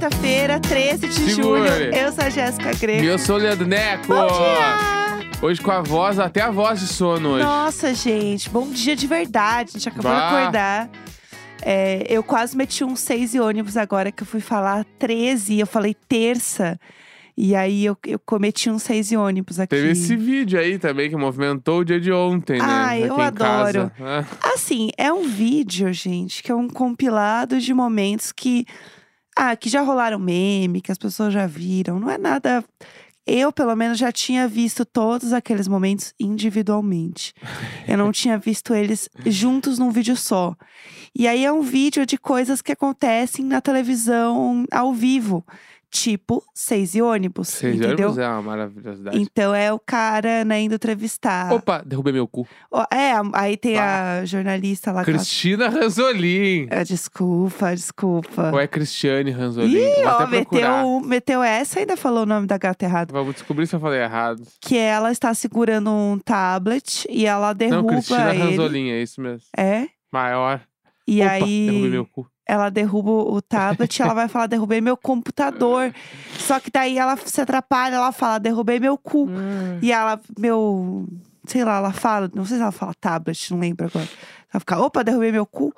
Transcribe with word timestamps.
Quarta-feira, 0.00 0.58
13 0.58 1.08
de 1.08 1.12
Segure. 1.12 1.34
julho. 1.68 1.94
Eu 1.94 2.10
sou 2.10 2.24
a 2.24 2.30
Jéssica 2.30 2.72
E 2.72 2.74
Greco. 2.74 3.04
eu 3.04 3.18
sou 3.18 3.36
o 3.36 3.38
Leandro 3.38 3.66
Neco. 3.66 4.06
Bom 4.06 4.26
dia! 4.28 5.28
Hoje 5.42 5.60
com 5.60 5.70
a 5.70 5.82
voz, 5.82 6.18
até 6.18 6.40
a 6.40 6.50
voz 6.50 6.80
de 6.80 6.86
sono 6.86 7.32
hoje. 7.32 7.44
Nossa, 7.44 7.92
gente, 7.92 8.48
bom 8.48 8.66
dia 8.70 8.96
de 8.96 9.06
verdade. 9.06 9.72
A 9.74 9.78
gente 9.78 9.88
acabou 9.90 10.10
de 10.10 10.16
Bah. 10.16 10.38
acordar. 10.40 10.90
É, 11.60 12.06
eu 12.08 12.22
quase 12.22 12.56
meti 12.56 12.82
um 12.82 12.96
6 12.96 13.34
e 13.34 13.40
ônibus 13.40 13.76
agora 13.76 14.10
que 14.10 14.22
eu 14.22 14.26
fui 14.26 14.40
falar 14.40 14.86
13 14.98 15.52
e 15.56 15.60
eu 15.60 15.66
falei 15.66 15.94
terça. 16.08 16.80
E 17.36 17.54
aí 17.54 17.84
eu, 17.84 17.94
eu 18.06 18.18
cometi 18.20 18.70
um 18.70 18.78
6 18.78 19.12
e 19.12 19.16
ônibus 19.18 19.60
aqui. 19.60 19.76
Teve 19.76 19.90
esse 19.90 20.16
vídeo 20.16 20.58
aí 20.58 20.78
também 20.78 21.10
que 21.10 21.16
movimentou 21.16 21.80
o 21.80 21.84
dia 21.84 22.00
de 22.00 22.10
ontem, 22.10 22.56
né? 22.58 22.64
Ah, 22.66 22.98
eu 22.98 23.20
adoro. 23.20 23.90
casa. 23.98 24.24
Ah, 24.40 24.52
Assim, 24.54 24.88
é 24.96 25.12
um 25.12 25.24
vídeo, 25.28 25.92
gente, 25.92 26.42
que 26.42 26.50
é 26.50 26.54
um 26.54 26.68
compilado 26.68 27.60
de 27.60 27.74
momentos 27.74 28.32
que. 28.32 28.64
Ah, 29.42 29.56
que 29.56 29.70
já 29.70 29.80
rolaram 29.80 30.18
meme, 30.18 30.82
que 30.82 30.92
as 30.92 30.98
pessoas 30.98 31.32
já 31.32 31.46
viram. 31.46 31.98
Não 31.98 32.10
é 32.10 32.18
nada. 32.18 32.62
Eu, 33.26 33.50
pelo 33.50 33.74
menos, 33.74 33.96
já 33.96 34.12
tinha 34.12 34.46
visto 34.46 34.84
todos 34.84 35.32
aqueles 35.32 35.66
momentos 35.66 36.12
individualmente. 36.20 37.32
Eu 37.88 37.96
não 37.96 38.12
tinha 38.12 38.36
visto 38.36 38.74
eles 38.74 39.08
juntos 39.24 39.78
num 39.78 39.90
vídeo 39.90 40.14
só. 40.14 40.54
E 41.14 41.26
aí 41.26 41.42
é 41.42 41.50
um 41.50 41.62
vídeo 41.62 42.04
de 42.04 42.18
coisas 42.18 42.60
que 42.60 42.72
acontecem 42.72 43.42
na 43.42 43.62
televisão 43.62 44.66
ao 44.70 44.92
vivo. 44.92 45.42
Tipo, 45.92 46.40
seis 46.54 46.94
e 46.94 47.02
ônibus. 47.02 47.48
Seis 47.48 47.74
entendeu? 47.74 48.06
ônibus 48.10 48.18
é 48.18 48.28
uma 48.28 48.42
maravilhosidade. 48.42 49.20
Então 49.20 49.52
é 49.52 49.72
o 49.72 49.78
cara, 49.78 50.44
né, 50.44 50.60
indo 50.62 50.76
entrevistar. 50.76 51.52
Opa, 51.52 51.82
derrubei 51.84 52.12
meu 52.12 52.28
cu. 52.28 52.46
Ó, 52.70 52.82
É, 52.92 53.12
aí 53.34 53.56
tem 53.56 53.76
a 53.76 54.24
jornalista 54.24 54.92
lá. 54.92 55.02
que 55.04 55.10
ela 55.10 55.18
Cristina 55.18 55.68
Ranzolin. 55.68 56.68
é, 56.70 56.84
desculpa, 56.84 57.74
desculpa. 57.74 58.52
Ou 58.52 58.60
é 58.60 58.68
Cristiane 58.68 59.32
Ranzolin? 59.32 59.76
Ih, 59.76 59.94
Vou 59.96 60.04
ó, 60.06 60.08
até 60.20 60.26
procurar. 60.44 60.76
meteu, 60.84 61.00
meteu 61.08 61.42
essa 61.42 61.78
e 61.78 61.80
ainda 61.80 61.96
falou 61.96 62.22
o 62.22 62.26
nome 62.26 62.46
da 62.46 62.56
gata 62.56 62.84
errado. 62.84 63.10
Vamos 63.12 63.34
descobrir 63.34 63.66
se 63.66 63.74
eu 63.74 63.80
falei 63.80 64.00
errado. 64.00 64.42
Que 64.60 64.76
ela 64.76 65.10
está 65.10 65.34
segurando 65.34 65.90
um 65.90 66.18
tablet 66.18 67.04
e 67.10 67.26
ela 67.26 67.48
Não, 67.48 67.54
derruba 67.54 67.88
Cristina 67.94 68.30
ele. 68.34 68.42
Ranzolin, 68.44 68.90
é 68.90 69.02
isso 69.02 69.20
mesmo. 69.20 69.42
É. 69.56 69.88
Maior. 70.12 70.60
E 71.06 71.20
Opa, 71.20 71.30
aí 71.32 71.66
derrubei 71.66 71.90
meu 71.90 72.06
cu. 72.06 72.26
Ela 72.50 72.68
derruba 72.68 73.10
o 73.10 73.40
tablet 73.40 73.96
e 73.96 74.02
ela 74.02 74.12
vai 74.12 74.26
falar, 74.26 74.48
derrubei 74.48 74.80
meu 74.80 74.96
computador. 74.96 75.94
Só 76.36 76.58
que 76.58 76.68
daí 76.68 76.98
ela 76.98 77.16
se 77.16 77.40
atrapalha, 77.40 77.94
ela 77.94 78.10
fala, 78.10 78.40
derrubei 78.40 78.80
meu 78.80 78.98
cu. 78.98 79.28
E 79.80 79.92
ela, 79.92 80.20
meu. 80.36 81.06
Sei 81.46 81.64
lá, 81.64 81.76
ela 81.76 81.92
fala, 81.92 82.28
não 82.34 82.44
sei 82.44 82.56
se 82.56 82.62
ela 82.62 82.72
fala 82.72 82.92
tablet, 83.00 83.52
não 83.52 83.60
lembro 83.60 83.86
agora. 83.86 84.08
Ela 84.52 84.58
fica, 84.58 84.80
opa, 84.80 85.04
derrubei 85.04 85.30
meu 85.30 85.46
cu. 85.46 85.72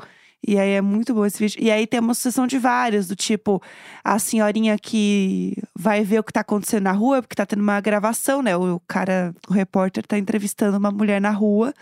E 0.46 0.58
aí 0.58 0.70
é 0.70 0.80
muito 0.80 1.12
bom 1.12 1.26
esse 1.26 1.38
vídeo. 1.38 1.62
E 1.62 1.70
aí 1.70 1.86
tem 1.86 2.00
uma 2.00 2.14
sucessão 2.14 2.46
de 2.46 2.58
vários, 2.58 3.06
do 3.06 3.14
tipo, 3.14 3.62
a 4.02 4.18
senhorinha 4.18 4.78
que 4.78 5.54
vai 5.78 6.02
ver 6.02 6.20
o 6.20 6.24
que 6.24 6.32
tá 6.32 6.40
acontecendo 6.40 6.84
na 6.84 6.92
rua, 6.92 7.20
porque 7.20 7.36
tá 7.36 7.44
tendo 7.44 7.62
uma 7.62 7.80
gravação, 7.82 8.40
né? 8.42 8.56
O 8.56 8.80
cara, 8.88 9.34
o 9.46 9.52
repórter 9.52 10.06
tá 10.06 10.16
entrevistando 10.16 10.78
uma 10.78 10.90
mulher 10.90 11.20
na 11.20 11.30
rua, 11.30 11.74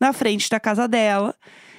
na 0.00 0.12
frente 0.12 0.50
da 0.50 0.58
casa 0.58 0.88
dela. 0.88 1.32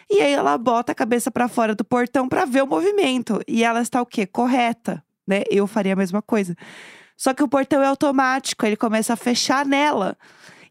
E 0.10 0.22
aí 0.22 0.34
ela 0.34 0.58
bota 0.58 0.92
a 0.92 0.96
cabeça 0.96 1.32
pra 1.32 1.48
fora 1.48 1.74
do 1.76 1.84
portão 1.84 2.28
pra 2.28 2.46
ver 2.46 2.64
o 2.64 2.68
movimento. 2.68 3.42
E 3.48 3.64
ela 3.64 3.82
está 3.82 4.02
o 4.02 4.06
quê? 4.06 4.26
Correta, 4.26 5.04
né? 5.28 5.44
Eu 5.50 5.68
faria 5.68 5.94
a 5.94 5.96
mesma 5.96 6.22
coisa. 6.22 6.56
Só 7.18 7.34
que 7.34 7.44
o 7.44 7.48
portão 7.48 7.82
é 7.82 7.88
automático, 7.88 8.66
ele 8.66 8.76
começa 8.76 9.14
a 9.14 9.16
fechar 9.16 9.66
nela. 9.66 10.18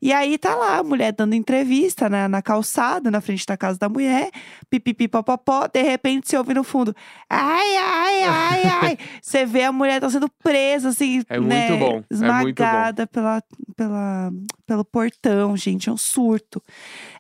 E 0.03 0.12
aí 0.12 0.36
tá 0.36 0.56
lá 0.56 0.78
a 0.78 0.82
mulher 0.82 1.12
dando 1.12 1.32
entrevista 1.34 2.09
na, 2.09 2.28
na 2.28 2.43
calçada, 2.43 3.09
na 3.09 3.21
frente 3.21 3.47
da 3.47 3.56
casa 3.56 3.78
da 3.78 3.88
mulher, 3.88 4.31
pipipi 4.69 5.06
popopó, 5.06 5.69
de 5.69 5.81
repente 5.81 6.28
você 6.28 6.37
ouve 6.37 6.53
no 6.53 6.65
fundo, 6.65 6.93
ai, 7.31 7.76
ai, 7.76 8.22
ai, 8.25 8.62
ai. 8.65 8.99
Você 9.22 9.47
vê 9.47 9.62
a 9.62 9.71
mulher 9.72 10.00
tá 10.00 10.10
sendo 10.10 10.28
presa, 10.43 10.88
assim, 10.88 11.22
É 11.28 11.38
né, 11.38 11.69
muito 11.69 11.78
bom, 11.78 11.91
é 11.91 11.93
muito 11.93 12.06
bom. 12.09 12.15
esmagada 12.16 13.06
Pela, 13.06 13.43
pela, 13.76 14.32
pelo 14.66 14.84
portão, 14.84 15.56
gente, 15.56 15.88
é 15.88 15.93
um 15.93 15.97
surto. 15.97 16.60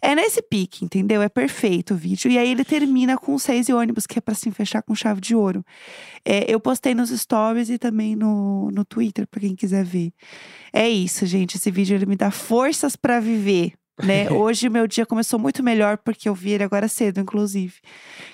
É 0.00 0.14
nesse 0.16 0.42
pique, 0.42 0.84
entendeu? 0.84 1.22
É 1.22 1.28
perfeito 1.28 1.94
o 1.94 1.96
vídeo. 1.96 2.30
E 2.30 2.36
aí 2.36 2.50
ele 2.50 2.64
termina 2.64 3.16
com 3.16 3.38
seis 3.38 3.68
e 3.68 3.72
ônibus, 3.72 4.06
que 4.06 4.18
é 4.18 4.20
pra 4.20 4.34
se 4.34 4.50
fechar 4.50 4.82
com 4.82 4.94
chave 4.94 5.20
de 5.20 5.36
ouro. 5.36 5.64
É, 6.24 6.52
eu 6.52 6.58
postei 6.58 6.94
nos 6.94 7.10
stories 7.10 7.70
e 7.70 7.78
também 7.78 8.16
no, 8.16 8.70
no 8.72 8.84
Twitter, 8.84 9.26
pra 9.26 9.40
quem 9.40 9.54
quiser 9.54 9.84
ver. 9.84 10.12
É 10.72 10.88
isso, 10.88 11.24
gente. 11.26 11.56
Esse 11.56 11.70
vídeo 11.70 11.94
ele 11.94 12.06
me 12.06 12.16
dá 12.16 12.30
forças 12.72 12.96
pra 12.96 13.20
viver. 13.20 13.72
Né? 14.02 14.30
Hoje 14.32 14.68
meu 14.70 14.86
dia 14.86 15.04
começou 15.04 15.38
muito 15.38 15.62
melhor 15.62 15.98
porque 15.98 16.28
eu 16.28 16.34
vi 16.34 16.52
ele 16.52 16.64
agora 16.64 16.88
cedo, 16.88 17.20
inclusive. 17.20 17.74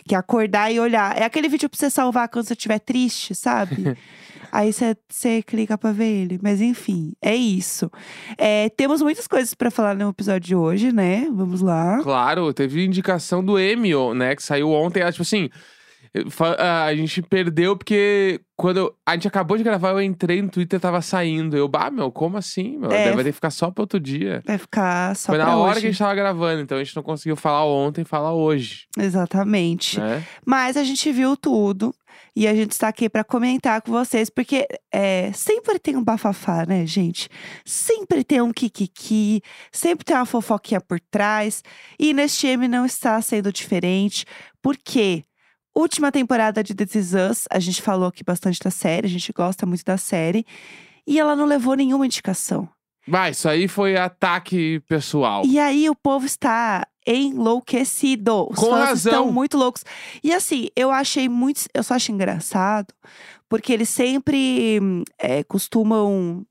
Que 0.06 0.14
é 0.14 0.18
acordar 0.18 0.72
e 0.72 0.78
olhar. 0.78 1.16
É 1.18 1.24
aquele 1.24 1.48
vídeo 1.48 1.68
pra 1.68 1.76
você 1.78 1.90
salvar 1.90 2.28
quando 2.28 2.46
você 2.46 2.54
estiver 2.54 2.78
triste, 2.78 3.34
sabe? 3.34 3.76
Aí 4.50 4.72
você- 4.72 4.96
clica 5.42 5.76
pra 5.76 5.92
ver 5.92 6.06
ele. 6.06 6.38
Mas 6.42 6.60
enfim, 6.60 7.12
é 7.20 7.34
isso. 7.36 7.90
É, 8.38 8.70
temos 8.70 9.02
muitas 9.02 9.26
coisas 9.26 9.52
pra 9.52 9.70
falar 9.70 9.94
no 9.94 10.08
episódio 10.08 10.46
de 10.46 10.54
hoje, 10.54 10.90
né? 10.92 11.28
Vamos 11.30 11.60
lá. 11.60 12.00
Claro, 12.02 12.54
teve 12.54 12.82
indicação 12.84 13.44
do 13.44 13.58
ó, 13.94 14.14
né? 14.14 14.34
Que 14.34 14.42
saiu 14.42 14.70
ontem. 14.70 15.02
Tipo 15.10 15.22
assim, 15.22 15.50
a 16.58 16.94
gente 16.94 17.22
perdeu 17.22 17.76
porque 17.76 18.40
quando 18.56 18.76
eu- 18.78 18.94
a 19.06 19.14
gente 19.14 19.28
acabou 19.28 19.56
de 19.56 19.62
gravar, 19.62 19.90
eu 19.90 20.02
entrei 20.02 20.42
no 20.42 20.48
Twitter 20.48 20.80
tava 20.80 21.00
saindo. 21.00 21.56
Eu, 21.56 21.68
bah, 21.68 21.90
meu, 21.90 22.10
como 22.10 22.36
assim? 22.36 22.76
Meu? 22.78 22.90
É. 22.90 23.12
Ter 23.14 23.24
que 23.24 23.32
ficar 23.32 23.50
só 23.50 23.70
pra 23.70 23.82
outro 23.82 24.00
dia. 24.00 24.42
Vai 24.44 24.58
ficar 24.58 25.14
só 25.16 25.26
Foi 25.32 25.36
pra 25.38 25.46
na 25.46 25.56
hora 25.56 25.72
hoje. 25.72 25.80
que 25.80 25.86
a 25.86 25.90
gente 25.90 25.98
tava 25.98 26.14
gravando, 26.14 26.60
então 26.62 26.78
a 26.78 26.82
gente 26.84 26.96
não 26.96 27.02
conseguiu 27.02 27.36
falar 27.36 27.64
ontem, 27.66 28.04
falar 28.04 28.32
hoje, 28.32 28.86
Exatamente. 28.98 29.98
né? 30.00 30.24
Mas 30.44 30.76
a 30.76 30.84
gente 30.84 31.10
viu 31.12 31.36
tudo. 31.36 31.94
E 32.34 32.46
a 32.46 32.54
gente 32.54 32.72
está 32.72 32.88
aqui 32.88 33.08
para 33.08 33.22
comentar 33.24 33.80
com 33.82 33.90
vocês, 33.92 34.30
porque 34.30 34.66
é, 34.92 35.30
sempre 35.32 35.78
tem 35.78 35.96
um 35.96 36.02
bafafá, 36.04 36.64
né, 36.66 36.86
gente? 36.86 37.28
Sempre 37.64 38.22
tem 38.24 38.40
um 38.40 38.52
kikiki, 38.52 39.42
sempre 39.72 40.04
tem 40.04 40.16
uma 40.16 40.24
fofoquinha 40.26 40.80
por 40.80 41.00
trás. 41.10 41.62
E 41.98 42.12
neste 42.14 42.46
M 42.46 42.66
não 42.68 42.86
está 42.86 43.20
sendo 43.20 43.52
diferente, 43.52 44.24
porque 44.62 45.24
última 45.74 46.10
temporada 46.12 46.62
de 46.62 46.74
This 46.74 46.94
Is 46.94 47.14
Us, 47.14 47.44
a 47.50 47.58
gente 47.58 47.82
falou 47.82 48.08
aqui 48.08 48.24
bastante 48.24 48.60
da 48.60 48.70
série, 48.70 49.06
a 49.06 49.10
gente 49.10 49.32
gosta 49.32 49.64
muito 49.64 49.84
da 49.84 49.96
série, 49.96 50.44
e 51.06 51.18
ela 51.18 51.34
não 51.34 51.44
levou 51.44 51.74
nenhuma 51.74 52.06
indicação. 52.06 52.68
Vai, 53.06 53.30
isso 53.30 53.48
aí 53.48 53.66
foi 53.66 53.96
ataque 53.96 54.80
pessoal. 54.80 55.42
E 55.46 55.58
aí 55.58 55.88
o 55.88 55.94
povo 55.94 56.26
está 56.26 56.86
enlouquecido. 57.06 58.46
Os 58.50 58.58
Com 58.58 58.66
fãs 58.66 58.88
razão. 58.88 59.12
estão 59.12 59.32
muito 59.32 59.56
loucos. 59.56 59.82
E 60.22 60.32
assim, 60.32 60.68
eu 60.76 60.90
achei 60.90 61.26
muito. 61.26 61.62
Eu 61.72 61.82
só 61.82 61.94
acho 61.94 62.12
engraçado, 62.12 62.92
porque 63.48 63.72
eles 63.72 63.88
sempre 63.88 64.78
hum, 64.82 65.02
é, 65.18 65.42
costumam. 65.42 66.44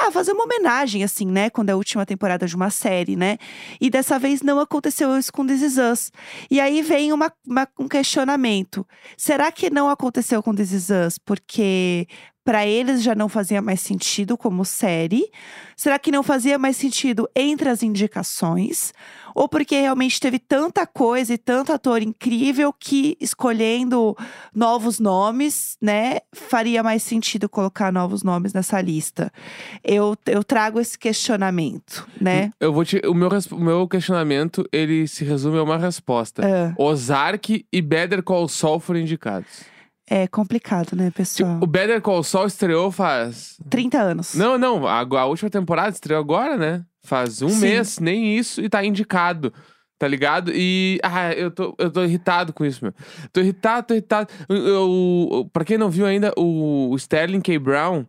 Ah, 0.00 0.12
fazer 0.12 0.32
uma 0.32 0.44
homenagem, 0.44 1.02
assim, 1.02 1.26
né? 1.26 1.50
Quando 1.50 1.70
é 1.70 1.72
a 1.72 1.76
última 1.76 2.06
temporada 2.06 2.46
de 2.46 2.54
uma 2.54 2.70
série, 2.70 3.16
né? 3.16 3.36
E 3.80 3.90
dessa 3.90 4.18
vez 4.18 4.42
não 4.42 4.60
aconteceu 4.60 5.16
isso 5.18 5.32
com 5.32 5.44
This 5.46 5.62
Is 5.62 5.76
Us. 5.78 6.12
E 6.50 6.60
aí 6.60 6.82
vem 6.82 7.12
uma, 7.12 7.32
uma- 7.46 7.68
um 7.78 7.88
questionamento. 7.88 8.86
Será 9.16 9.50
que 9.50 9.70
não 9.70 9.90
aconteceu 9.90 10.42
com 10.42 10.54
This 10.54 10.72
Is 10.72 10.88
Us 10.90 11.18
porque 11.18 12.06
para 12.48 12.66
eles 12.66 13.02
já 13.02 13.14
não 13.14 13.28
fazia 13.28 13.60
mais 13.60 13.78
sentido 13.78 14.34
como 14.34 14.64
série? 14.64 15.30
Será 15.76 15.98
que 15.98 16.10
não 16.10 16.22
fazia 16.22 16.58
mais 16.58 16.78
sentido 16.78 17.28
entre 17.36 17.68
as 17.68 17.82
indicações? 17.82 18.94
Ou 19.34 19.46
porque 19.46 19.78
realmente 19.78 20.18
teve 20.18 20.38
tanta 20.38 20.86
coisa 20.86 21.34
e 21.34 21.36
tanto 21.36 21.74
ator 21.74 22.00
incrível 22.00 22.72
que 22.72 23.18
escolhendo 23.20 24.16
novos 24.54 24.98
nomes, 24.98 25.76
né, 25.78 26.20
faria 26.32 26.82
mais 26.82 27.02
sentido 27.02 27.50
colocar 27.50 27.92
novos 27.92 28.22
nomes 28.22 28.54
nessa 28.54 28.80
lista? 28.80 29.30
Eu, 29.84 30.16
eu 30.24 30.42
trago 30.42 30.80
esse 30.80 30.98
questionamento, 30.98 32.08
né? 32.18 32.50
Eu 32.58 32.72
vou 32.72 32.82
te. 32.82 32.98
O 33.06 33.12
meu, 33.12 33.28
o 33.50 33.60
meu 33.60 33.86
questionamento, 33.86 34.66
ele 34.72 35.06
se 35.06 35.22
resume 35.22 35.58
a 35.58 35.62
uma 35.62 35.76
resposta. 35.76 36.40
Ah, 36.42 36.74
Ozark 36.82 37.66
e 37.70 37.82
Better 37.82 38.22
Call 38.22 38.48
Saul 38.48 38.80
foram 38.80 39.00
indicados. 39.00 39.66
É 40.10 40.26
complicado, 40.26 40.94
né, 40.96 41.10
pessoal? 41.10 41.54
Tipo, 41.54 41.64
o 41.64 41.66
Better 41.66 42.00
Call 42.00 42.22
Saul 42.22 42.46
estreou 42.46 42.90
faz 42.90 43.56
30 43.70 43.98
anos. 43.98 44.34
Não, 44.34 44.56
não, 44.58 44.86
a, 44.86 45.00
a 45.00 45.24
última 45.26 45.50
temporada 45.50 45.90
estreou 45.90 46.20
agora, 46.20 46.56
né? 46.56 46.82
Faz 47.04 47.40
um 47.42 47.48
Sim. 47.48 47.60
mês, 47.60 47.98
nem 47.98 48.36
isso, 48.36 48.60
e 48.60 48.68
tá 48.68 48.84
indicado. 48.84 49.52
Tá 49.98 50.06
ligado? 50.06 50.52
E. 50.54 51.00
Ah, 51.02 51.32
eu 51.32 51.50
tô, 51.50 51.74
eu 51.76 51.90
tô 51.90 52.04
irritado 52.04 52.52
com 52.52 52.64
isso, 52.64 52.84
meu. 52.84 52.94
Tô 53.32 53.40
irritado, 53.40 53.88
tô 53.88 53.94
irritado. 53.94 54.28
Eu, 54.48 54.56
eu- 54.56 55.50
pra 55.52 55.64
quem 55.64 55.76
não 55.76 55.90
viu 55.90 56.06
ainda, 56.06 56.32
o, 56.36 56.90
o 56.90 56.96
Sterling 56.96 57.40
K. 57.40 57.58
Brown, 57.58 58.04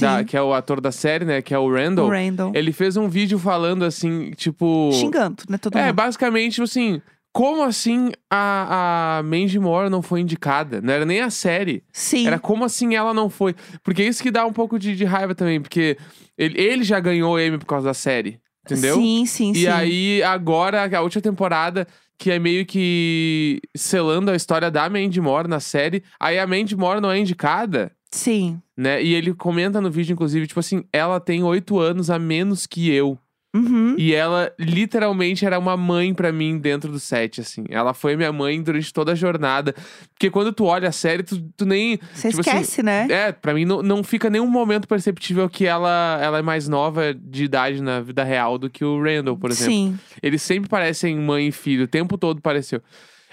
da- 0.00 0.24
que 0.24 0.36
é 0.36 0.42
o 0.42 0.52
ator 0.52 0.80
da 0.80 0.90
série, 0.90 1.24
né? 1.24 1.40
Que 1.40 1.54
é 1.54 1.58
o 1.58 1.72
Randall. 1.72 2.08
o 2.08 2.10
Randall. 2.10 2.50
Ele 2.56 2.72
fez 2.72 2.96
um 2.96 3.08
vídeo 3.08 3.38
falando 3.38 3.84
assim, 3.84 4.32
tipo. 4.32 4.90
Xingando, 4.92 5.44
né, 5.48 5.58
todo 5.58 5.78
É, 5.78 5.84
mundo. 5.86 5.94
basicamente, 5.94 6.54
tipo 6.54 6.64
assim. 6.64 7.00
Como 7.32 7.62
assim 7.62 8.10
a, 8.30 9.18
a 9.18 9.22
Mandy 9.22 9.58
Moore 9.58 9.90
não 9.90 10.02
foi 10.02 10.20
indicada? 10.20 10.80
Não 10.80 10.92
era 10.92 11.04
nem 11.04 11.20
a 11.20 11.30
série. 11.30 11.84
Sim. 11.92 12.26
Era 12.26 12.38
como 12.38 12.64
assim 12.64 12.94
ela 12.94 13.14
não 13.14 13.30
foi. 13.30 13.54
Porque 13.82 14.02
isso 14.02 14.22
que 14.22 14.30
dá 14.30 14.44
um 14.44 14.52
pouco 14.52 14.78
de, 14.78 14.96
de 14.96 15.04
raiva 15.04 15.34
também. 15.34 15.60
Porque 15.60 15.96
ele, 16.36 16.60
ele 16.60 16.82
já 16.82 16.98
ganhou 16.98 17.34
o 17.34 17.40
Emmy 17.40 17.58
por 17.58 17.66
causa 17.66 17.86
da 17.86 17.94
série. 17.94 18.40
Entendeu? 18.64 18.96
Sim, 18.96 19.24
sim, 19.26 19.52
E 19.52 19.60
sim. 19.60 19.66
aí, 19.66 20.22
agora, 20.22 20.84
a 20.84 21.00
última 21.00 21.22
temporada 21.22 21.86
que 22.18 22.32
é 22.32 22.38
meio 22.38 22.66
que 22.66 23.60
selando 23.76 24.30
a 24.32 24.36
história 24.36 24.70
da 24.70 24.90
Mandy 24.90 25.20
Moore 25.20 25.48
na 25.48 25.60
série. 25.60 26.02
Aí 26.18 26.38
a 26.38 26.46
Mandy 26.46 26.76
Moore 26.76 27.00
não 27.00 27.12
é 27.12 27.18
indicada, 27.18 27.92
Sim. 28.10 28.60
né? 28.76 29.00
E 29.02 29.14
ele 29.14 29.32
comenta 29.32 29.80
no 29.80 29.88
vídeo, 29.90 30.14
inclusive, 30.14 30.48
tipo 30.48 30.58
assim, 30.58 30.84
ela 30.92 31.20
tem 31.20 31.44
oito 31.44 31.78
anos 31.78 32.10
a 32.10 32.18
menos 32.18 32.66
que 32.66 32.90
eu. 32.90 33.16
Uhum. 33.58 33.94
E 33.98 34.14
ela 34.14 34.52
literalmente 34.58 35.44
era 35.44 35.58
uma 35.58 35.76
mãe 35.76 36.14
pra 36.14 36.30
mim 36.30 36.58
dentro 36.58 36.90
do 36.92 37.00
set, 37.00 37.40
assim. 37.40 37.64
Ela 37.68 37.92
foi 37.92 38.16
minha 38.16 38.32
mãe 38.32 38.62
durante 38.62 38.92
toda 38.92 39.12
a 39.12 39.14
jornada. 39.14 39.74
Porque 40.12 40.30
quando 40.30 40.52
tu 40.52 40.64
olha 40.64 40.88
a 40.88 40.92
série, 40.92 41.22
tu, 41.22 41.40
tu 41.56 41.66
nem. 41.66 41.98
Você 42.12 42.28
tipo 42.28 42.40
assim, 42.40 42.50
esquece, 42.50 42.82
né? 42.82 43.06
É, 43.10 43.32
pra 43.32 43.52
mim 43.52 43.64
não, 43.64 43.82
não 43.82 44.04
fica 44.04 44.30
nenhum 44.30 44.46
momento 44.46 44.86
perceptível 44.86 45.48
que 45.48 45.66
ela, 45.66 46.18
ela 46.22 46.38
é 46.38 46.42
mais 46.42 46.68
nova 46.68 47.12
de 47.12 47.44
idade 47.44 47.82
na 47.82 48.00
vida 48.00 48.22
real 48.22 48.58
do 48.58 48.70
que 48.70 48.84
o 48.84 49.02
Randall, 49.02 49.36
por 49.36 49.50
exemplo. 49.50 49.72
Sim. 49.72 49.98
Eles 50.22 50.42
sempre 50.42 50.68
parecem 50.68 51.16
mãe 51.16 51.48
e 51.48 51.52
filho, 51.52 51.84
o 51.84 51.88
tempo 51.88 52.16
todo 52.16 52.40
pareceu. 52.40 52.80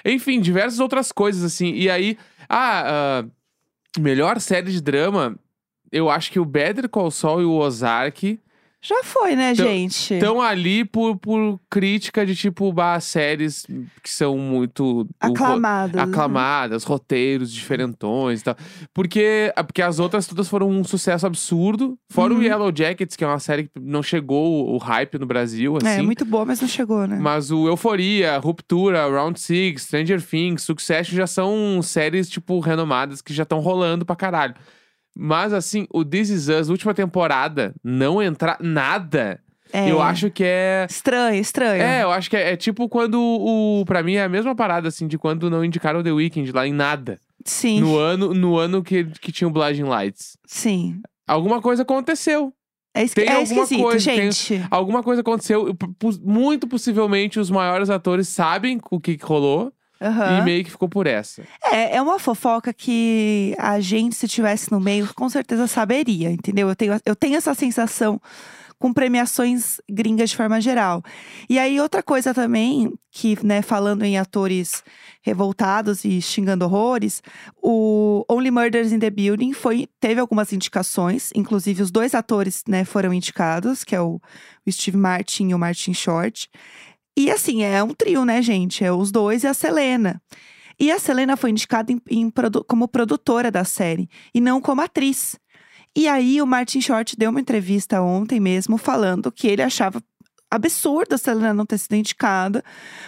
Enfim, 0.03 0.39
diversas 0.39 0.79
outras 0.79 1.11
coisas, 1.11 1.43
assim. 1.43 1.73
E 1.73 1.89
aí, 1.89 2.17
ah, 2.49 3.23
ah, 3.23 3.25
melhor 3.99 4.39
série 4.39 4.71
de 4.71 4.81
drama, 4.81 5.35
eu 5.91 6.09
acho 6.09 6.31
que 6.31 6.39
o 6.39 6.45
Better 6.45 6.87
Call 6.89 7.11
Saul 7.11 7.41
e 7.41 7.45
o 7.45 7.53
Ozark 7.53 8.39
Já 8.87 9.03
foi, 9.03 9.35
né, 9.35 9.51
Então- 9.53 9.65
gente? 9.65 10.13
estão 10.13 10.39
ali 10.39 10.85
por, 10.85 11.17
por 11.17 11.59
crítica 11.69 12.23
de 12.23 12.35
tipo, 12.35 12.71
bah, 12.71 12.99
séries 12.99 13.65
que 14.03 14.09
são 14.11 14.37
muito 14.37 15.01
o 15.01 15.07
Aclamadas. 15.19 15.99
aclamadas, 16.01 16.83
roteiros 16.83 17.51
diferentões 17.51 18.41
e 18.41 18.43
tal. 18.43 18.55
Porque, 18.93 19.51
ah, 19.55 19.63
porque 19.63 19.81
as 19.81 19.97
outras 19.97 20.27
todas 20.27 20.47
foram 20.47 20.69
um 20.69 20.83
sucesso 20.83 21.25
absurdo. 21.25 21.97
Fora 22.11 22.33
Uhum. 22.33 22.39
o 22.41 22.43
Yellow 22.43 22.71
Jackets, 22.75 23.15
que 23.15 23.23
é 23.23 23.27
uma 23.27 23.39
série 23.39 23.63
que 23.63 23.71
não 23.81 24.03
chegou 24.03 24.67
o, 24.69 24.75
o 24.75 24.77
hype 24.77 25.17
no 25.17 25.25
Brasil, 25.25 25.77
assim. 25.77 25.87
É, 25.87 26.01
muito 26.03 26.23
boa, 26.23 26.45
mas 26.45 26.61
não 26.61 26.67
chegou, 26.67 27.07
né? 27.07 27.17
Mas 27.19 27.49
o 27.49 27.67
Euforia, 27.67 28.37
Ruptura, 28.37 29.07
Round 29.09 29.39
Six, 29.39 29.81
Stranger 29.83 30.21
Things, 30.21 30.61
Succession 30.61 31.15
já 31.15 31.25
são 31.27 31.81
séries, 31.81 32.29
tipo, 32.29 32.59
renomadas 32.59 33.21
que 33.21 33.33
já 33.33 33.43
estão 33.43 33.59
rolando 33.59 34.05
pra 34.05 34.15
caralho. 34.15 34.53
Mas, 35.17 35.53
assim, 35.53 35.87
o 35.93 36.03
This 36.03 36.29
Is 36.29 36.47
Us, 36.49 36.69
última 36.69 36.93
temporada, 36.93 37.73
não 37.83 38.21
entrar 38.21 38.57
nada, 38.59 39.39
É. 39.71 39.89
eu 39.89 40.01
acho 40.01 40.29
que 40.29 40.43
é. 40.45 40.85
Estranho, 40.89 41.39
estranho. 41.39 41.81
É, 41.81 42.03
eu 42.03 42.11
acho 42.11 42.29
que 42.29 42.35
é, 42.35 42.51
é 42.53 42.57
tipo 42.57 42.89
quando 42.89 43.15
o. 43.19 43.83
Pra 43.85 44.03
mim 44.03 44.15
é 44.15 44.23
a 44.23 44.29
mesma 44.29 44.53
parada, 44.55 44.87
assim, 44.89 45.07
de 45.07 45.17
quando 45.17 45.49
não 45.49 45.63
indicaram 45.63 46.03
The 46.03 46.11
Weeknd 46.11 46.51
lá 46.51 46.67
em 46.67 46.73
nada. 46.73 47.19
Sim, 47.45 47.79
No 47.79 47.95
ano, 47.97 48.33
no 48.33 48.57
ano 48.57 48.81
que, 48.83 49.05
que 49.21 49.31
tinha 49.31 49.47
o 49.47 49.51
Blinding 49.51 49.83
Lights. 49.83 50.37
sim. 50.47 50.99
Alguma 51.27 51.59
coisa 51.61 51.81
aconteceu. 51.83 52.51
É, 52.93 53.03
esqui- 53.03 53.21
Tem 53.25 53.29
é 53.33 53.41
esquisito, 53.43 53.81
coisa, 53.81 54.05
tem- 54.11 54.31
gente. 54.31 54.63
Alguma 54.71 55.01
coisa 55.03 55.21
aconteceu. 55.21 55.75
Muito 56.23 56.67
possivelmente 56.67 57.39
os 57.39 57.49
maiores 57.49 57.89
atores 57.89 58.27
sabem 58.29 58.79
o 58.91 58.99
que, 58.99 59.17
que 59.17 59.25
rolou. 59.25 59.73
Aham. 60.01 60.39
E 60.39 60.43
meio 60.43 60.63
que 60.63 60.71
ficou 60.71 60.89
por 60.89 61.07
essa. 61.07 61.43
É, 61.71 61.95
é 61.95 62.01
uma 62.01 62.19
fofoca 62.19 62.73
que 62.73 63.55
a 63.57 63.79
gente, 63.79 64.15
se 64.15 64.27
tivesse 64.27 64.71
no 64.71 64.79
meio, 64.79 65.09
com 65.15 65.29
certeza 65.29 65.67
saberia, 65.67 66.29
entendeu? 66.29 66.69
Eu 66.69 66.75
tenho, 66.75 66.99
eu 67.05 67.15
tenho 67.15 67.35
essa 67.35 67.53
sensação 67.53 68.19
com 68.77 68.93
premiações 68.93 69.79
gringas 69.89 70.29
de 70.29 70.37
forma 70.37 70.59
geral. 70.59 71.03
E 71.49 71.57
aí, 71.57 71.79
outra 71.79 72.03
coisa 72.03 72.33
também, 72.33 72.93
que, 73.09 73.37
né, 73.43 73.61
falando 73.61 74.03
em 74.03 74.17
atores 74.17 74.83
revoltados 75.21 76.03
e 76.03 76.21
xingando 76.21 76.65
horrores, 76.65 77.23
o 77.63 78.25
Only 78.29 78.51
Murders 78.51 78.91
in 78.91 78.99
the 78.99 79.09
Building 79.09 79.53
foi, 79.53 79.87
teve 79.99 80.19
algumas 80.19 80.51
indicações, 80.51 81.31
inclusive 81.33 81.81
os 81.81 81.89
dois 81.89 82.13
atores, 82.13 82.63
né, 82.67 82.83
foram 82.83 83.13
indicados, 83.13 83.83
que 83.83 83.95
é 83.95 84.01
o 84.01 84.19
Steve 84.69 84.97
Martin 84.97 85.49
e 85.49 85.55
o 85.55 85.59
Martin 85.59 85.93
Short. 85.93 86.49
E 87.17 87.31
assim, 87.31 87.63
é 87.63 87.81
um 87.83 87.93
trio, 87.93 88.25
né, 88.25 88.41
gente? 88.41 88.83
É 88.83 88.91
os 88.91 89.11
dois 89.11 89.43
e 89.43 89.47
a 89.47 89.53
Selena. 89.53 90.21
E 90.79 90.91
a 90.91 90.99
Selena 90.99 91.37
foi 91.37 91.51
indicada 91.51 91.91
em- 91.91 92.01
em 92.09 92.31
como 92.67 92.87
produtora 92.87 93.49
da 93.49 93.63
série 93.63 94.09
e 94.33 94.41
não 94.41 94.59
como 94.59 94.81
atriz. 94.81 95.37
E 95.95 96.07
aí 96.09 96.41
o 96.41 96.45
Martin 96.45 96.81
Short 96.81 97.15
deu 97.15 97.29
uma 97.29 97.39
entrevista 97.39 98.01
ontem 98.01 98.39
mesmo 98.41 98.77
falando 98.77 99.31
que 99.31 99.47
ele 99.47 99.61
achava 99.61 100.03
absurdo 100.51 101.13
a 101.15 101.17
Selena 101.17 101.53
não 101.53 101.65
ter 101.65 101.77
sido 101.77 101.95
indicada, 101.95 102.63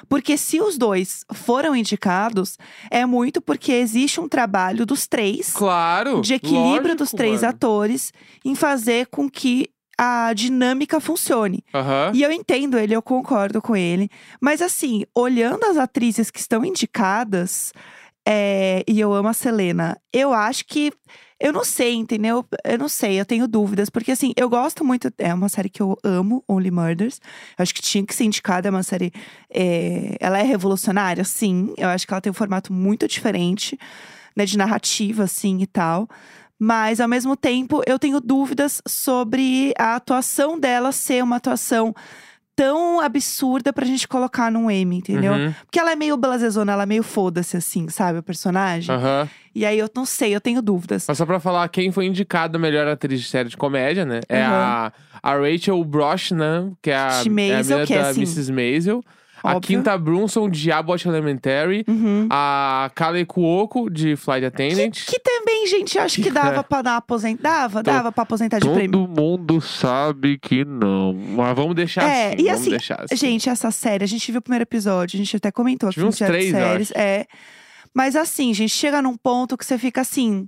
porque 0.09 0.37
se 0.37 0.59
os 0.61 0.77
dois 0.77 1.23
foram 1.33 1.75
indicados, 1.75 2.57
é 2.89 3.05
muito 3.05 3.41
porque 3.41 3.71
existe 3.73 4.19
um 4.19 4.27
trabalho 4.27 4.85
dos 4.85 5.05
três 5.07 5.51
Claro. 5.51 6.21
de 6.21 6.33
equilíbrio 6.33 6.73
lógico, 6.93 6.95
dos 6.97 7.11
três 7.11 7.41
mano. 7.41 7.53
atores 7.53 8.11
em 8.43 8.55
fazer 8.55 9.07
com 9.07 9.29
que 9.29 9.69
a 9.97 10.31
dinâmica 10.33 10.99
funcione. 10.99 11.63
Aham. 11.73 12.11
E 12.13 12.21
eu 12.21 12.31
entendo 12.31 12.77
ele, 12.77 12.93
eu 12.93 13.01
concordo 13.01 13.61
com 13.61 13.75
ele. 13.75 14.09
Mas 14.39 14.61
assim, 14.61 15.03
olhando 15.15 15.63
as 15.65 15.77
atrizes 15.77 16.29
que 16.29 16.39
estão 16.39 16.63
indicadas, 16.63 17.73
é, 18.27 18.83
e 18.87 18.99
eu 18.99 19.13
amo 19.13 19.29
a 19.29 19.33
Selena, 19.33 19.97
eu 20.13 20.33
acho 20.33 20.65
que. 20.65 20.91
Eu 21.39 21.53
não 21.53 21.63
sei, 21.63 21.93
entendeu? 21.93 22.43
Eu 22.65 22.79
não 22.79 22.89
sei, 22.89 23.19
eu 23.19 23.25
tenho 23.25 23.47
dúvidas. 23.47 23.91
Porque 23.91 24.11
assim, 24.11 24.33
eu 24.35 24.49
gosto 24.49 24.83
muito. 24.83 25.13
É 25.19 25.31
uma 25.31 25.47
série 25.47 25.69
que 25.69 25.81
eu 25.81 25.95
amo, 26.03 26.43
Only 26.47 26.71
Murders. 26.71 27.21
Eu 27.57 27.61
acho 27.61 27.75
que 27.75 27.81
tinha 27.81 28.03
que 28.03 28.13
ser 28.13 28.23
indicada, 28.23 28.67
é 28.67 28.71
uma 28.71 28.81
série. 28.81 29.13
é, 29.53 30.17
ela 30.19 30.39
é 30.39 30.43
revolucionária, 30.43 31.23
sim. 31.23 31.73
Eu 31.77 31.89
acho 31.89 32.07
que 32.07 32.13
ela 32.13 32.19
tem 32.21 32.31
um 32.31 32.33
formato 32.33 32.73
muito 32.73 33.07
diferente, 33.07 33.77
né? 34.35 34.45
De 34.45 34.57
narrativa, 34.57 35.23
assim 35.23 35.61
e 35.61 35.67
tal. 35.67 36.09
Mas, 36.59 36.99
ao 36.99 37.07
mesmo 37.07 37.35
tempo, 37.35 37.81
eu 37.85 37.99
tenho 37.99 38.19
dúvidas 38.19 38.81
sobre 38.87 39.73
a 39.77 39.95
atuação 39.95 40.59
dela 40.59 40.91
ser 40.91 41.23
uma 41.23 41.35
atuação 41.35 41.93
tão 42.57 42.99
absurda 42.99 43.71
pra 43.71 43.85
gente 43.85 44.07
colocar 44.07 44.51
num 44.51 44.69
M, 44.69 44.97
entendeu? 44.97 45.33
Uhum. 45.33 45.53
Porque 45.63 45.79
ela 45.79 45.91
é 45.91 45.95
meio 45.95 46.17
blasezona, 46.17 46.71
ela 46.71 46.83
é 46.83 46.85
meio 46.87 47.03
foda-se, 47.03 47.55
assim, 47.55 47.87
sabe? 47.87 48.17
O 48.17 48.23
personagem. 48.23 48.93
Aham. 48.93 49.29
E 49.53 49.63
aí 49.63 49.77
eu 49.77 49.87
não 49.95 50.05
sei, 50.05 50.35
eu 50.35 50.41
tenio 50.41 50.61
dúvidas. 50.61 51.05
Mas 51.07 51.19
só 51.19 51.25
pra 51.25 51.39
falar, 51.39 51.69
quem 51.69 51.91
foi 51.91 52.07
indicado 52.07 52.57
a 52.57 52.59
melhor 52.59 52.87
atriz 52.87 53.21
de 53.21 53.27
série 53.27 53.47
de 53.47 53.55
comédia, 53.55 54.05
né? 54.05 54.21
É 54.27 54.41
a, 54.41 54.91
a 55.21 55.35
Rachel 55.35 55.83
Brosnan, 55.83 56.73
que 56.81 56.89
é 56.89 56.95
a, 56.95 57.21
De 57.21 57.29
é 57.29 57.31
a 57.31 57.33
Maisel, 57.33 57.85
que 57.85 57.93
é 57.93 58.01
da 58.01 58.09
assim, 58.09 58.21
Mrs. 58.21 58.51
Maisel. 58.51 59.03
A. 59.55 59.59
Quinta 59.61 59.97
Brunson, 59.97 60.49
de 60.49 60.71
Abbott 60.71 61.07
Elementary. 61.07 61.83
Uhum. 61.87 62.27
A 62.29 62.91
Kale 62.95 63.25
Cuoco, 63.25 63.89
de 63.89 64.15
Flight 64.15 64.45
Attendant. 64.45 64.91
Que 65.05 65.19
também, 65.19 65.67
gente, 65.67 65.97
acho 65.99 66.21
que 66.21 66.29
dava 66.31 66.63
pra 66.63 66.81
dar 66.81 66.97
aposentar. 66.97 67.41
Dava, 67.41 67.83
Tô- 67.83 67.91
dava 67.91 68.11
pra 68.11 68.23
aposentar 68.23 68.59
de 68.59 68.69
prêmio. 68.69 69.07
mundo 69.07 69.59
sabe 69.61 70.37
que 70.37 70.63
não. 70.65 71.13
Mas 71.13 71.55
vamos 71.55 71.75
deixar 71.75 72.03
É, 72.03 72.27
assim. 72.27 72.35
e 72.39 72.43
vamos 72.45 72.61
assim, 72.61 72.69
deixar 72.71 73.01
assim. 73.03 73.15
Gente, 73.15 73.49
essa 73.49 73.71
série, 73.71 74.03
a 74.03 74.07
gente 74.07 74.31
viu 74.31 74.39
o 74.39 74.41
primeiro 74.41 74.63
episódio, 74.63 75.15
a 75.15 75.19
gente 75.19 75.35
até 75.35 75.51
comentou 75.51 75.89
aqui 75.89 75.99
no 75.99 76.11
três, 76.11 76.51
séries. 76.51 76.91
É. 76.95 77.25
Mas 77.93 78.15
assim, 78.15 78.53
gente, 78.53 78.69
chega 78.69 79.01
num 79.01 79.17
ponto 79.17 79.57
que 79.57 79.65
você 79.65 79.77
fica 79.77 80.01
assim. 80.01 80.47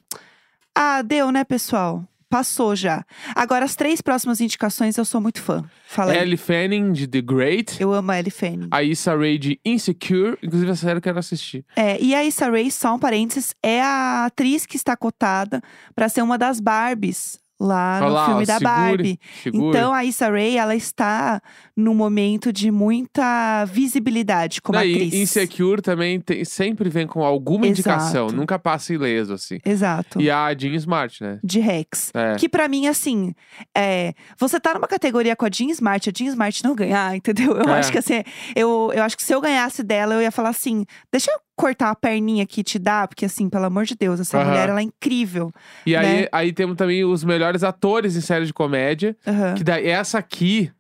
Ah, 0.75 1.01
deu, 1.01 1.31
né, 1.31 1.43
pessoal? 1.43 2.03
Passou 2.29 2.75
já. 2.75 3.03
Agora, 3.36 3.65
as 3.65 3.75
três 3.75 4.01
próximas 4.01 4.39
indicações 4.39 4.98
eu 4.98 5.05
sou 5.05 5.19
muito 5.19 5.41
fã. 5.41 5.63
Fala 5.88 6.12
aí. 6.12 6.19
Ellie 6.19 6.38
Fanning, 6.38 6.91
de 6.91 7.07
The 7.07 7.21
Great. 7.21 7.81
Eu 7.81 7.91
amo 7.91 8.12
a 8.12 8.19
Ellie 8.19 8.29
Fanning. 8.29 8.67
A 8.69 8.83
Issa 8.83 9.15
Rae, 9.15 9.38
de 9.38 9.59
Insecure. 9.65 10.38
Inclusive, 10.43 10.71
essa 10.71 10.81
série 10.81 10.98
eu 10.98 11.01
quero 11.01 11.17
assistir. 11.17 11.65
É, 11.75 12.00
e 12.00 12.13
a 12.13 12.24
Issa 12.24 12.50
Rae, 12.50 12.71
só 12.71 12.93
um 12.93 13.00
parênteses, 13.00 13.55
é 13.63 13.81
a 13.81 14.25
atriz 14.25 14.65
que 14.65 14.75
está 14.75 14.95
cotada 14.95 15.62
pra 15.95 16.07
ser 16.07 16.21
uma 16.21 16.38
das 16.38 16.59
Barbies 16.59 17.39
lá 17.59 17.97
Olha 17.99 18.07
no 18.07 18.13
lá, 18.13 18.25
filme 18.27 18.43
ó, 18.43 18.45
da 18.45 18.53
segure, 18.53 18.63
Barbie. 18.63 19.19
segure. 19.43 19.67
Então 19.67 19.93
a 19.93 20.05
Issa 20.05 20.29
Rae, 20.29 20.55
ela 20.57 20.75
está 20.75 21.41
num 21.75 21.93
momento 21.93 22.53
de 22.53 22.71
muita 22.71 23.65
visibilidade 23.65 24.61
como 24.61 24.77
Não, 24.77 24.85
e 24.85 24.93
atriz. 24.93 25.13
Insecure 25.13 25.81
também 25.81 26.19
tem- 26.21 26.45
sempre 26.45 26.89
vem 26.89 27.05
com 27.07 27.23
alguma 27.23 27.67
indicação. 27.67 28.25
Exato. 28.27 28.35
Nunca 28.39 28.57
passa 28.59 28.93
ileso, 28.93 29.33
assim. 29.33 29.57
Exato. 29.65 30.21
E 30.21 30.29
a 30.29 30.53
Jean 30.57 30.75
Smart, 30.75 31.21
né? 31.23 31.39
De 31.43 31.59
Rex. 31.59 32.11
É. 32.13 32.35
Que 32.35 32.47
pra 32.47 32.67
mim, 32.67 32.87
assim, 32.87 33.33
é, 33.75 34.13
você 34.37 34.59
tá 34.59 34.73
numa 34.73 34.87
categoria 34.87 35.35
com 35.35 35.45
a 35.45 35.49
Jean 35.51 35.69
Smart, 35.71 36.09
a 36.09 36.13
Jean 36.15 36.29
Smart 36.29 36.63
não 36.63 36.75
ganhar, 36.75 37.15
entendeu? 37.17 37.57
Eu 37.57 37.69
É. 37.69 37.79
acho 37.79 37.91
que 37.91 37.97
assim, 37.97 38.23
eu, 38.55 38.91
eu 38.93 39.03
acho 39.03 39.17
que 39.17 39.23
se 39.25 39.33
eu 39.33 39.41
ganhasse 39.41 39.83
dela, 39.83 40.13
eu 40.15 40.21
ia 40.21 40.31
falar 40.31 40.49
assim: 40.49 40.85
deixa 41.11 41.31
eu 41.31 41.39
cortar 41.59 41.89
a 41.89 41.95
perninha 41.95 42.45
que 42.45 42.63
te 42.63 42.79
dá, 42.79 43.05
porque 43.05 43.25
assim, 43.25 43.49
pelo 43.49 43.65
amor 43.65 43.83
de 43.83 43.93
Deus, 43.93 44.17
essa 44.21 44.37
Aham. 44.37 44.47
mulher, 44.47 44.69
ela 44.69 44.79
é 44.79 44.83
incrível. 44.83 45.51
E 45.85 45.93
aí, 45.93 46.21
né? 46.21 46.27
aí 46.31 46.53
temos 46.53 46.77
também 46.77 47.03
os 47.03 47.21
melhores 47.21 47.65
atores 47.65 48.15
em 48.15 48.21
série 48.21 48.45
de 48.45 48.53
comédia. 48.53 49.15
Aham. 49.27 49.55
Que 49.55 49.63
daí, 49.63 49.85
essa 49.85 50.17
aqui, 50.17 50.71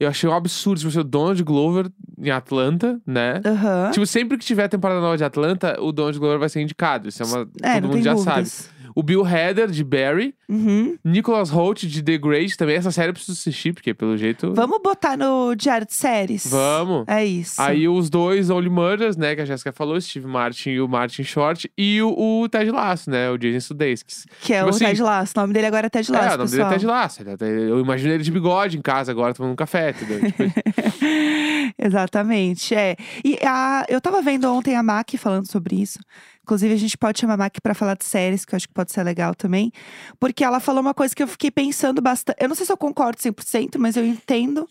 eu 0.00 0.08
achei 0.08 0.26
um 0.26 0.32
absurdo. 0.32 0.78
Tipo, 0.78 0.88
assim, 0.88 1.00
o 1.00 1.04
Donald 1.04 1.44
Glover 1.44 1.90
em 2.18 2.30
Atlanta, 2.30 2.98
né? 3.06 3.42
Aham. 3.44 3.90
Tipo, 3.92 4.06
sempre 4.06 4.38
que 4.38 4.44
tiver 4.46 4.68
temporada 4.68 5.02
nova 5.02 5.18
de 5.18 5.24
Atlanta, 5.24 5.78
o 5.78 5.92
Donald 5.92 6.18
Glover 6.18 6.38
vai 6.38 6.48
ser 6.48 6.62
indicado. 6.62 7.08
Isso 7.08 7.22
é 7.22 7.26
uma. 7.26 7.46
é, 7.62 7.74
todo 7.74 7.90
mundo 7.90 8.02
já 8.02 8.14
dúvidas. 8.14 8.52
sabe. 8.52 8.71
O 8.94 9.02
Bill 9.02 9.24
Hader, 9.24 9.70
de 9.70 9.82
Barry. 9.84 10.34
Uhum. 10.48 10.96
Nicholas 11.04 11.50
Holt, 11.50 11.84
de 11.86 12.02
The 12.02 12.18
Great. 12.18 12.56
Também 12.56 12.76
essa 12.76 12.90
série 12.90 13.08
eu 13.10 13.14
preciso 13.14 13.32
assistir, 13.32 13.72
porque 13.72 13.94
pelo 13.94 14.16
jeito... 14.16 14.52
Vamos 14.54 14.80
botar 14.82 15.16
no 15.16 15.54
diário 15.54 15.86
de 15.86 15.94
séries? 15.94 16.46
Vamos. 16.48 17.04
É 17.08 17.24
isso. 17.24 17.60
Aí 17.60 17.88
os 17.88 18.10
dois 18.10 18.50
Only 18.50 18.68
Murders, 18.68 19.16
né, 19.16 19.34
que 19.34 19.40
a 19.40 19.44
Jéssica 19.44 19.72
falou, 19.72 20.00
Steve 20.00 20.26
Martin 20.26 20.70
e 20.70 20.80
o 20.80 20.88
Martin 20.88 21.22
Short. 21.24 21.70
E 21.76 22.00
o, 22.02 22.42
o 22.42 22.48
Ted 22.48 22.70
Lasso, 22.70 23.10
né, 23.10 23.30
o 23.30 23.38
Jason 23.38 23.60
Sudeikis. 23.60 24.26
que 24.40 24.52
é 24.52 24.56
tipo 24.58 24.66
o 24.66 24.70
assim- 24.70 24.84
Ted 24.86 25.02
Lasso. 25.02 25.32
O 25.36 25.40
nome 25.40 25.52
dele 25.54 25.66
agora 25.66 25.86
é 25.86 25.90
Ted 25.90 26.10
Lasso, 26.12 26.24
é, 26.24 26.34
o 26.34 26.38
nome 26.38 26.50
dele 26.50 26.62
pessoal. 26.64 26.70
é 26.70 26.74
Ted 26.74 26.86
Lasso. 26.86 27.22
Eu 27.44 27.80
imagino 27.80 28.12
ele 28.14 28.22
de 28.24 28.30
bigode 28.30 28.76
em 28.78 28.82
casa 28.82 29.10
agora, 29.12 29.32
tomando 29.34 29.52
um 29.52 29.56
café, 29.56 29.90
entendeu? 29.90 30.20
Tipo, 30.32 31.72
Exatamente, 31.78 32.74
é. 32.74 32.96
E 33.24 33.38
a, 33.44 33.84
eu 33.88 34.00
tava 34.00 34.22
vendo 34.22 34.44
ontem 34.52 34.76
a 34.76 34.82
Mac 34.82 35.10
falando 35.16 35.50
sobre 35.50 35.80
isso. 35.80 35.98
Inclusive, 36.42 36.74
a 36.74 36.76
gente 36.76 36.98
pode 36.98 37.20
chamar 37.20 37.34
a 37.34 37.36
Mac 37.36 37.56
pra 37.62 37.74
falar 37.74 37.94
de 37.94 38.04
séries, 38.04 38.44
que 38.44 38.54
eu 38.54 38.56
acho 38.56 38.66
que 38.66 38.74
pode 38.74 38.92
ser 38.92 39.02
legal 39.04 39.34
também. 39.34 39.72
Porque 40.18 40.42
ela 40.42 40.58
falou 40.60 40.80
uma 40.80 40.94
coisa 40.94 41.14
que 41.14 41.22
eu 41.22 41.28
fiquei 41.28 41.50
pensando 41.50 42.02
bastante. 42.02 42.36
Eu 42.40 42.48
não 42.48 42.56
sei 42.56 42.66
se 42.66 42.72
eu 42.72 42.76
concordo 42.76 43.20
100%, 43.20 43.78
mas 43.78 43.96
eu 43.96 44.04
entendo 44.04 44.68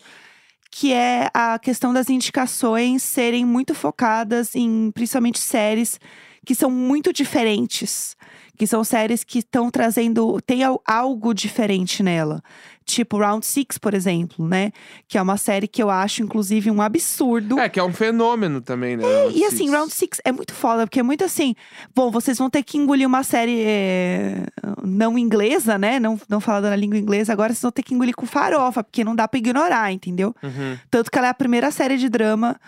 que 0.69 0.93
é 0.93 1.29
a 1.33 1.59
questão 1.59 1.93
das 1.93 2.09
indicações 2.09 3.03
serem 3.03 3.45
muito 3.45 3.75
focadas 3.75 4.55
em 4.55 4.89
principalmente 4.91 5.39
séries 5.39 5.99
que 6.45 6.55
são 6.55 6.71
muito 6.71 7.13
diferentes. 7.13 8.15
Que 8.61 8.67
são 8.67 8.83
séries 8.83 9.23
que 9.23 9.39
estão 9.39 9.71
trazendo. 9.71 10.39
Tem 10.45 10.63
al- 10.63 10.79
algo 10.85 11.33
diferente 11.33 12.03
nela. 12.03 12.43
Tipo 12.85 13.17
Round 13.17 13.43
Six, 13.43 13.79
por 13.79 13.91
exemplo, 13.95 14.47
né? 14.47 14.71
Que 15.07 15.17
é 15.17 15.21
uma 15.21 15.35
série 15.35 15.67
que 15.67 15.81
eu 15.81 15.89
acho, 15.89 16.21
inclusive, 16.21 16.69
um 16.69 16.79
absurdo. 16.79 17.57
é, 17.57 17.67
que 17.67 17.79
é 17.79 17.83
um 17.83 17.91
fenômeno 17.91 18.61
também, 18.61 18.95
né? 18.95 19.03
E 19.33 19.43
assim, 19.45 19.67
Round 19.71 19.91
Six 19.91 20.21
é 20.23 20.31
muito 20.31 20.53
foda, 20.53 20.85
porque 20.85 20.99
é 20.99 21.03
muito 21.03 21.23
assim. 21.23 21.55
Bom, 21.95 22.11
vocês 22.11 22.37
vão 22.37 22.51
ter 22.51 22.61
que 22.61 22.77
engolir 22.77 23.07
uma 23.07 23.23
série 23.23 23.63
é, 23.65 24.45
não 24.83 25.17
inglesa, 25.17 25.79
né? 25.79 25.99
Não, 25.99 26.19
não 26.29 26.39
falada 26.39 26.69
na 26.69 26.75
língua 26.75 26.99
inglesa. 26.99 27.33
Agora 27.33 27.51
vocês 27.51 27.63
vão 27.63 27.71
ter 27.71 27.81
que 27.81 27.95
engolir 27.95 28.15
com 28.15 28.27
farofa, 28.27 28.83
porque 28.83 29.03
não 29.03 29.15
dá 29.15 29.27
pra 29.27 29.39
ignorar, 29.39 29.91
entendeu? 29.91 30.35
Uhum. 30.43 30.77
Tanto 30.91 31.09
que 31.09 31.17
ela 31.17 31.25
é 31.29 31.31
a 31.31 31.33
primeira 31.33 31.71
série 31.71 31.97
de 31.97 32.07
drama 32.09 32.59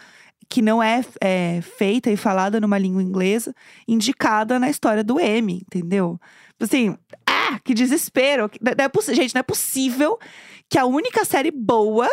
que 0.50 0.62
não 0.62 0.81
é, 0.81 1.03
é, 1.21 1.59
feita 1.62 2.09
e 2.12 2.17
falada 2.17 2.59
numa 2.59 2.77
língua 2.77 3.01
inglesa, 3.01 3.53
indicada 3.88 4.59
na 4.59 4.69
história 4.69 5.03
do 5.03 5.19
Emmy, 5.19 5.62
entendeu? 5.65 6.19
Assim, 6.59 6.95
ah, 7.27 7.59
que 7.63 7.73
desespero. 7.73 8.50
Não 8.62 8.71
é 8.71 9.13
Gente, 9.15 9.35
não 9.35 9.39
é 9.39 9.43
possível 9.43 10.17
que 10.69 10.77
a 10.79 10.85
única 10.85 11.25
série 11.25 11.51
boa, 11.51 12.07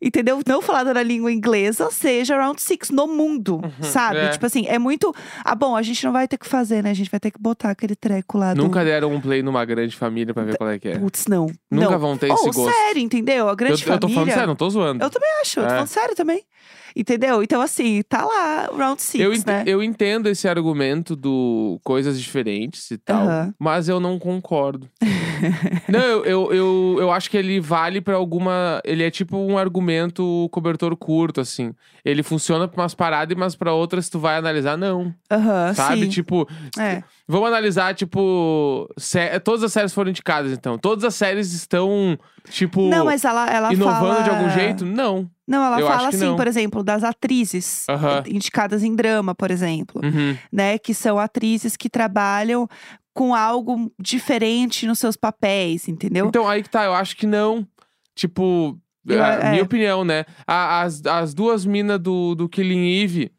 entendeu? 0.00 0.40
Não 0.46 0.62
falada 0.62 0.94
na 0.94 1.02
língua 1.02 1.32
inglesa, 1.32 1.90
seja 1.90 2.36
Round 2.36 2.62
Six 2.62 2.90
no 2.90 3.08
mundo, 3.08 3.60
sabe? 3.82 4.18
é. 4.18 4.28
Tipo 4.28 4.46
assim, 4.46 4.66
é 4.68 4.78
muito. 4.78 5.12
Ah, 5.44 5.54
bom, 5.56 5.74
a 5.74 5.82
gente 5.82 6.04
não 6.04 6.12
vai 6.12 6.28
ter 6.28 6.38
que 6.38 6.46
fazer, 6.46 6.82
né? 6.82 6.90
A 6.90 6.94
gente 6.94 7.10
vai 7.10 7.18
ter 7.18 7.32
que 7.32 7.40
botar 7.40 7.70
aquele 7.70 7.96
treco 7.96 8.38
lá 8.38 8.54
do. 8.54 8.62
Nunca 8.62 8.84
deram 8.84 9.12
um 9.12 9.20
play 9.20 9.42
numa 9.42 9.64
grande 9.64 9.96
família 9.96 10.32
pra 10.32 10.44
ver 10.44 10.56
qual 10.56 10.70
é 10.70 10.78
que 10.78 10.88
é. 10.88 10.98
Putz, 10.98 11.26
não. 11.26 11.46
Nunca 11.70 11.90
não. 11.90 11.98
vão 11.98 12.16
ter 12.16 12.30
esse 12.30 12.46
Ou 12.46 12.52
gosto. 12.52 12.72
sério, 12.72 13.02
entendeu? 13.02 13.48
A 13.48 13.52
Eu, 13.52 13.56
grande 13.56 13.82
eu 13.82 13.98
tô 13.98 14.06
família. 14.08 14.14
falando 14.14 14.30
sério, 14.30 14.46
não 14.46 14.56
tô 14.56 14.70
zoando. 14.70 15.04
Eu 15.04 15.10
também 15.10 15.28
acho, 15.42 15.58
eu 15.58 15.64
tô 15.64 15.68
É. 15.68 15.72
falando 15.72 15.88
sério 15.88 16.14
também. 16.14 16.42
Entendeu? 16.98 17.44
Então, 17.44 17.60
assim, 17.62 18.02
tá 18.08 18.24
lá, 18.24 18.66
round 18.76 19.00
six, 19.00 19.22
eu, 19.22 19.32
ent- 19.32 19.46
né? 19.46 19.62
eu 19.68 19.80
entendo 19.80 20.28
esse 20.28 20.48
argumento 20.48 21.14
do 21.14 21.78
coisas 21.84 22.20
diferentes 22.20 22.90
e 22.90 22.98
tal, 22.98 23.22
Aham. 23.24 23.54
mas 23.56 23.88
eu 23.88 24.00
não 24.00 24.18
concordo. 24.18 24.88
não, 25.88 26.00
eu, 26.00 26.24
eu, 26.24 26.52
eu, 26.52 26.96
eu 26.98 27.12
acho 27.12 27.30
que 27.30 27.36
ele 27.36 27.60
vale 27.60 28.00
pra 28.00 28.16
alguma. 28.16 28.80
Ele 28.84 29.04
é 29.04 29.10
tipo 29.12 29.36
um 29.36 29.56
argumento 29.56 30.48
cobertor 30.50 30.96
curto, 30.96 31.40
assim. 31.40 31.72
Ele 32.08 32.22
funciona 32.22 32.66
pra 32.66 32.82
umas 32.82 32.94
paradas, 32.94 33.36
mas 33.36 33.54
pra 33.54 33.72
outras, 33.72 34.08
tu 34.08 34.18
vai 34.18 34.36
analisar, 34.38 34.76
não. 34.78 35.14
Aham, 35.30 35.74
Sabe? 35.74 36.02
sim. 36.04 36.08
Tipo, 36.08 36.48
É. 36.78 37.02
vamos 37.26 37.48
analisar, 37.48 37.94
tipo. 37.94 38.88
sé- 38.96 39.38
Todas 39.40 39.62
as 39.62 39.72
séries 39.72 39.92
foram 39.92 40.08
indicadas, 40.10 40.52
então. 40.52 40.78
Todas 40.78 41.04
as 41.04 41.14
séries 41.14 41.52
estão, 41.52 42.18
tipo. 42.48 42.88
Não, 42.88 43.04
mas 43.04 43.24
ela, 43.24 43.46
ela 43.50 43.72
inovando 43.72 44.14
fala... 44.14 44.22
de 44.22 44.30
algum 44.30 44.48
jeito? 44.50 44.86
Não. 44.86 45.28
Não, 45.46 45.64
ela 45.64 45.80
Eu 45.80 45.86
fala 45.86 45.98
acho 46.00 46.10
que 46.10 46.16
assim, 46.16 46.24
não. 46.26 46.36
por 46.36 46.46
exemplo, 46.46 46.82
das 46.82 47.04
atrizes 47.04 47.84
Aham. 47.88 48.22
indicadas 48.26 48.82
em 48.82 48.94
drama, 48.94 49.34
por 49.34 49.50
exemplo. 49.50 50.00
Uhum. 50.04 50.36
Né? 50.52 50.78
Que 50.78 50.94
são 50.94 51.18
atrizes 51.18 51.76
que 51.76 51.88
trabalham 51.90 52.66
com 53.14 53.34
algo 53.34 53.90
diferente 53.98 54.86
nos 54.86 54.98
seus 54.98 55.16
papéis, 55.16 55.88
entendeu? 55.88 56.26
Então, 56.26 56.48
aí 56.48 56.62
que 56.62 56.70
tá, 56.70 56.84
eu 56.84 56.94
acho 56.94 57.16
que 57.16 57.26
não. 57.26 57.66
Tipo, 58.14 58.78
é. 59.14 59.50
minha 59.50 59.62
opinião, 59.62 60.04
né? 60.04 60.24
A- 60.46 60.82
as, 60.82 61.04
as 61.06 61.34
duas 61.34 61.64
minas 61.66 61.98
do, 62.00 62.34
do 62.34 62.48
Killing 62.48 63.02
Eve, 63.02 63.32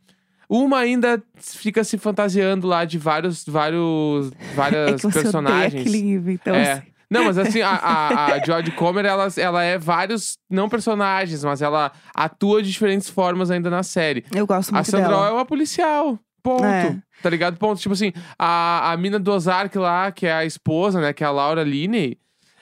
uma 0.49 0.79
ainda 0.79 1.21
fica 1.37 1.83
se 1.83 1.97
fantasiando 1.97 2.67
lá 2.67 2.85
de 2.85 2.97
vários, 2.97 3.43
vários, 3.45 4.31
é 4.39 4.53
várias 4.55 5.01
que 5.01 5.07
você 5.11 5.21
personagens. 5.21 5.81
aquele 5.81 6.01
livro, 6.01 6.31
então 6.31 6.55
é. 6.55 6.83
Não, 7.11 7.23
mas 7.23 7.39
assim, 7.39 7.59
a, 7.61 7.71
a, 7.71 8.25
a 8.37 8.45
Jodie 8.45 8.71
Comer, 8.71 9.03
ela, 9.05 9.27
ela 9.35 9.63
é 9.63 9.79
vários, 9.79 10.37
não 10.49 10.69
personagens, 10.69 11.43
mas 11.43 11.59
ela 11.61 11.91
atua 12.13 12.61
de 12.61 12.71
diferentes 12.71 13.09
formas 13.09 13.49
ainda 13.49 13.67
na 13.69 13.81
série. 13.81 14.23
eu 14.33 14.45
gosto 14.45 14.69
A 14.69 14.73
muito 14.75 14.91
Sandra 14.91 15.07
Oh 15.07 15.11
dela. 15.11 15.27
é 15.29 15.31
uma 15.31 15.45
policial. 15.45 16.19
Ponto. 16.43 16.63
É. 16.63 16.95
Tá 17.21 17.29
ligado? 17.29 17.57
Ponto. 17.57 17.81
Tipo 17.81 17.93
assim, 17.93 18.13
a, 18.37 18.91
a 18.91 18.97
mina 18.97 19.19
do 19.19 19.31
Ozark 19.31 19.75
lá, 19.77 20.11
que 20.11 20.25
é 20.27 20.33
a 20.33 20.45
esposa, 20.45 21.01
né? 21.01 21.11
Que 21.11 21.23
é 21.23 21.27
a 21.27 21.31
Laura 21.31 21.63
Linney. 21.63 22.17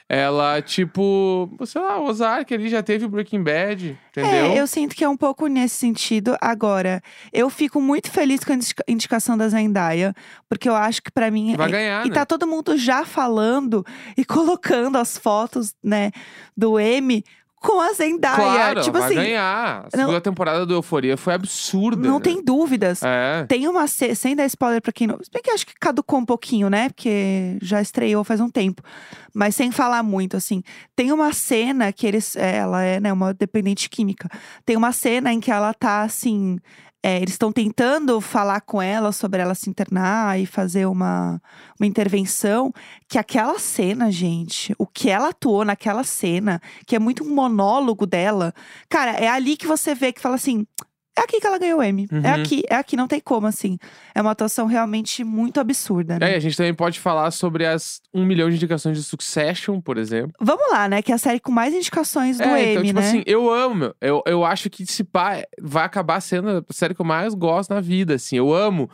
Ela, 0.10 0.62
tipo, 0.62 1.50
sei 1.66 1.82
lá, 1.82 2.00
o 2.00 2.06
Ozark 2.06 2.54
ali 2.54 2.70
já 2.70 2.82
teve 2.82 3.04
o 3.06 3.10
Breaking 3.10 3.44
Bad, 3.44 4.00
entendeu? 4.10 4.32
É, 4.32 4.58
eu 4.60 4.66
sinto 4.66 4.96
que 4.96 5.04
é 5.04 5.10
um 5.10 5.18
pouco 5.18 5.48
nesse 5.48 5.76
sentido. 5.76 6.38
Agora, 6.40 7.02
eu 7.34 7.50
fico 7.50 7.82
muito 7.82 8.10
feliz 8.10 8.42
com 8.42 8.54
a 8.54 8.56
indica- 8.56 8.84
indicação 8.88 9.38
da 9.38 9.50
Zendaya, 9.50 10.14
porque 10.48 10.70
eu 10.70 10.76
acho 10.76 11.04
que 11.04 11.12
pra 11.12 11.30
mim. 11.30 11.56
Vai 11.58 11.70
ganhar, 11.70 12.06
E 12.06 12.10
né? 12.10 12.16
tá 12.16 12.26
todo 12.26 12.48
mundo 12.48 12.78
já 12.78 13.04
falando 13.04 13.86
e 14.18 14.24
colocando 14.26 14.98
as 14.98 15.18
fotos, 15.18 15.74
né, 15.84 16.12
do 16.56 16.80
M 16.80 17.22
com 17.60 17.82
a 17.82 17.92
Zendaya. 17.94 18.36
Claro, 18.36 18.82
tipo 18.82 18.98
vai 18.98 19.06
assim, 19.08 19.16
ganhar. 19.16 19.80
A 19.92 19.98
não- 19.98 20.04
segunda 20.06 20.22
temporada 20.22 20.66
do 20.66 20.74
Euforia 20.76 21.18
foi 21.18 21.34
absurda. 21.34 22.08
não 22.08 22.16
né? 22.18 22.24
tem 22.24 22.44
dúvidas. 22.44 23.02
É. 23.04 23.46
Tem 23.48 23.68
uma 23.68 23.88
ce- 23.88 24.16
sem 24.16 24.36
dar 24.36 24.46
spoiler 24.46 24.82
pra 24.82 24.92
quem 24.94 25.08
não. 25.08 25.18
Se 25.24 25.30
bem 25.32 25.42
que 25.42 25.50
acho 25.52 25.66
que 25.66 25.74
caducou 25.80 26.20
um 26.20 26.26
pouquinho, 26.26 26.70
né? 26.70 26.90
Porque 26.90 27.58
já 27.62 27.82
estreou 27.82 28.24
faz 28.24 28.40
um 28.40 28.50
tempo. 28.50 28.82
Mas 29.34 29.56
sem 29.56 29.72
falar 29.72 30.02
muito, 30.04 30.38
assim. 30.38 30.64
Tem 30.96 31.12
uma 31.12 31.34
cena 31.34 31.92
que 31.92 32.06
eles. 32.08 32.36
é, 32.36 32.58
Ela 32.58 32.84
é, 32.84 33.00
né, 33.00 33.12
uma 33.12 33.34
dependente 33.34 33.90
química. 33.90 34.30
Tem 34.66 34.76
uma 34.78 34.92
cena 34.92 35.32
em 35.34 35.40
que 35.40 35.52
ela 35.52 35.74
tá 35.74 36.02
assim. 36.04 36.60
É, 37.04 37.18
eles 37.18 37.32
estão 37.32 37.51
tentando 37.51 38.20
falar 38.20 38.62
com 38.62 38.82
ela 38.82 39.12
sobre 39.12 39.42
ela 39.42 39.56
se 39.56 39.70
internar 39.70 40.39
e 40.39 40.46
fazer 40.46 40.86
uma, 40.88 41.42
uma 41.80 41.86
intervenção. 41.86 42.74
Que 43.08 43.18
aquela 43.18 43.60
cena, 43.60 44.12
gente, 44.12 44.74
o 44.77 44.86
que 44.86 45.10
ela 45.10 45.30
atuou 45.30 45.63
naquela 45.63 46.04
cena, 46.04 46.62
que 46.86 46.96
é 46.96 47.00
muito 47.00 47.24
um 47.24 47.34
monólogo 47.34 48.06
dela, 48.06 48.54
cara, 48.89 49.12
é 49.12 49.27
ali 49.30 49.56
que 49.56 49.68
você 49.68 49.94
vê 49.96 50.12
que 50.12 50.22
fala 50.22 50.36
assim. 50.36 50.66
É 51.18 51.22
aqui 51.22 51.40
que 51.42 51.48
ela 51.48 51.58
ganhou 51.58 51.80
o 51.80 51.84
M. 51.84 52.08
É 52.12 52.16
Uhum. 52.16 52.42
aqui, 52.42 52.64
é 52.70 52.76
aqui, 52.76 52.96
não 52.96 53.08
tem 53.08 53.20
como, 53.20 53.48
assim. 53.48 53.78
É 54.14 54.22
uma 54.22 54.32
atuação 54.32 54.68
realmente 54.68 55.24
muito 55.24 55.60
absurda, 55.60 56.16
É, 56.16 56.20
né? 56.20 56.36
a 56.36 56.40
gente 56.40 56.56
também 56.56 56.74
pode 56.74 57.00
falar 57.00 57.32
sobre 57.32 57.66
as 57.66 58.00
um 58.14 58.24
milhão 58.24 58.50
de 58.50 58.56
indicações 58.56 58.98
de 58.98 59.04
Succession, 59.04 59.82
por 59.82 59.98
exemplo. 59.98 60.32
Vamos 60.40 60.70
lá, 60.72 60.88
né? 60.88 61.02
Que 61.02 61.12
é 61.12 61.16
a 61.16 61.18
série 61.18 61.40
com 61.40 61.52
mais 61.52 61.74
indicações 61.74 62.38
do 62.38 62.44
é, 62.44 62.62
M, 62.62 62.72
então, 62.72 62.84
tipo 62.84 63.00
né? 63.00 63.08
assim, 63.08 63.24
eu 63.26 63.52
amo. 63.52 63.76
meu. 63.76 63.96
Eu, 64.00 64.24
eu 64.28 64.46
acho 64.46 64.70
que 64.70 64.86
se 64.86 65.04
pá, 65.04 65.44
vai 65.60 65.84
acabar 65.86 66.22
sendo 66.22 66.50
a 66.70 66.74
série 66.74 66.94
que 66.94 67.02
eu 67.02 67.06
mais 67.06 67.34
gosto 67.34 67.74
na 67.74 67.82
vida, 67.82 68.14
assim. 68.16 68.38
Eu 68.38 68.54
amo. 68.54 68.90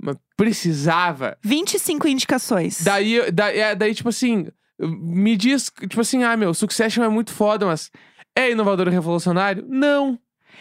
Mas 0.00 0.16
precisava. 0.36 1.36
25 1.42 2.06
indicações. 2.08 2.82
Daí, 2.82 3.30
daí, 3.32 3.58
é, 3.58 3.74
daí, 3.74 3.94
tipo 3.94 4.08
assim, 4.08 4.46
me 4.78 5.36
diz, 5.36 5.70
tipo 5.88 6.00
assim, 6.00 6.22
ah, 6.22 6.36
meu, 6.36 6.52
Succession 6.54 7.02
é 7.02 7.08
muito 7.08 7.32
foda, 7.32 7.66
mas 7.66 7.90
é 8.36 8.50
inovador 8.50 8.88
e 8.88 8.90
revolucionário? 8.90 9.64
Não. 9.68 10.18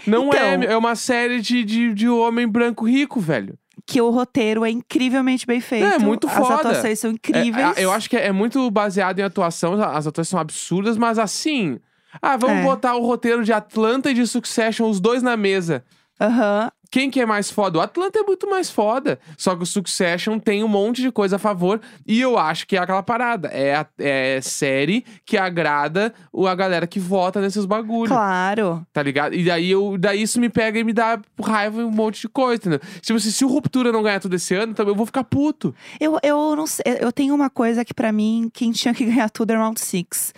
Não 0.07 0.31
é, 0.33 0.55
Então- 0.55 0.69
é 0.71 0.77
uma 0.77 0.95
série 0.95 1.41
de, 1.41 1.63
de, 1.63 1.93
de 1.93 2.09
homem 2.09 2.47
branco 2.47 2.87
rico, 2.87 3.19
velho. 3.19 3.57
Que 3.87 4.01
o 4.01 4.09
roteiro 4.09 4.65
é 4.65 4.69
incrivelmente 4.71 5.45
bem 5.45 5.61
feito. 5.61 5.85
É, 5.85 5.99
muito 5.99 6.27
As 6.27 6.33
foda. 6.33 6.55
atuações 6.55 6.97
são 6.99 7.11
É, 7.11 7.13
incríveis. 7.13 7.77
a- 7.77 7.81
eu 7.81 7.91
acho 7.91 8.09
que 8.09 8.17
é, 8.17 8.27
é 8.27 8.31
muito 8.31 8.69
baseado 8.71 9.19
em 9.19 9.23
atuação, 9.23 9.73
as 9.73 10.07
atuações 10.07 10.29
são 10.29 10.39
absurdas, 10.39 10.97
mas 10.97 11.19
assim. 11.19 11.77
Ah, 12.21 12.37
vamos 12.37 12.57
É. 12.57 12.63
botar 12.63 12.95
o 12.95 13.05
roteiro 13.05 13.43
de 13.43 13.51
Atlanta 13.53 14.09
e 14.09 14.13
de 14.13 14.25
Succession, 14.25 14.89
os 14.89 14.99
dois 14.99 15.21
na 15.21 15.35
mesa. 15.37 15.83
Aham. 16.19 16.71
Quem 16.91 17.09
que 17.09 17.19
é 17.19 17.25
mais 17.25 17.49
foda? 17.51 17.79
O 17.79 17.81
Atlanta 17.81 18.19
é 18.19 18.23
muito 18.23 18.49
mais 18.49 18.69
foda. 18.69 19.19
Só 19.37 19.55
que 19.55 19.63
o 19.63 19.65
Succession 19.65 20.39
tem 20.39 20.63
um 20.63 20.67
monte 20.67 21.01
de 21.01 21.11
coisa 21.11 21.35
a 21.35 21.39
favor. 21.39 21.81
E 22.07 22.19
eu 22.21 22.37
acho 22.37 22.65
que 22.67 22.75
é 22.77 22.79
aquela 22.79 23.03
parada. 23.03 23.47
É, 23.49 23.75
a- 23.75 23.87
é 23.99 24.39
série 24.41 25.03
que 25.25 25.37
agrada 25.37 26.13
o- 26.31 26.47
a 26.47 26.55
galera 26.55 26.85
que 26.87 26.99
vota 26.99 27.41
nesses 27.41 27.65
bagulhos. 27.65 28.09
Claro. 28.15 28.85
Tá 28.93 29.01
ligado? 29.03 29.33
E 29.35 29.43
daí, 29.43 29.69
eu, 29.71 29.97
daí 29.97 30.21
isso 30.21 30.39
me 30.39 30.49
pega 30.49 30.79
e 30.79 30.83
me 30.83 30.93
dá 30.93 31.19
raiva 31.43 31.81
em 31.81 31.85
um 31.85 31.91
monte 31.91 32.21
de 32.21 32.29
coisa, 32.29 32.55
entendeu? 32.61 32.79
Tipo 33.01 33.17
assim, 33.17 33.31
se 33.31 33.43
o 33.43 33.47
Ruptura 33.47 33.91
não 33.91 34.03
ganhar 34.03 34.19
tudo 34.19 34.35
esse 34.35 34.53
ano, 34.55 34.73
também 34.73 34.91
eu 34.91 34.97
vou 34.97 35.05
ficar 35.05 35.23
puto. 35.23 35.73
Eu, 35.99 36.17
eu 36.23 36.55
não 36.55 36.67
sei. 36.67 36.83
Eu 36.99 37.11
tenho 37.11 37.33
uma 37.35 37.49
coisa 37.49 37.83
que 37.83 37.93
pra 37.93 38.11
mim, 38.11 38.49
quem 38.53 38.71
tinha 38.71 38.93
que 38.93 39.05
ganhar 39.05 39.29
tudo 39.29 39.51
é 39.51 39.55
Round 39.55 39.79
Six. 39.79 40.33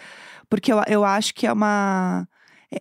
Porque 0.49 0.71
eu, 0.71 0.81
eu 0.87 1.03
acho 1.03 1.33
que 1.35 1.45
é 1.45 1.51
uma. 1.51 2.27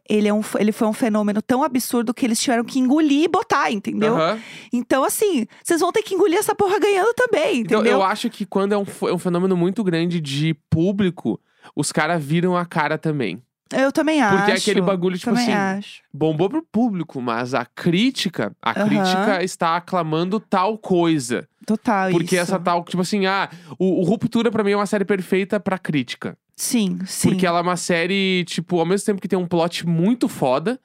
Ele, 0.09 0.28
é 0.28 0.35
um, 0.35 0.40
ele 0.59 0.73
foi 0.73 0.88
um 0.88 0.93
fenômeno 0.93 1.40
tão 1.40 1.62
absurdo 1.62 2.12
que 2.12 2.25
eles 2.26 2.40
tiveram 2.40 2.64
que 2.64 2.78
engolir 2.78 3.25
e 3.25 3.28
botar, 3.28 3.71
entendeu? 3.71 4.16
Aham. 4.16 4.40
Então, 4.73 5.05
assim, 5.05 5.47
vocês 5.62 5.81
vão 5.81 5.93
ter 5.93 6.02
que 6.02 6.14
engolir 6.14 6.38
essa 6.38 6.55
porra 6.55 6.78
ganhando 6.78 7.12
também, 7.14 7.61
Então, 7.61 7.81
entendeu? 7.81 7.99
eu 7.99 8.02
acho 8.02 8.28
que 8.28 8.45
quando 8.45 8.73
é 8.73 8.78
um, 8.78 8.85
é 9.09 9.12
um 9.12 9.19
fenômeno 9.19 9.57
muito 9.57 9.85
grande 9.85 10.21
de 10.21 10.55
público, 10.69 11.40
os 11.75 11.93
caras 11.93 12.23
viram 12.25 12.57
a 12.57 12.64
cara 12.66 12.99
também. 12.99 13.43
Eu 13.73 13.90
também 13.90 14.23
acho. 14.23 14.37
Porque 14.37 14.52
é 14.52 14.55
aquele 14.55 14.81
bagulho, 14.81 15.19
tipo 15.19 15.31
também 15.35 15.43
assim, 15.52 15.78
acho. 15.78 16.02
Bombou 16.14 16.49
pro 16.49 16.62
público, 16.62 17.21
mas 17.21 17.52
a 17.52 17.64
crítica, 17.64 18.55
a 18.62 18.71
Aham. 18.71 18.88
crítica 18.88 19.43
está 19.43 19.76
aclamando 19.76 20.38
tal 20.38 20.78
coisa. 20.78 21.49
Total, 21.66 22.11
Porque 22.11 22.37
isso. 22.37 22.43
essa 22.43 22.61
tal, 22.61 22.85
tipo 22.85 23.02
assim, 23.02 23.26
ah, 23.26 23.50
o, 23.76 24.00
o 24.00 24.05
Ruptura 24.05 24.52
pra 24.52 24.62
mim 24.62 24.71
é 24.71 24.76
uma 24.76 24.87
série 24.87 25.05
perfeita 25.05 25.59
pra 25.59 25.78
crítica. 25.78 26.38
Sim, 26.56 26.98
sim. 27.04 27.28
Porque 27.28 27.46
ela 27.46 27.58
é 27.58 27.62
uma 27.62 27.76
série, 27.76 28.44
tipo, 28.44 28.80
ao 28.80 28.86
mesmo 28.86 29.04
tempo 29.04 29.20
que 29.20 29.28
tem 29.28 29.38
um 29.38 29.46
plot 29.46 29.86
muito 29.86 30.26
foda, 30.26 30.80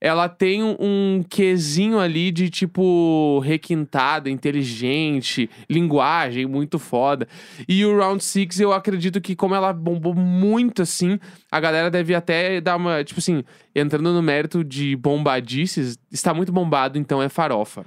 ela 0.00 0.28
tem 0.28 0.64
um, 0.64 1.22
quesinho 1.30 2.00
ali 2.00 2.32
de, 2.32 2.50
tipo, 2.50 3.38
requintada, 3.38 4.28
inteligente, 4.28 5.48
linguagem 5.70 6.44
muito 6.44 6.76
foda. 6.76 7.28
E 7.68 7.84
o 7.84 7.96
Round 7.96 8.22
Six 8.22 8.58
eu 8.58 8.72
acredito 8.72 9.20
que, 9.20 9.36
como 9.36 9.54
ela 9.54 9.72
bombou 9.72 10.12
muito 10.12 10.82
assim, 10.82 11.20
a 11.52 11.60
galera 11.60 11.88
deve 11.88 12.16
até 12.16 12.60
dar 12.60 12.74
uma, 12.74 13.04
tipo 13.04 13.20
assim, 13.20 13.44
entrando 13.72 14.12
no 14.12 14.20
mérito 14.20 14.64
de 14.64 14.96
bombadices, 14.96 15.96
está 16.10 16.34
muito 16.34 16.50
bombado, 16.50 16.98
então 16.98 17.22
é 17.22 17.28
farofa. 17.28 17.84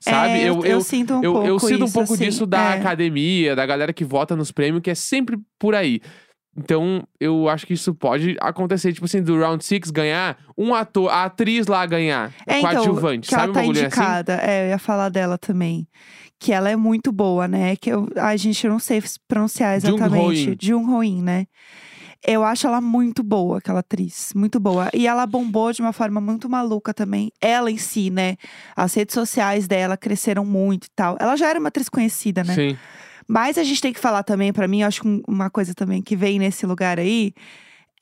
Sabe? 0.00 0.42
É, 0.42 0.48
eu, 0.48 0.80
sinto 0.80 1.14
um 1.14 1.24
eu, 1.24 1.32
pouco 1.32 1.48
eu 1.48 1.58
sinto 1.58 1.82
um 1.82 1.84
isso, 1.86 1.94
pouco 1.94 2.14
assim, 2.14 2.24
disso 2.26 2.46
da 2.46 2.74
é. 2.74 2.78
academia, 2.78 3.56
da 3.56 3.66
galera 3.66 3.92
que 3.92 4.04
vota 4.04 4.36
nos 4.36 4.52
prêmios, 4.52 4.82
que 4.82 4.90
é 4.90 4.94
sempre 4.94 5.36
por 5.58 5.74
aí. 5.74 6.00
Então, 6.56 7.06
eu 7.20 7.48
acho 7.48 7.66
que 7.66 7.74
isso 7.74 7.94
pode 7.94 8.36
acontecer, 8.40 8.92
tipo 8.92 9.04
assim, 9.04 9.22
do 9.22 9.38
Round 9.38 9.64
Six 9.64 9.90
ganhar, 9.90 10.38
um 10.56 10.74
ator, 10.74 11.10
a 11.10 11.24
atriz 11.24 11.66
lá 11.66 11.84
ganhar, 11.84 12.32
É, 12.46 12.58
então, 12.60 12.72
coadjuvante, 12.72 13.28
que 13.28 13.34
sabe 13.34 13.42
ela 13.44 13.50
um 13.50 13.54
tá 13.54 13.60
assim? 13.60 13.70
indicada. 13.70 14.40
É, 14.42 14.66
eu 14.66 14.70
ia 14.70 14.78
falar 14.78 15.08
dela 15.10 15.36
também. 15.36 15.86
Que 16.38 16.52
ela 16.52 16.70
é 16.70 16.76
muito 16.76 17.12
boa, 17.12 17.48
né? 17.48 17.76
Que 17.76 17.90
eu, 17.90 18.08
a 18.16 18.36
gente 18.36 18.64
eu 18.66 18.70
não 18.70 18.78
sei 18.78 19.02
pronunciar 19.26 19.76
exatamente. 19.76 20.48
Ho-in. 20.50 20.56
Jung 20.60 20.90
Ho-in, 20.92 21.22
né? 21.22 21.46
Eu 22.26 22.42
acho 22.42 22.66
ela 22.66 22.80
muito 22.80 23.22
boa, 23.22 23.58
aquela 23.58 23.80
atriz. 23.80 24.32
Muito 24.34 24.58
boa. 24.58 24.90
E 24.92 25.06
ela 25.06 25.26
bombou 25.26 25.72
de 25.72 25.80
uma 25.80 25.92
forma 25.92 26.20
muito 26.20 26.48
maluca 26.48 26.92
também. 26.92 27.30
Ela 27.40 27.70
em 27.70 27.78
si, 27.78 28.10
né? 28.10 28.36
As 28.74 28.92
redes 28.94 29.14
sociais 29.14 29.68
dela 29.68 29.96
cresceram 29.96 30.44
muito 30.44 30.86
e 30.86 30.90
tal. 30.94 31.16
Ela 31.20 31.36
já 31.36 31.48
era 31.48 31.58
uma 31.58 31.68
atriz 31.68 31.88
conhecida, 31.88 32.42
né? 32.42 32.54
Sim. 32.54 32.76
Mas 33.28 33.58
a 33.58 33.64
gente 33.64 33.80
tem 33.80 33.92
que 33.92 34.00
falar 34.00 34.22
também, 34.22 34.52
pra 34.52 34.68
mim, 34.68 34.82
eu 34.82 34.88
acho 34.88 35.00
que 35.02 35.08
um- 35.08 35.22
uma 35.26 35.50
coisa 35.50 35.74
também 35.74 36.00
que 36.02 36.14
vem 36.16 36.38
nesse 36.38 36.64
lugar 36.66 36.98
aí 36.98 37.32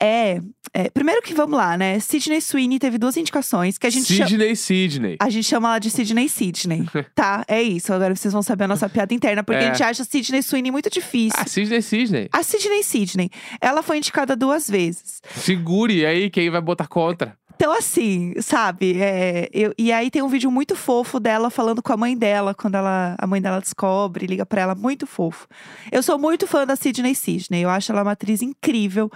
é, 0.01 0.41
é- 0.73 0.89
Primeiro 0.89 1.21
que 1.21 1.33
vamos 1.33 1.57
lá, 1.57 1.77
né? 1.77 1.97
Sidney 2.01 2.41
Sweeney 2.41 2.77
teve 2.79 2.97
duas 2.97 3.15
indicações 3.15 3.77
que 3.77 3.87
a 3.87 3.89
gente 3.89 4.13
chama. 4.13 4.27
Sidney 4.29 4.53
Sidney. 4.55 5.15
A 5.21 5.29
gente 5.29 5.45
chama 5.47 5.69
ela 5.69 5.79
de 5.79 5.89
Sidney 5.89 6.27
Sidney. 6.27 6.83
tá, 7.15 7.45
é 7.47 7.63
isso. 7.63 7.93
Agora 7.93 8.13
vocês 8.13 8.33
vão 8.33 8.43
saber 8.43 8.65
a 8.65 8.67
nossa 8.67 8.89
piada 8.89 9.13
interna, 9.13 9.41
porque 9.41 9.63
É. 9.63 9.69
a 9.69 9.71
gente 9.71 9.81
acha 9.81 10.03
Sidney 10.03 10.43
Sweeney 10.43 10.69
muito 10.69 10.89
difícil. 10.89 11.39
Ah, 11.41 11.47
Sidney 11.47 11.81
Sidney. 11.81 12.27
A 12.33 12.43
Sidney 12.43 12.83
Sidney, 12.83 13.29
ela 13.61 13.81
foi 13.81 13.97
indicada 13.97 14.35
duas 14.35 14.69
vezes. 14.69 15.21
Segure 15.33 16.05
aí 16.05 16.29
quem 16.29 16.49
vai 16.49 16.59
botar 16.61 16.87
contra. 16.87 17.37
Então, 17.55 17.71
assim, 17.71 18.33
sabe? 18.41 19.01
é, 19.01 19.49
eu- 19.53 19.73
e 19.77 19.91
aí 19.91 20.11
tem 20.11 20.21
um 20.21 20.27
vídeo 20.27 20.51
muito 20.51 20.75
fofo 20.75 21.19
dela 21.19 21.49
falando 21.49 21.81
com 21.81 21.93
a 21.93 21.97
mãe 21.97 22.15
dela, 22.17 22.53
quando 22.53 22.75
ela, 22.75 23.15
a 23.17 23.25
mãe 23.25 23.41
dela 23.41 23.59
descobre, 23.59 24.27
liga 24.27 24.45
pra 24.45 24.61
ela, 24.61 24.75
muito 24.75 25.07
fofo. 25.07 25.47
Eu 25.91 26.03
sou 26.03 26.19
muito 26.19 26.45
fã 26.47 26.65
da 26.65 26.75
Sidney 26.75 27.15
Sidney. 27.15 27.61
Eu 27.63 27.69
acho 27.69 27.91
ela 27.91 28.01
uma 28.01 28.11
atriz 28.11 28.41
incrível. 28.41 29.09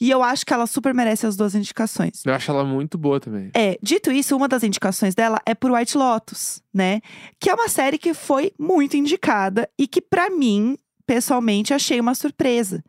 E 0.00 0.10
eu 0.10 0.22
acho 0.22 0.44
que 0.44 0.52
ela 0.52 0.66
super 0.66 0.92
merece 0.92 1.26
as 1.26 1.36
duas 1.36 1.54
indicações. 1.54 2.22
Eu 2.24 2.34
acho 2.34 2.50
ela 2.50 2.64
muito 2.64 2.98
boa 2.98 3.20
também. 3.20 3.50
É, 3.54 3.78
dito 3.82 4.10
isso, 4.10 4.34
uma 4.36 4.48
das 4.48 4.62
indicações 4.64 5.14
dela 5.14 5.38
é 5.46 5.54
por 5.54 5.70
White 5.70 5.96
Lotus, 5.96 6.60
né? 6.74 7.00
Que 7.38 7.50
é 7.50 7.54
uma 7.54 7.68
série 7.68 7.98
que 7.98 8.12
foi 8.14 8.52
muito 8.58 8.96
indicada 8.96 9.68
e 9.78 9.86
que, 9.86 10.00
pra 10.00 10.28
mim, 10.30 10.76
pessoalmente, 11.06 11.72
achei 11.74 12.00
uma 12.00 12.14
surpresa. 12.14 12.82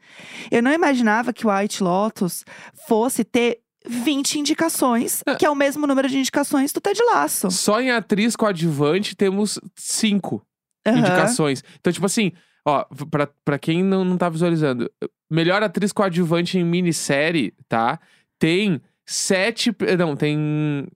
Eu 0.49 0.63
não 0.63 0.71
imaginava 0.71 1.33
que 1.33 1.45
o 1.45 1.51
White 1.55 1.83
Lotus 1.83 2.43
fosse 2.87 3.23
ter 3.23 3.59
20 3.85 4.39
indicações, 4.39 5.21
É. 5.25 5.35
que 5.35 5.45
é 5.45 5.49
o 5.49 5.55
mesmo 5.55 5.85
número 5.87 6.07
de 6.09 6.17
indicações 6.17 6.71
do 6.71 6.79
Ted 6.81 7.01
Laço. 7.03 7.49
Só 7.51 7.81
em 7.81 7.91
atriz 7.91 8.35
coadjuvante 8.35 9.15
temos 9.15 9.59
cinco 9.75 10.45
Aham. 10.85 10.99
indicações. 10.99 11.63
Então, 11.79 11.91
tipo 11.93 12.05
assim, 12.05 12.31
ó, 12.65 12.85
pra, 13.09 13.27
pra 13.45 13.59
quem 13.59 13.83
não, 13.83 14.03
não 14.05 14.17
tá 14.17 14.29
visualizando, 14.29 14.89
melhor 15.29 15.61
atriz 15.63 15.91
coadjuvante 15.91 16.57
em 16.57 16.63
minissérie, 16.63 17.53
tá? 17.67 17.99
Tem 18.39 18.81
sete. 19.05 19.75
Não, 19.97 20.15
tem. 20.15 20.87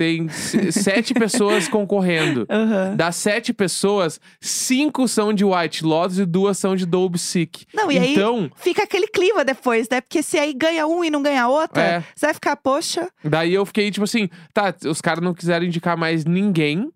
Tem 0.00 0.30
se- 0.30 0.72
sete 0.72 1.12
pessoas 1.12 1.68
concorrendo. 1.68 2.46
Aham. 2.48 2.96
Das 2.96 3.16
sete 3.16 3.52
pessoas, 3.52 4.18
cinco 4.40 5.06
são 5.06 5.30
de 5.30 5.44
White 5.44 5.84
Lotus 5.84 6.18
e 6.18 6.24
duas 6.24 6.56
são 6.56 6.74
de 6.74 6.86
Dolby 6.86 7.18
Sick. 7.18 7.66
Não, 7.74 7.92
e 7.92 7.98
aí 7.98 8.12
então, 8.14 8.50
fica 8.56 8.82
aquele 8.84 9.06
clima 9.08 9.44
depois, 9.44 9.86
né? 9.90 10.00
Porque 10.00 10.22
se 10.22 10.38
aí 10.38 10.54
ganha 10.54 10.86
um 10.86 11.04
e 11.04 11.10
não 11.10 11.22
ganha 11.22 11.46
outra, 11.48 11.82
É. 11.82 12.00
você 12.16 12.24
vai 12.24 12.32
ficar, 12.34 12.56
poxa. 12.56 13.10
daí 13.22 13.52
eu 13.52 13.66
fiquei 13.66 13.90
tipo 13.90 14.04
assim, 14.04 14.30
tá, 14.54 14.74
os 14.86 15.02
caras 15.02 15.22
não 15.22 15.34
quiseram 15.34 15.66
indicar 15.66 15.98
mais 15.98 16.24
ninguém, 16.24 16.90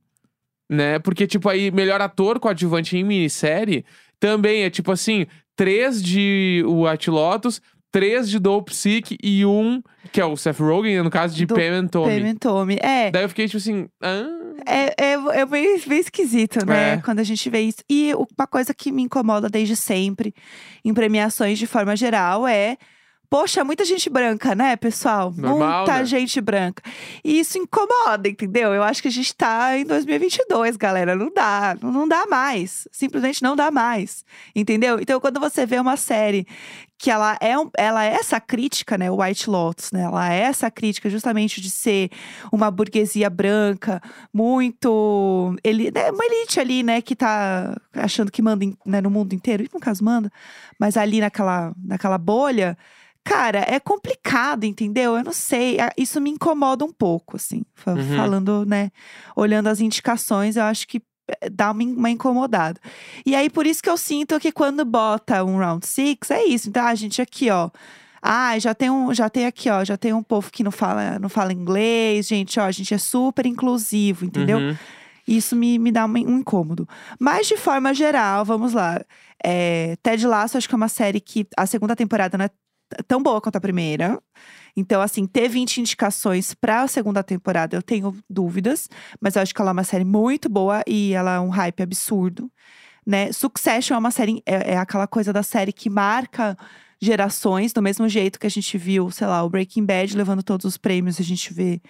né? 0.71 0.99
Porque, 0.99 1.27
tipo, 1.27 1.47
aí, 1.51 1.71
melhor 1.71 2.01
ator 2.01 2.41
coadjuvante 2.41 2.97
em 2.97 3.05
minissérie 3.05 3.85
também 4.19 4.63
é 4.63 4.71
tipo 4.71 4.91
assim: 4.91 5.27
três 5.55 6.03
de 6.03 6.65
White 6.67 7.11
Lotus, 7.11 7.61
três 7.95 8.29
de 8.29 8.41
Dope 8.41 8.75
Sick 8.75 9.17
e 9.23 9.47
um, 9.47 9.81
que 10.11 10.21
é 10.21 10.25
o 10.25 10.37
Seth 10.37 10.59
Rogen, 10.59 11.01
no 11.01 11.11
caso 11.11 11.37
de 11.37 11.47
Do 11.47 11.55
Pam 11.55 11.79
and 11.79 11.87
Tommy. 11.87 12.11
Payment 12.11 12.35
Tommy. 12.39 12.77
É. 12.83 13.09
Daí 13.13 13.23
eu 13.23 13.29
fiquei 13.29 13.47
tipo 13.47 13.59
assim, 13.59 13.87
ah, 14.03 14.27
É, 14.67 15.13
é, 15.13 15.13
é 15.13 15.47
bem, 15.47 15.79
bem 15.87 16.01
esquisito, 16.01 16.67
né? 16.67 16.95
É. 16.95 16.97
Quando 16.97 17.21
a 17.21 17.23
gente 17.23 17.49
vê 17.49 17.61
isso. 17.61 17.85
E 17.89 18.13
uma 18.13 18.49
coisa 18.49 18.75
que 18.75 18.91
me 18.91 19.03
incomoda 19.03 19.49
desde 19.49 19.77
sempre, 19.77 20.35
em 20.85 20.93
premiações 20.93 21.57
de 21.57 21.69
forma 21.69 21.95
geral, 21.95 22.49
é. 22.49 22.77
Poxa, 23.29 23.65
muita 23.65 23.85
gente 23.85 24.09
branca, 24.09 24.55
né, 24.55 24.77
pessoal? 24.77 25.33
Normal, 25.37 25.79
muita 25.79 25.99
né? 25.99 26.05
gente 26.05 26.41
branca. 26.41 26.83
E 27.25 27.41
isso 27.41 27.59
incomoda, 27.59 28.29
entendeu? 28.29 28.73
Eu 28.73 28.83
acho 28.83 29.03
que 29.03 29.09
a 29.09 29.11
gente 29.11 29.35
tá 29.35 29.77
em 29.77 29.85
2022, 29.85 30.77
galera. 30.77 31.17
Não 31.17 31.33
dá, 31.33 31.77
não, 31.83 32.07
dá 32.07 32.27
mais. 32.27 32.87
Simplesmente 32.93 33.43
não 33.43 33.57
dá 33.57 33.71
mais, 33.71 34.25
entendeu? 34.55 35.01
Então, 35.01 35.19
quando 35.21 35.41
você 35.41 35.67
vê 35.67 35.81
uma 35.81 35.97
série 35.97 36.47
que 36.97 37.11
ela 37.11 37.37
é, 37.41 37.59
um- 37.59 37.69
ela 37.77 38.05
é 38.05 38.15
essa 38.15 38.41
crítica, 38.41 38.97
né? 38.97 39.11
O 39.11 39.21
White 39.21 39.51
Lotus, 39.51 39.91
né? 39.91 40.03
Ela 40.03 40.33
é 40.33 40.41
essa 40.43 40.71
crítica 40.71 41.11
justamente 41.11 41.61
de 41.61 41.71
ser 41.71 42.11
uma 42.53 42.71
burguesia 42.71 43.29
branca, 43.29 44.01
muito. 44.33 45.57
Ele, 45.63 45.91
né, 45.91 46.11
uma 46.11 46.25
elite 46.25 46.61
ali, 46.61 46.83
né, 46.83 47.01
que 47.03 47.17
tá 47.17 47.77
achando 47.93 48.31
que 48.31 48.41
manda 48.43 48.65
né, 48.87 49.01
no 49.01 49.11
mundo 49.11 49.35
inteiro, 49.35 49.65
e 49.65 49.71
no 49.73 49.81
caso 49.81 50.05
manda, 50.05 50.31
mas 50.79 50.97
ali 50.97 51.21
naquela, 51.21 51.73
naquela 51.85 52.17
bolha. 52.19 52.77
Cara, 53.25 53.65
é 53.67 53.81
complicado, 53.81 54.65
entendeu? 54.65 55.17
Eu 55.17 55.25
não 55.25 55.33
sei. 55.33 55.79
Isso 55.97 56.21
me 56.21 56.31
incomoda 56.31 56.85
um 56.85 56.93
pouco, 56.93 57.37
assim. 57.37 57.63
Uhum. 57.87 58.17
Falando, 58.17 58.67
né? 58.67 58.91
Olhando 59.35 59.69
as 59.69 59.81
indicações, 59.81 60.57
eu 60.57 60.65
acho 60.65 60.87
que 60.87 61.03
eh, 61.41 61.49
dá 61.51 61.71
uma, 61.71 61.83
in- 61.83 61.95
uma 61.95 62.11
incomodada. 62.11 62.79
E 63.25 63.35
aí, 63.35 63.49
por 63.49 63.67
isso 63.67 63.83
que 63.83 63.89
eu 63.89 63.97
sinto 63.97 64.39
que 64.39 64.53
quando 64.53 64.85
bota 64.85 65.43
um 65.43 65.57
round 65.57 65.87
six, 65.87 66.31
é 66.31 66.45
isso. 66.45 66.69
Então, 66.69 66.85
a 66.85 66.95
gente 66.95 67.23
aqui, 67.23 67.49
ó. 67.51 67.71
Ah, 68.27 68.59
já 68.59 68.75
tem 68.75 68.91
um, 68.91 69.13
já 69.13 69.29
tem 69.29 69.45
aqui, 69.45 69.69
ó, 69.69 69.85
já 69.85 69.97
tem 69.99 70.13
um 70.15 70.23
povo 70.23 70.51
que 70.51 70.65
não 70.65 70.71
fala, 70.71 71.19
não 71.19 71.29
fala 71.29 71.53
inglês, 71.53 72.27
gente, 72.27 72.59
ó, 72.59 72.65
a 72.65 72.71
gente 72.73 72.95
é 72.95 72.99
super 72.99 73.45
inclusivo, 73.45 74.25
entendeu? 74.25 74.59
uhum. 74.59 74.77
Isso 75.29 75.55
me, 75.57 75.79
me 75.79 75.91
dá 75.93 76.05
um 76.07 76.17
incômodo. 76.17 76.87
Mas, 77.19 77.47
de 77.47 77.57
forma 77.57 77.93
geral, 77.95 78.45
vamos 78.45 78.73
lá. 78.75 79.01
É, 79.43 79.97
Ted 80.03 80.27
Lasso, 80.27 80.57
acho 80.59 80.67
que 80.69 80.75
é 80.75 80.77
uma 80.77 80.89
série 80.89 81.21
que 81.21 81.47
a 81.57 81.67
segunda 81.67 81.95
temporada 81.97 82.37
não 82.39 82.45
é 82.47 82.51
tão 83.07 83.23
boa 83.23 83.41
quanto 83.41 83.57
a 83.57 83.61
primeira. 83.61 84.21
Então, 84.77 85.01
assim, 85.01 85.27
ter 85.27 85.49
20 85.49 85.79
indicações 85.79 86.55
pra 86.55 86.83
a 86.83 86.89
segunda 86.89 87.23
temporada, 87.23 87.77
eu 87.77 87.83
tenho 87.83 88.17
dúvidas. 88.29 88.89
Mas 89.21 89.37
eu 89.37 89.43
acho 89.43 89.55
que 89.55 89.61
ela 89.61 89.71
é 89.71 89.73
uma 89.73 89.85
série 89.85 90.05
muito 90.05 90.49
boa 90.49 90.83
e 90.87 91.13
ela 91.13 91.35
é 91.35 91.41
um 91.41 91.49
hype 91.49 91.83
absurdo. 91.83 92.51
Né? 93.07 93.33
Succession 93.33 93.95
é 93.95 93.99
uma 93.99 94.11
série, 94.11 94.43
é, 94.47 94.73
é 94.73 94.77
aquela 94.79 95.07
coisa 95.07 95.33
da 95.33 95.43
série 95.43 95.73
que 95.73 95.91
marca 95.91 96.57
gerações, 97.01 97.73
do 97.73 97.83
mesmo 97.83 98.09
jeito 98.09 98.39
que 98.39 98.47
a 98.47 98.51
gente 98.51 98.77
viu, 98.79 99.11
sei 99.11 99.27
lá, 99.27 99.43
o 99.43 99.51
Breaking 99.51 99.85
Bad 99.85 100.17
levando 100.17 100.43
todos 100.43 100.65
os 100.65 100.77
prêmios, 100.77 101.21
a 101.21 101.23
gente 101.23 101.53
vê 101.53 101.81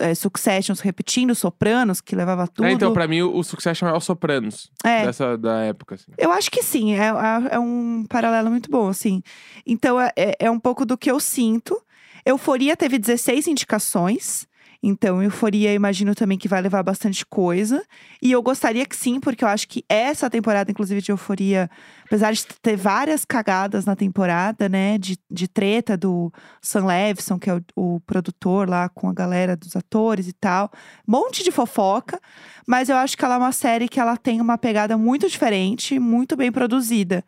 é, 0.00 0.14
Succession 0.14 0.74
repetindo, 0.82 1.34
Sopranos, 1.34 2.00
que 2.00 2.14
levava 2.14 2.46
tudo. 2.46 2.66
É, 2.66 2.72
então, 2.72 2.92
pra 2.92 3.06
mim, 3.08 3.22
o 3.22 3.36
o 3.36 3.42
Succession 3.44 3.88
é 3.88 3.92
o 3.92 4.00
Sopranos. 4.00 4.70
É. 4.84 5.06
Dessa, 5.06 5.36
da 5.38 5.60
época, 5.62 5.94
assim. 5.94 6.12
Eu 6.18 6.30
acho 6.30 6.50
que 6.50 6.62
sim, 6.62 6.94
é, 6.94 7.06
é- 7.08 7.54
é 7.54 7.58
um 7.58 8.04
paralelo 8.08 8.50
muito 8.50 8.70
bom, 8.70 8.88
assim. 8.88 9.22
Então, 9.66 10.00
é, 10.00 10.12
é- 10.16 10.36
é 10.40 10.50
um 10.50 10.58
pouco 10.60 10.84
do 10.84 10.96
que 10.98 11.10
eu 11.10 11.18
sinto. 11.18 11.80
Euforia 12.24 12.76
teve 12.76 12.98
16 12.98 13.46
indicações. 13.48 14.46
Então, 14.84 15.22
Euforia, 15.22 15.70
eu 15.70 15.76
imagino 15.76 16.12
também 16.12 16.36
que 16.36 16.48
vai 16.48 16.60
levar 16.60 16.82
bastante 16.82 17.24
coisa. 17.24 17.84
E 18.20 18.32
eu 18.32 18.42
gostaria 18.42 18.84
que 18.84 18.96
sim, 18.96 19.20
porque 19.20 19.44
eu 19.44 19.48
acho 19.48 19.68
que 19.68 19.84
essa 19.88 20.28
temporada, 20.28 20.72
inclusive, 20.72 21.00
de 21.00 21.12
Euforia, 21.12 21.70
apesar 22.04 22.32
de 22.32 22.44
ter 22.60 22.76
várias 22.76 23.24
cagadas 23.24 23.84
na 23.84 23.94
temporada, 23.94 24.68
né? 24.68 24.98
De, 24.98 25.16
de 25.30 25.46
treta 25.46 25.96
do 25.96 26.32
Sam 26.60 26.86
Levinson, 26.86 27.38
que 27.38 27.48
é 27.48 27.54
o, 27.54 27.62
o 27.76 28.00
produtor 28.00 28.68
lá 28.68 28.88
com 28.88 29.08
a 29.08 29.14
galera 29.14 29.54
dos 29.56 29.76
atores 29.76 30.26
e 30.26 30.32
tal. 30.32 30.68
Monte 31.06 31.44
de 31.44 31.52
fofoca. 31.52 32.20
Mas 32.66 32.88
eu 32.88 32.96
acho 32.96 33.16
que 33.16 33.24
ela 33.24 33.36
é 33.36 33.38
uma 33.38 33.52
série 33.52 33.88
que 33.88 34.00
ela 34.00 34.16
tem 34.16 34.40
uma 34.40 34.58
pegada 34.58 34.98
muito 34.98 35.28
diferente, 35.28 36.00
muito 36.00 36.34
bem 36.34 36.50
produzida. 36.50 37.24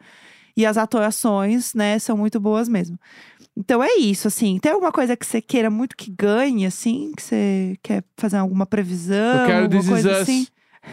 E 0.57 0.65
as 0.65 0.77
atuações, 0.77 1.75
né, 1.75 1.99
são 1.99 2.17
muito 2.17 2.39
boas 2.39 2.69
mesmo. 2.69 2.99
Então 3.57 3.83
é 3.83 3.95
isso, 3.99 4.27
assim. 4.29 4.59
Tem 4.59 4.73
alguma 4.73 4.91
coisa 4.91 5.17
que 5.17 5.25
você 5.25 5.41
queira 5.41 5.71
muito 5.71 5.97
que 5.97 6.11
ganhe, 6.11 6.67
assim? 6.67 7.13
Que 7.17 7.23
você 7.23 7.77
quer 7.83 8.05
fazer 8.17 8.37
alguma 8.37 8.67
previsão? 8.67 9.43
Eu 9.43 9.47
quero 9.47 9.63
alguma 9.65 9.85
coisa 9.85 10.11
Us. 10.13 10.19
assim? 10.19 10.47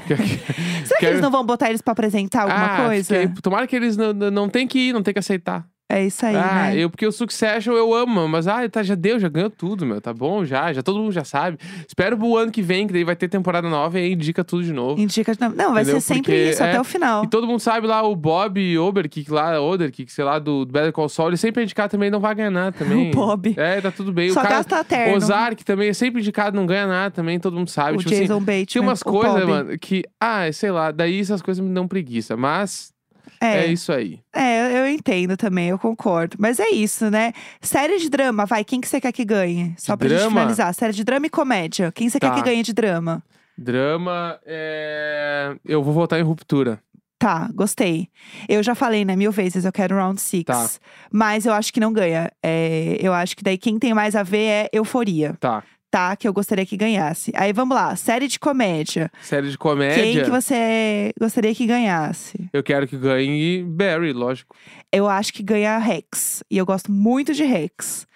Quero- 0.08 0.24
Será 0.28 0.40
que 0.40 0.96
quero- 1.00 1.12
eles 1.14 1.22
não 1.22 1.32
vão 1.32 1.46
botar 1.46 1.70
eles 1.70 1.82
pra 1.82 1.94
apresentar 1.94 2.44
alguma 2.44 2.76
ah, 2.76 2.86
coisa? 2.86 3.34
Tomara 3.42 3.68
que 3.68 3.76
eles 3.76 3.98
não, 3.98 4.14
não 4.14 4.48
tem 4.48 4.68
que 4.68 4.90
ir, 4.90 4.94
não 4.94 5.02
tem 5.04 5.14
que 5.14 5.20
aceitar. 5.20 5.68
É 5.92 6.06
isso 6.06 6.26
aí, 6.26 6.38
ah, 6.38 6.70
né? 6.70 6.78
eu, 6.78 6.90
porque 6.90 7.06
o 7.06 7.12
Succession 7.12 7.74
eu 7.74 7.94
amo, 7.94 8.26
mas 8.26 8.48
ah, 8.48 8.68
tá, 8.70 8.82
já 8.82 8.96
deu, 8.96 9.20
já 9.20 9.28
ganhou 9.28 9.50
tudo, 9.50 9.86
meu. 9.86 10.00
Tá 10.00 10.14
bom, 10.14 10.46
já, 10.46 10.72
já 10.72 10.82
todo 10.82 10.98
mundo 11.00 11.12
já 11.12 11.26
sabe. 11.26 11.58
Espero 11.86 12.18
o 12.18 12.38
ano 12.38 12.50
que 12.50 12.62
vem, 12.62 12.88
que 12.88 12.94
daí 12.94 13.04
vai 13.04 13.16
ter 13.16 13.28
temporada 13.28 13.68
nova 13.68 14.00
e 14.00 14.04
aí 14.04 14.14
indica 14.14 14.42
tudo 14.42 14.64
de 14.64 14.72
novo. 14.72 15.02
Indica 15.02 15.34
de... 15.34 15.42
Não, 15.42 15.74
vai 15.74 15.84
Entendeu? 15.84 16.00
ser 16.00 16.02
sempre 16.02 16.32
Porque, 16.32 16.50
isso, 16.52 16.64
é, 16.64 16.70
até 16.70 16.80
o 16.80 16.84
final. 16.86 17.26
E 17.26 17.28
todo 17.28 17.46
mundo 17.46 17.60
sabe 17.60 17.88
lá, 17.88 18.02
o 18.04 18.16
Bob 18.16 18.78
Oberkick 18.78 19.30
lá, 19.30 19.60
Oderkick, 19.60 20.10
sei 20.10 20.24
lá, 20.24 20.40
do, 20.40 20.64
do 20.64 20.72
Better 20.72 20.94
Call 20.94 21.10
Saul, 21.10 21.28
ele 21.30 21.38
sempre 21.38 21.62
é 21.62 21.66
indicado 21.66 21.92
também, 21.92 22.10
não 22.10 22.22
vai 22.22 22.36
ganhar 22.36 22.52
nada 22.52 22.72
também. 22.72 23.02
O 23.12 23.14
Bob. 23.14 23.54
É, 23.58 23.82
tá 23.82 23.92
tudo 23.92 24.14
bem. 24.14 24.30
Só 24.30 24.40
o 24.40 24.44
cara, 24.44 24.56
gasta 24.56 24.84
terno. 24.84 25.18
Ozark 25.18 25.66
também 25.66 25.90
é 25.90 25.94
sempre 25.94 26.22
indicado, 26.22 26.56
não 26.56 26.66
ganha 26.66 26.88
nada 26.88 27.12
também, 27.12 27.40
todo 27.40 27.58
mundo 27.58 27.70
sabe. 27.70 27.98
O 27.98 28.00
tipo 28.00 28.12
assim, 28.12 28.22
Jason 28.22 28.40
Bateman. 28.40 28.66
tinha 28.66 28.82
umas 28.82 29.04
coisas, 29.04 29.44
mano, 29.44 29.78
que, 29.78 30.04
ah, 30.20 30.50
sei 30.54 30.72
lá, 30.72 30.92
daí 30.92 31.20
essas 31.20 31.42
coisas 31.42 31.66
me 31.66 31.74
dão 31.74 31.88
preguiça, 31.88 32.38
mas 32.38 32.94
é, 33.42 33.66
É, 33.66 33.68
isso 33.68 33.92
aí. 33.92 34.20
é, 34.34 34.80
eu 34.80 34.88
entendo 34.88 35.36
também, 35.36 35.70
eu 35.70 35.80
concordo. 35.80 36.38
Mas 36.40 36.60
é 36.60 36.70
isso, 36.70 37.10
né? 37.10 37.34
Série 37.62 37.98
de 38.00 38.10
drama, 38.10 38.46
vai, 38.46 38.64
quem 38.64 38.80
que 38.80 38.88
você 38.88 39.02
quer 39.02 39.12
que 39.12 39.26
ganhe? 39.26 39.74
Só 39.78 39.94
De 39.94 40.00
pra 40.00 40.08
gente 40.08 40.18
drama? 40.20 40.32
finalizar. 40.40 40.74
Série 40.74 40.94
de 40.94 41.04
drama 41.04 41.26
e 41.26 41.30
comédia. 41.30 41.92
Quem 41.92 42.08
você 42.10 42.20
Tá. 42.20 42.30
quer 42.30 42.36
que 42.36 42.50
ganhe 42.50 42.64
de 42.64 42.72
drama? 42.74 43.24
Drama, 43.58 44.40
é... 44.46 45.56
eu 45.66 45.84
vou 45.84 45.94
votar 45.94 46.20
em 46.20 46.24
Ruptura. 46.24 46.80
Tá, 47.20 47.50
gostei. 47.54 48.08
Eu 48.50 48.64
já 48.64 48.74
falei, 48.74 49.06
né, 49.06 49.16
mil 49.16 49.32
vezes, 49.32 49.64
eu 49.64 49.72
quero 49.72 49.96
Round 49.96 50.20
Six. 50.20 50.46
Tá. 50.46 50.68
Mas 51.12 51.46
eu 51.46 51.54
acho 51.54 51.72
que 51.72 51.80
não 51.80 51.94
ganha. 51.94 52.32
É, 52.42 52.98
eu 53.00 53.14
acho 53.14 53.38
que 53.38 53.44
daí 53.44 53.60
quem 53.60 53.78
tem 53.78 53.94
mais 53.94 54.16
a 54.16 54.24
ver 54.24 54.46
é 54.46 54.70
Euforia, 54.74 55.36
Tá. 55.40 55.64
Tá? 55.92 56.16
Que 56.16 56.28
eu 56.28 56.34
gostaria 56.34 56.66
que 56.66 56.78
ganhasse. 56.78 57.32
Aí 57.36 57.52
vamos 57.54 57.76
lá, 57.76 57.96
série 57.98 58.28
de 58.28 58.40
comédia. 58.40 59.12
Série 59.22 59.52
de 59.52 59.58
comédia, 59.58 60.02
Quem 60.02 60.24
que 60.24 60.30
você 60.30 61.12
gostaria 61.20 61.54
que 61.54 61.66
ganhasse? 61.68 62.50
eu 62.54 62.64
quero 62.64 62.88
que 62.88 62.98
ganhe 62.98 63.62
Barry, 63.64 64.14
lógico. 64.14 64.56
Eu 64.92 65.08
acho 65.10 65.34
que 65.34 65.44
ganha 65.44 65.78
Rex. 65.78 66.44
E 66.50 66.58
eu 66.58 66.66
gosto 66.66 66.92
muito 66.92 67.34
de 67.34 67.44
Rex. 67.44 68.08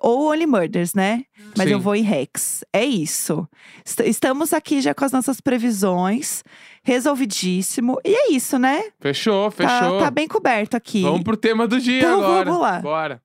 Ou 0.00 0.30
Only 0.32 0.46
Murders, 0.46 0.94
né? 0.94 1.22
Mas 1.56 1.66
Sim. 1.68 1.74
eu 1.74 1.80
vou 1.80 1.94
em 1.94 2.02
Rex. 2.02 2.64
É 2.72 2.84
isso. 2.84 3.46
Est- 3.86 4.00
Estamos 4.00 4.52
aqui 4.52 4.80
já 4.80 4.94
com 4.94 5.04
as 5.04 5.12
nossas 5.12 5.40
previsões. 5.40 6.42
Resolvidíssimo. 6.82 8.00
E 8.04 8.14
é 8.14 8.32
isso, 8.32 8.58
né? 8.58 8.82
Fechou, 9.00 9.52
Tá, 9.52 9.80
fechou. 9.80 9.98
tá 10.00 10.10
bem 10.10 10.26
coberto 10.26 10.76
aqui. 10.76 11.02
Vamos 11.02 11.22
pro 11.22 11.36
tema 11.36 11.68
do 11.68 11.80
dia 11.80 11.98
Então 11.98 12.22
agora. 12.24 12.44
vamos 12.44 12.60
lá. 12.60 12.78
Bora. 12.80 13.22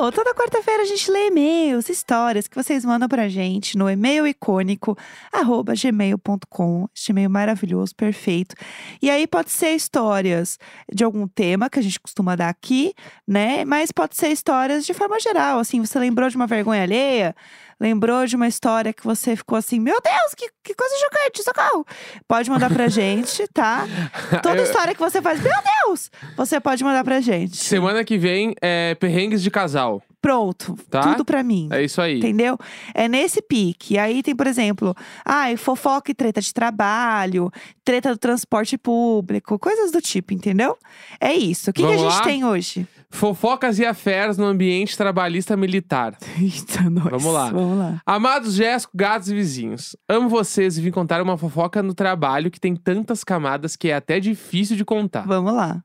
Toda 0.00 0.34
quarta-feira 0.34 0.82
a 0.82 0.86
gente 0.86 1.10
lê 1.10 1.26
e-mails, 1.26 1.90
histórias 1.90 2.48
que 2.48 2.56
vocês 2.56 2.86
mandam 2.86 3.06
pra 3.06 3.28
gente 3.28 3.76
no 3.76 3.88
e-mail 3.90 4.26
icônico, 4.26 4.96
arroba 5.30 5.74
gmail.com. 5.74 6.88
Este 6.94 7.10
e-mail 7.12 7.28
maravilhoso, 7.28 7.94
perfeito. 7.94 8.54
E 9.02 9.10
aí 9.10 9.26
pode 9.26 9.50
ser 9.50 9.74
histórias 9.74 10.58
de 10.90 11.04
algum 11.04 11.28
tema 11.28 11.68
que 11.68 11.78
a 11.78 11.82
gente 11.82 12.00
costuma 12.00 12.34
dar 12.34 12.48
aqui, 12.48 12.94
né? 13.28 13.62
Mas 13.66 13.92
pode 13.92 14.16
ser 14.16 14.28
histórias 14.28 14.86
de 14.86 14.94
forma 14.94 15.20
geral. 15.20 15.58
Assim, 15.58 15.80
você 15.80 15.98
lembrou 15.98 16.30
de 16.30 16.36
uma 16.36 16.46
vergonha 16.46 16.82
alheia? 16.82 17.36
Lembrou 17.80 18.26
de 18.26 18.36
uma 18.36 18.46
história 18.46 18.92
que 18.92 19.02
você 19.02 19.34
ficou 19.34 19.56
assim, 19.56 19.80
meu 19.80 19.98
Deus, 20.02 20.34
que, 20.36 20.50
que 20.62 20.74
coisa 20.74 20.94
chocante, 20.98 21.42
socorro! 21.42 21.86
Pode 22.28 22.50
mandar 22.50 22.70
pra 22.70 22.88
gente, 22.88 23.46
tá? 23.48 23.86
Toda 24.42 24.62
história 24.62 24.94
que 24.94 25.00
você 25.00 25.22
faz, 25.22 25.40
meu 25.40 25.52
Deus! 25.86 26.10
Você 26.36 26.60
pode 26.60 26.84
mandar 26.84 27.02
pra 27.02 27.20
gente. 27.20 27.56
Semana 27.56 28.04
que 28.04 28.18
vem 28.18 28.54
é 28.60 28.94
perrengues 28.96 29.42
de 29.42 29.50
casal. 29.50 30.02
Pronto, 30.20 30.76
Tá? 30.90 31.00
tudo 31.00 31.24
pra 31.24 31.42
mim. 31.42 31.70
É 31.72 31.82
isso 31.82 31.98
aí. 32.02 32.18
Entendeu? 32.18 32.58
É 32.94 33.08
nesse 33.08 33.40
pique. 33.40 33.96
Aí 33.96 34.22
tem, 34.22 34.36
por 34.36 34.46
exemplo, 34.46 34.94
ai, 35.24 35.56
fofoca 35.56 36.10
e 36.10 36.14
treta 36.14 36.42
de 36.42 36.52
trabalho, 36.52 37.50
treta 37.82 38.10
do 38.12 38.18
transporte 38.18 38.76
público, 38.76 39.58
coisas 39.58 39.90
do 39.90 40.02
tipo, 40.02 40.34
entendeu? 40.34 40.76
É 41.18 41.32
isso. 41.32 41.70
O 41.70 41.72
que, 41.72 41.82
que 41.82 41.88
a 41.94 41.96
gente 41.96 42.14
lá? 42.16 42.20
tem 42.22 42.44
hoje? 42.44 42.86
Fofocas 43.10 43.78
e 43.78 43.84
afers 43.84 44.38
no 44.38 44.46
ambiente 44.46 44.96
trabalhista 44.96 45.56
militar. 45.56 46.16
Eita, 46.40 46.88
nós. 46.88 47.10
Vamos 47.10 47.34
lá. 47.34 47.50
Vamos 47.50 47.78
lá. 47.78 48.00
Amados 48.06 48.54
Jéssico, 48.54 48.92
gatos 48.96 49.28
e 49.28 49.34
vizinhos, 49.34 49.96
amo 50.08 50.28
vocês 50.28 50.78
e 50.78 50.80
vim 50.80 50.90
contar 50.90 51.20
uma 51.20 51.36
fofoca 51.36 51.82
no 51.82 51.92
trabalho 51.92 52.50
que 52.50 52.60
tem 52.60 52.74
tantas 52.76 53.24
camadas 53.24 53.76
que 53.76 53.88
é 53.88 53.94
até 53.94 54.20
difícil 54.20 54.76
de 54.76 54.84
contar. 54.84 55.26
Vamos 55.26 55.52
lá. 55.52 55.82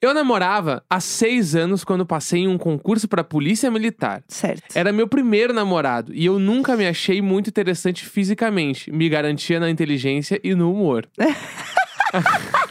Eu 0.00 0.14
namorava 0.14 0.82
há 0.88 0.98
seis 0.98 1.54
anos 1.54 1.84
quando 1.84 2.06
passei 2.06 2.40
em 2.40 2.48
um 2.48 2.56
concurso 2.56 3.06
para 3.06 3.22
polícia 3.22 3.70
militar. 3.70 4.22
Certo. 4.26 4.74
Era 4.74 4.92
meu 4.92 5.06
primeiro 5.06 5.52
namorado 5.52 6.14
e 6.14 6.24
eu 6.24 6.38
nunca 6.38 6.74
me 6.74 6.86
achei 6.86 7.20
muito 7.20 7.50
interessante 7.50 8.06
fisicamente. 8.06 8.90
Me 8.90 9.10
garantia 9.10 9.60
na 9.60 9.68
inteligência 9.68 10.40
e 10.42 10.54
no 10.54 10.72
humor. 10.72 11.06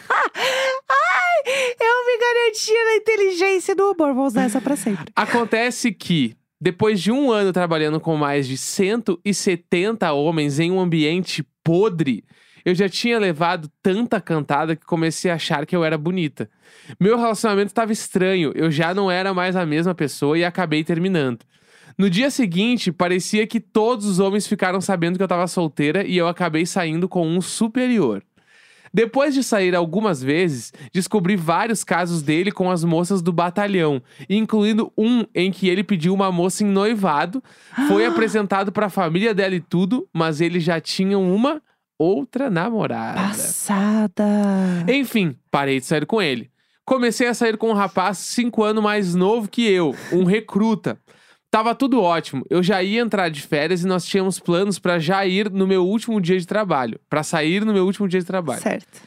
Garantia 2.49 2.83
na 2.83 2.95
inteligência 2.95 3.75
do 3.75 3.91
humor. 3.91 4.13
Vou 4.13 4.25
usar 4.25 4.43
essa 4.43 4.59
pra 4.59 4.75
sempre. 4.75 5.05
Acontece 5.15 5.91
que, 5.91 6.35
depois 6.59 6.99
de 6.99 7.11
um 7.11 7.31
ano 7.31 7.53
trabalhando 7.53 7.99
com 7.99 8.15
mais 8.15 8.47
de 8.47 8.57
170 8.57 10.11
homens 10.11 10.59
em 10.59 10.71
um 10.71 10.79
ambiente 10.79 11.45
podre, 11.63 12.23
eu 12.65 12.73
já 12.73 12.89
tinha 12.89 13.19
levado 13.19 13.69
tanta 13.83 14.19
cantada 14.19 14.75
que 14.75 14.85
comecei 14.85 15.29
a 15.29 15.35
achar 15.35 15.65
que 15.65 15.75
eu 15.75 15.83
era 15.83 15.97
bonita. 15.97 16.49
Meu 16.99 17.17
relacionamento 17.17 17.67
estava 17.67 17.91
estranho, 17.93 18.51
eu 18.55 18.71
já 18.71 18.95
não 18.95 19.11
era 19.11 19.31
mais 19.31 19.55
a 19.55 19.65
mesma 19.65 19.93
pessoa 19.93 20.37
e 20.37 20.43
acabei 20.43 20.83
terminando. 20.83 21.45
No 21.99 22.09
dia 22.09 22.31
seguinte, 22.31 22.91
parecia 22.91 23.45
que 23.45 23.59
todos 23.59 24.05
os 24.05 24.19
homens 24.19 24.47
ficaram 24.47 24.81
sabendo 24.81 25.17
que 25.17 25.21
eu 25.21 25.25
estava 25.25 25.45
solteira 25.47 26.03
e 26.03 26.17
eu 26.17 26.27
acabei 26.27 26.65
saindo 26.65 27.07
com 27.07 27.27
um 27.27 27.41
superior. 27.41 28.23
Depois 28.93 29.33
de 29.33 29.43
sair 29.43 29.75
algumas 29.75 30.21
vezes, 30.21 30.73
descobri 30.93 31.35
vários 31.35 31.83
casos 31.83 32.21
dele 32.21 32.51
com 32.51 32.69
as 32.69 32.83
moças 32.83 33.21
do 33.21 33.31
batalhão, 33.31 34.01
incluindo 34.29 34.91
um 34.97 35.25
em 35.33 35.51
que 35.51 35.67
ele 35.67 35.83
pediu 35.83 36.13
uma 36.13 36.31
moça 36.31 36.63
em 36.63 36.67
noivado, 36.67 37.43
foi 37.87 38.05
apresentado 38.05 38.71
para 38.71 38.87
a 38.87 38.89
família 38.89 39.33
dela 39.33 39.55
e 39.55 39.59
tudo, 39.59 40.07
mas 40.13 40.41
eles 40.41 40.63
já 40.63 40.79
tinham 40.79 41.33
uma 41.33 41.61
outra 41.97 42.49
namorada. 42.49 43.19
Passada. 43.19 44.25
Enfim, 44.87 45.35
parei 45.51 45.79
de 45.79 45.85
sair 45.85 46.05
com 46.05 46.21
ele. 46.21 46.49
Comecei 46.85 47.27
a 47.27 47.33
sair 47.33 47.55
com 47.55 47.69
um 47.69 47.73
rapaz 47.73 48.17
cinco 48.17 48.63
anos 48.63 48.81
mais 48.83 49.13
novo 49.13 49.47
que 49.47 49.61
eu, 49.61 49.93
um 50.11 50.23
recruta. 50.23 50.97
Tava 51.51 51.73
tudo 51.73 52.01
ótimo. 52.01 52.45
Eu 52.49 52.61
já 52.61 52.83
ia 52.83 53.01
entrar 53.01 53.29
de 53.29 53.41
férias 53.41 53.83
e 53.83 53.87
nós 53.87 54.05
tínhamos 54.05 54.39
planos 54.39 54.77
pra 54.77 54.99
já 54.99 55.25
ir 55.25 55.49
no 55.49 55.65
meu 55.65 55.85
último 55.85 56.21
dia 56.21 56.39
de 56.39 56.45
trabalho, 56.45 56.99
Pra 57.09 57.23
sair 57.23 57.65
no 57.65 57.73
meu 57.73 57.85
último 57.85 58.07
dia 58.07 58.19
de 58.19 58.25
trabalho. 58.25 58.61
Certo. 58.61 59.01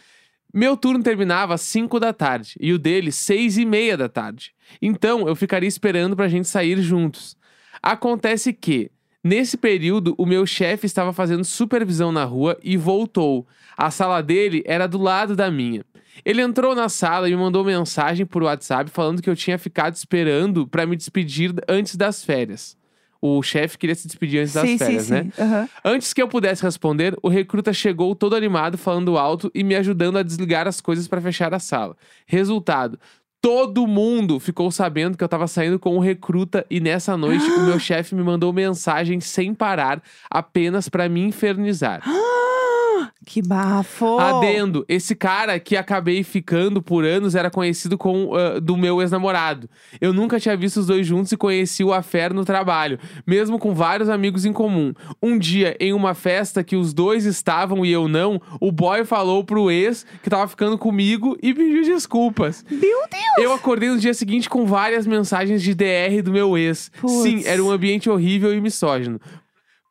Meu 0.53 0.77
turno 0.77 1.03
terminava 1.03 1.55
às 1.55 1.63
5 1.63 1.99
da 1.99 2.13
tarde 2.13 2.55
e 2.61 2.73
o 2.73 2.79
dele 2.79 3.11
seis 3.11 3.57
e 3.57 3.65
meia 3.65 3.97
da 3.97 4.09
tarde. 4.09 4.53
Então 4.83 5.27
eu 5.27 5.35
ficaria 5.35 5.69
esperando 5.69 6.15
pra 6.15 6.29
gente 6.29 6.47
sair 6.47 6.79
juntos. 6.83 7.37
Acontece 7.83 8.53
que 8.53 8.91
nesse 9.25 9.57
período 9.57 10.15
o 10.19 10.27
meu 10.27 10.45
chefe 10.45 10.85
estava 10.85 11.13
fazendo 11.13 11.45
supervisão 11.45 12.13
na 12.13 12.25
rua 12.25 12.59
e 12.63 12.77
voltou. 12.77 13.47
A 13.79 13.91
sala 13.91 14.23
dele 14.23 14.63
era 14.67 14.87
do 14.87 14.99
lado 14.99 15.35
da 15.35 15.51
minha. 15.51 15.85
Ele 16.25 16.43
entrou 16.43 16.75
na 16.75 16.89
sala 16.89 17.29
e 17.29 17.33
me 17.33 17.41
mandou 17.41 17.65
mensagem 17.65 18.27
por 18.27 18.43
WhatsApp 18.43 18.91
falando 18.91 19.23
que 19.23 19.31
eu 19.31 19.37
tinha 19.37 19.59
ficado 19.59 19.95
esperando 19.95 20.67
pra 20.67 20.87
me 20.87 20.97
despedir 20.97 21.55
antes 21.69 21.97
das 21.97 22.25
férias. 22.25 22.77
O 23.25 23.41
chefe 23.41 23.79
queria 23.79 23.95
se 23.95 24.09
despedir 24.09 24.41
antes 24.41 24.53
das 24.53 24.69
sim, 24.69 24.77
férias, 24.77 25.05
sim, 25.05 25.13
né? 25.13 25.23
sim. 25.23 25.43
Aham. 25.43 25.69
Antes 25.85 26.13
que 26.13 26.21
eu 26.21 26.27
pudesse 26.27 26.61
responder, 26.61 27.17
o 27.23 27.29
recruta 27.29 27.73
chegou 27.73 28.17
todo 28.17 28.35
animado, 28.35 28.77
falando 28.77 29.17
alto 29.17 29.49
e 29.55 29.63
me 29.63 29.77
ajudando 29.77 30.19
a 30.19 30.25
desligar 30.25 30.67
as 30.67 30.81
coisas 30.81 31.07
para 31.07 31.21
fechar 31.21 31.55
a 31.55 31.61
sala. 31.61 31.97
Resultado: 32.27 32.99
todo 33.41 33.87
mundo 33.87 34.41
ficou 34.41 34.73
sabendo 34.73 35.17
que 35.17 35.23
eu 35.23 35.29
tava 35.29 35.47
saindo 35.47 35.79
com 35.79 35.97
o 35.97 36.01
recruta 36.01 36.67
e 36.69 36.81
nessa 36.81 37.17
noite 37.17 37.45
o 37.45 37.61
meu 37.65 37.79
chefe 37.81 38.13
me 38.15 38.25
mandou 38.25 38.53
mensagem 38.53 39.21
sem 39.21 39.55
parar, 39.55 40.03
apenas 40.29 40.89
para 40.89 41.09
me 41.09 41.21
infernizar. 41.21 42.03
Que 43.25 43.41
bafo. 43.41 44.19
Adendo, 44.19 44.85
esse 44.89 45.15
cara 45.15 45.59
que 45.61 45.77
acabei 45.77 46.25
ficando 46.25 46.83
por 46.83 47.05
anos 47.05 47.35
era 47.35 47.51
conhecido 47.51 47.97
com 47.97 48.35
ah, 48.35 48.59
do 48.61 48.77
meu 48.77 49.01
ex-namorado. 49.01 49.69
Eu 50.01 50.13
nunca 50.13 50.41
tinha 50.41 50.57
visto 50.57 50.79
os 50.79 50.87
dois 50.87 51.07
juntos 51.07 51.31
e 51.31 51.37
conheci 51.37 51.85
o 51.85 51.93
Afer 51.93 52.35
no 52.35 52.45
trabalho, 52.45 52.99
mesmo 53.27 53.59
com 53.59 53.75
vários 53.75 54.09
amigos 54.09 54.45
em 54.45 54.53
comum. 54.53 54.93
Um 55.23 55.39
dia, 55.39 55.77
em 55.79 55.93
uma 55.93 56.15
festa 56.15 56.65
que 56.65 56.77
os 56.77 56.93
dois 56.93 57.25
estavam 57.25 57.85
e 57.85 57.93
eu 57.93 58.09
não, 58.09 58.41
o 58.61 58.73
boy 58.73 59.05
falou 59.05 59.45
pro 59.45 59.71
ex 59.71 60.05
que 60.23 60.31
tava 60.31 60.49
ficando 60.49 60.77
comigo 60.77 61.37
e 61.43 61.55
pediu 61.55 61.83
desculpas. 61.85 62.65
Meu 62.71 62.81
Deus! 62.81 63.23
Eu 63.39 63.53
acordei 63.53 63.89
no 63.89 63.99
dia 63.99 64.15
seguinte 64.15 64.49
com 64.49 64.67
várias 64.67 65.07
mensagens 65.07 65.63
de 65.63 65.75
DR 65.75 66.23
do 66.23 66.33
meu 66.33 66.59
ex. 66.59 66.91
Putz. 67.01 67.23
Sim, 67.23 67.43
era 67.45 67.63
um 67.63 67.71
ambiente 67.71 68.11
horrível 68.11 68.53
e 68.53 68.61
misógino. 68.61 69.21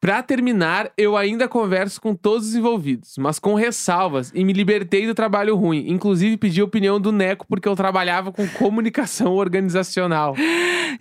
Pra 0.02 0.24
terminar, 0.24 0.92
eu 0.98 1.16
ainda 1.16 1.48
converso 1.48 2.02
com 2.02 2.16
todos 2.16 2.48
os 2.48 2.56
envolvidos, 2.56 3.14
mas 3.20 3.38
com 3.38 3.54
ressalvas, 3.54 4.32
e 4.34 4.44
me 4.44 4.52
libertei 4.52 5.06
do 5.06 5.14
trabalho 5.14 5.56
ruim. 5.56 5.86
Inclusive, 5.92 6.38
pedi 6.38 6.60
a 6.60 6.64
opinião 6.64 7.00
do 7.00 7.12
Neco 7.12 7.46
porque 7.48 7.70
eu 7.70 7.76
trabalhava 7.76 8.32
com 8.32 8.48
comunicação 8.48 9.34
organizacional. 9.38 10.36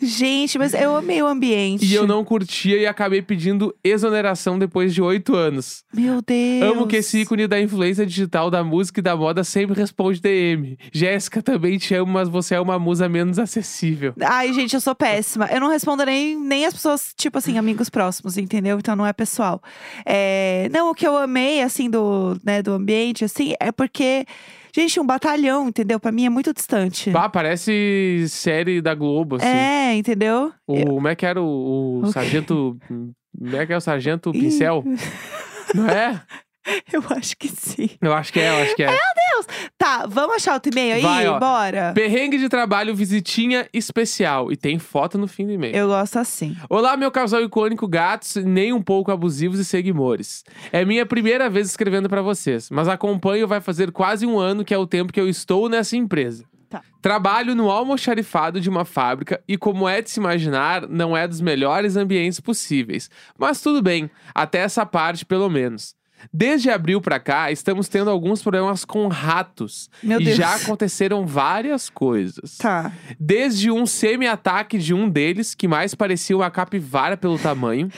Gente, 0.02 0.58
mas 0.58 0.74
eu 0.74 0.94
amei 0.94 1.22
o 1.22 1.26
ambiente. 1.26 1.86
E 1.86 1.94
eu 1.94 2.06
não 2.06 2.22
curtia 2.22 2.76
e 2.76 2.86
acabei 2.86 3.22
pedindo 3.22 3.74
exoneração 3.82 4.58
depois 4.58 4.92
de 4.92 5.00
oito 5.00 5.34
anos. 5.34 5.82
Meu 5.94 6.20
Deus. 6.20 6.70
Amo 6.70 6.86
que 6.86 6.96
esse 6.96 7.22
ícone 7.22 7.46
da 7.46 7.58
influência 7.58 8.04
digital, 8.04 8.50
da 8.50 8.62
música 8.62 9.00
e 9.00 9.02
da 9.02 9.16
moda 9.16 9.42
sempre 9.44 9.80
responde 9.80 10.20
DM. 10.20 10.78
Jéssica, 10.92 11.42
também 11.42 11.78
te 11.78 11.94
amo, 11.94 12.12
mas 12.12 12.28
você 12.28 12.54
é 12.54 12.60
uma 12.60 12.78
musa 12.78 13.08
menos 13.08 13.38
acessível. 13.38 14.12
Ai, 14.20 14.52
gente, 14.52 14.74
eu 14.74 14.80
sou 14.80 14.94
péssima. 14.94 15.46
Eu 15.46 15.58
não 15.58 15.70
respondo 15.70 16.04
nem, 16.04 16.38
nem 16.38 16.66
as 16.66 16.74
pessoas, 16.74 17.14
tipo 17.16 17.38
assim, 17.38 17.56
amigos 17.56 17.88
próximos, 17.88 18.36
entendeu? 18.36 18.78
Então 18.78 18.89
não 18.96 19.06
é 19.06 19.12
pessoal. 19.12 19.60
É, 20.04 20.68
Não, 20.72 20.90
o 20.90 20.94
que 20.94 21.06
eu 21.06 21.16
amei, 21.16 21.62
assim, 21.62 21.88
do, 21.90 22.36
né, 22.44 22.62
do 22.62 22.72
ambiente, 22.72 23.24
assim, 23.24 23.54
é 23.60 23.70
porque, 23.72 24.24
gente, 24.74 24.98
um 25.00 25.06
batalhão, 25.06 25.68
entendeu? 25.68 25.98
Pra 26.00 26.12
mim 26.12 26.26
é 26.26 26.30
muito 26.30 26.52
distante. 26.52 27.10
Pá, 27.10 27.28
parece 27.28 28.24
série 28.28 28.80
da 28.80 28.94
Globo, 28.94 29.36
assim. 29.36 29.46
É, 29.46 29.94
entendeu? 29.94 30.52
O, 30.66 30.84
como 30.84 31.08
é 31.08 31.14
que 31.14 31.26
era 31.26 31.40
o, 31.40 31.46
o 31.46 31.98
O 32.00 32.06
quê? 32.06 32.12
sargento. 32.12 32.76
Como 32.86 33.56
é 33.56 33.66
que 33.66 33.72
é 33.72 33.76
o 33.76 33.80
sargento 33.80 34.32
pincel? 34.32 34.84
Não 35.74 35.86
é? 35.88 36.20
Eu 36.92 37.02
acho 37.16 37.36
que 37.36 37.48
sim. 37.48 37.90
Eu 38.00 38.12
acho 38.12 38.32
que 38.32 38.40
é, 38.40 38.50
eu 38.50 38.62
acho 38.62 38.76
que 38.76 38.82
é. 38.82 38.96
Tá, 39.78 40.06
vamos 40.06 40.36
achar 40.36 40.54
outro 40.54 40.70
e-mail 40.70 40.96
aí? 40.96 41.02
Vai, 41.02 41.26
ó. 41.26 41.38
Bora. 41.38 41.92
Perrengue 41.94 42.38
de 42.38 42.48
trabalho, 42.48 42.94
visitinha 42.94 43.66
especial. 43.72 44.52
E 44.52 44.56
tem 44.56 44.78
foto 44.78 45.16
no 45.16 45.26
fim 45.26 45.46
do 45.46 45.52
e-mail. 45.52 45.74
Eu 45.74 45.88
gosto 45.88 46.18
assim. 46.18 46.54
Olá, 46.68 46.96
meu 46.96 47.10
casal 47.10 47.42
icônico 47.42 47.88
gatos, 47.88 48.36
nem 48.36 48.72
um 48.72 48.82
pouco 48.82 49.10
abusivos 49.10 49.58
e 49.58 49.64
seguimores. 49.64 50.44
É 50.70 50.84
minha 50.84 51.06
primeira 51.06 51.48
vez 51.48 51.68
escrevendo 51.68 52.08
pra 52.08 52.20
vocês, 52.20 52.68
mas 52.70 52.88
acompanho 52.88 53.48
vai 53.48 53.60
fazer 53.60 53.90
quase 53.90 54.26
um 54.26 54.38
ano 54.38 54.64
que 54.64 54.74
é 54.74 54.78
o 54.78 54.86
tempo 54.86 55.12
que 55.12 55.20
eu 55.20 55.28
estou 55.28 55.68
nessa 55.68 55.96
empresa. 55.96 56.44
Tá. 56.68 56.82
Trabalho 57.02 57.54
no 57.54 57.70
almoxarifado 57.70 58.60
de 58.60 58.68
uma 58.68 58.84
fábrica 58.84 59.42
e, 59.48 59.56
como 59.56 59.88
é 59.88 60.00
de 60.00 60.10
se 60.10 60.20
imaginar, 60.20 60.86
não 60.88 61.16
é 61.16 61.26
dos 61.26 61.40
melhores 61.40 61.96
ambientes 61.96 62.38
possíveis. 62.38 63.10
Mas 63.36 63.60
tudo 63.60 63.82
bem, 63.82 64.08
até 64.32 64.58
essa 64.58 64.86
parte 64.86 65.24
pelo 65.24 65.48
menos. 65.48 65.98
Desde 66.32 66.70
abril 66.70 67.00
pra 67.00 67.18
cá, 67.18 67.50
estamos 67.50 67.88
tendo 67.88 68.10
alguns 68.10 68.42
problemas 68.42 68.84
com 68.84 69.08
ratos. 69.08 69.88
Meu 70.02 70.20
e 70.20 70.24
Deus. 70.24 70.36
já 70.36 70.54
aconteceram 70.54 71.26
várias 71.26 71.88
coisas. 71.88 72.56
Tá. 72.58 72.92
Desde 73.18 73.70
um 73.70 73.86
semi-ataque 73.86 74.78
de 74.78 74.94
um 74.94 75.08
deles, 75.08 75.54
que 75.54 75.68
mais 75.68 75.94
parecia 75.94 76.36
uma 76.36 76.50
capivara 76.50 77.16
pelo 77.16 77.38
tamanho. 77.38 77.90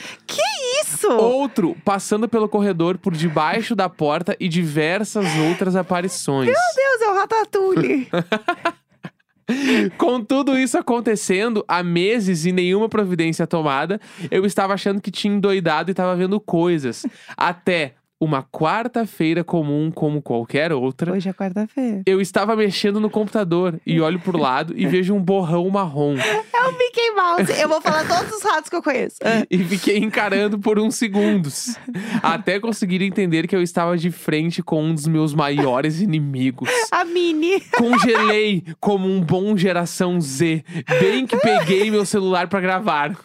Isso! 0.81 1.11
Outro 1.11 1.75
passando 1.83 2.27
pelo 2.29 2.47
corredor 2.47 2.97
por 2.97 3.13
debaixo 3.13 3.75
da 3.75 3.89
porta 3.89 4.35
e 4.39 4.47
diversas 4.47 5.25
outras 5.49 5.75
aparições. 5.75 6.47
Meu 6.47 6.55
Deus, 6.55 7.01
é 7.01 7.09
o 7.09 7.15
Ratatouille. 7.15 8.07
Com 9.97 10.23
tudo 10.23 10.57
isso 10.57 10.77
acontecendo 10.77 11.65
há 11.67 11.83
meses 11.83 12.45
e 12.45 12.51
nenhuma 12.51 12.87
providência 12.87 13.45
tomada, 13.45 13.99
eu 14.31 14.45
estava 14.45 14.73
achando 14.73 15.01
que 15.01 15.11
tinha 15.11 15.33
endoidado 15.33 15.89
e 15.89 15.91
estava 15.91 16.15
vendo 16.15 16.39
coisas. 16.39 17.05
Até 17.35 17.95
uma 18.23 18.41
quarta-feira 18.43 19.43
comum 19.43 19.91
como 19.91 20.21
qualquer 20.21 20.71
outra. 20.71 21.11
Hoje 21.11 21.29
é 21.29 21.33
quarta-feira. 21.33 22.01
Eu 22.05 22.21
estava 22.21 22.55
mexendo 22.55 22.99
no 22.99 23.09
computador 23.09 23.79
e 23.85 23.99
olho 23.99 24.19
pro 24.19 24.37
lado 24.37 24.73
e 24.75 24.85
vejo 24.85 25.13
um 25.13 25.21
borrão 25.21 25.69
marrom. 25.69 26.15
É 26.17 26.67
o 26.67 26.71
Mickey 26.77 27.11
Mouse. 27.11 27.61
Eu 27.61 27.67
vou 27.67 27.81
falar 27.81 28.07
todos 28.07 28.37
os 28.37 28.43
ratos 28.43 28.69
que 28.69 28.75
eu 28.75 28.81
conheço. 28.81 29.17
E 29.49 29.57
fiquei 29.59 29.97
encarando 29.97 30.57
por 30.57 30.79
uns 30.79 30.95
segundos. 30.95 31.77
Até 32.21 32.59
conseguir 32.59 33.01
entender 33.01 33.47
que 33.47 33.55
eu 33.55 33.61
estava 33.61 33.97
de 33.97 34.09
frente 34.09 34.63
com 34.63 34.81
um 34.81 34.93
dos 34.93 35.07
meus 35.07 35.33
maiores 35.33 35.99
inimigos. 35.99 36.69
A 36.91 37.03
Mini. 37.03 37.59
Congelei 37.77 38.63
como 38.79 39.07
um 39.07 39.19
bom 39.19 39.57
geração 39.57 40.21
Z. 40.21 40.63
Bem 40.99 41.27
que 41.27 41.37
peguei 41.37 41.91
meu 41.91 42.05
celular 42.05 42.47
pra 42.47 42.61
gravar. 42.61 43.17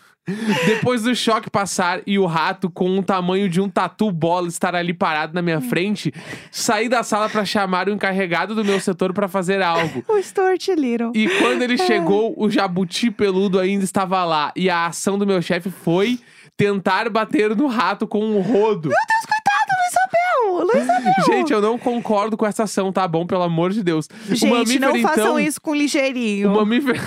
Depois 0.66 1.02
do 1.02 1.14
choque 1.14 1.50
passar 1.50 2.00
e 2.06 2.18
o 2.18 2.26
rato 2.26 2.70
com 2.70 2.98
o 2.98 3.02
tamanho 3.02 3.48
de 3.48 3.60
um 3.60 3.68
tatu 3.68 4.10
bola 4.10 4.48
estar 4.48 4.74
ali 4.74 4.92
parado 4.92 5.34
na 5.34 5.42
minha 5.42 5.60
frente, 5.60 6.12
saí 6.50 6.88
da 6.88 7.02
sala 7.02 7.28
pra 7.28 7.44
chamar 7.44 7.88
o 7.88 7.92
encarregado 7.92 8.54
do 8.54 8.64
meu 8.64 8.80
setor 8.80 9.12
pra 9.12 9.28
fazer 9.28 9.62
algo. 9.62 10.04
O 10.08 10.22
Stuart 10.22 10.68
Little. 10.68 11.12
E 11.14 11.28
quando 11.38 11.62
ele 11.62 11.78
chegou, 11.78 12.34
o 12.36 12.50
jabuti 12.50 13.10
peludo 13.10 13.58
ainda 13.58 13.84
estava 13.84 14.24
lá. 14.24 14.52
E 14.54 14.68
a 14.68 14.86
ação 14.86 15.18
do 15.18 15.26
meu 15.26 15.40
chefe 15.40 15.70
foi 15.70 16.18
tentar 16.56 17.08
bater 17.08 17.54
no 17.54 17.68
rato 17.68 18.06
com 18.06 18.24
um 18.24 18.40
rodo. 18.40 18.88
Meu 18.88 18.98
Deus, 19.08 19.24
coitado, 19.26 19.70
Luiz 19.78 19.94
Abel. 20.04 20.66
Luiz 20.66 20.90
Abel. 20.90 21.24
Gente, 21.26 21.52
eu 21.52 21.62
não 21.62 21.78
concordo 21.78 22.36
com 22.36 22.44
essa 22.44 22.64
ação, 22.64 22.92
tá 22.92 23.06
bom? 23.06 23.24
Pelo 23.26 23.44
amor 23.44 23.70
de 23.70 23.82
Deus. 23.82 24.08
Gente, 24.28 24.50
mamífero, 24.50 24.80
não 24.80 25.00
façam 25.00 25.24
então, 25.24 25.40
isso 25.40 25.60
com 25.60 25.74
ligeirinho. 25.74 26.50
O 26.50 26.56
mamífero. 26.56 27.00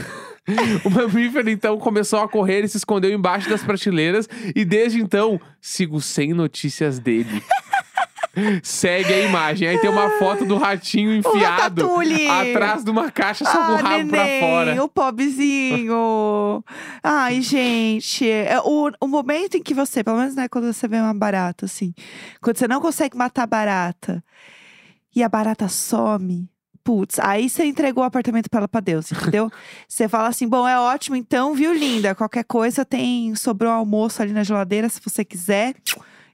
o 0.83 0.89
mamífero, 0.89 1.49
então, 1.49 1.77
começou 1.77 2.19
a 2.19 2.27
correr 2.27 2.63
e 2.63 2.67
se 2.67 2.77
escondeu 2.77 3.11
embaixo 3.11 3.49
das 3.49 3.63
prateleiras. 3.63 4.27
E 4.55 4.65
desde 4.65 4.99
então, 4.99 5.39
sigo 5.59 6.01
sem 6.01 6.33
notícias 6.33 6.99
dele. 6.99 7.43
Segue 8.63 9.13
a 9.13 9.19
imagem. 9.25 9.67
Aí 9.67 9.77
tem 9.79 9.89
uma 9.89 10.09
foto 10.11 10.45
do 10.45 10.57
ratinho 10.57 11.13
enfiado 11.13 11.85
atrás 12.29 12.83
de 12.83 12.89
uma 12.89 13.11
caixa 13.11 13.43
só 13.43 13.51
com 13.51 13.57
o 13.73 13.75
ah, 13.75 13.81
rabo 13.81 13.81
pra 13.81 13.97
neném, 13.97 14.39
fora. 14.39 14.83
o 14.83 14.87
pobrezinho. 14.87 16.63
Ai, 17.03 17.41
gente. 17.41 18.27
É 18.29 18.59
o, 18.63 18.89
o 19.01 19.07
momento 19.07 19.57
em 19.57 19.63
que 19.63 19.73
você, 19.73 20.01
pelo 20.01 20.17
menos 20.17 20.33
né, 20.33 20.47
quando 20.47 20.71
você 20.71 20.87
vê 20.87 20.97
uma 20.97 21.13
barata, 21.13 21.65
assim, 21.65 21.93
quando 22.41 22.57
você 22.57 22.69
não 22.69 22.79
consegue 22.79 23.17
matar 23.17 23.43
a 23.43 23.47
barata 23.47 24.23
e 25.13 25.21
a 25.21 25.27
barata 25.27 25.67
some. 25.67 26.50
Putz, 26.83 27.19
aí 27.19 27.47
você 27.49 27.63
entregou 27.65 28.03
o 28.03 28.07
apartamento 28.07 28.49
pra 28.49 28.59
ela 28.61 28.67
pra 28.67 28.81
Deus, 28.81 29.11
entendeu? 29.11 29.51
você 29.87 30.07
fala 30.09 30.27
assim: 30.29 30.47
bom, 30.47 30.67
é 30.67 30.79
ótimo, 30.79 31.15
então, 31.15 31.53
viu, 31.53 31.73
linda? 31.73 32.15
Qualquer 32.15 32.43
coisa 32.43 32.83
tem. 32.83 33.35
Sobrou 33.35 33.71
um 33.71 33.75
almoço 33.75 34.21
ali 34.21 34.33
na 34.33 34.43
geladeira, 34.43 34.89
se 34.89 34.99
você 35.03 35.23
quiser. 35.23 35.75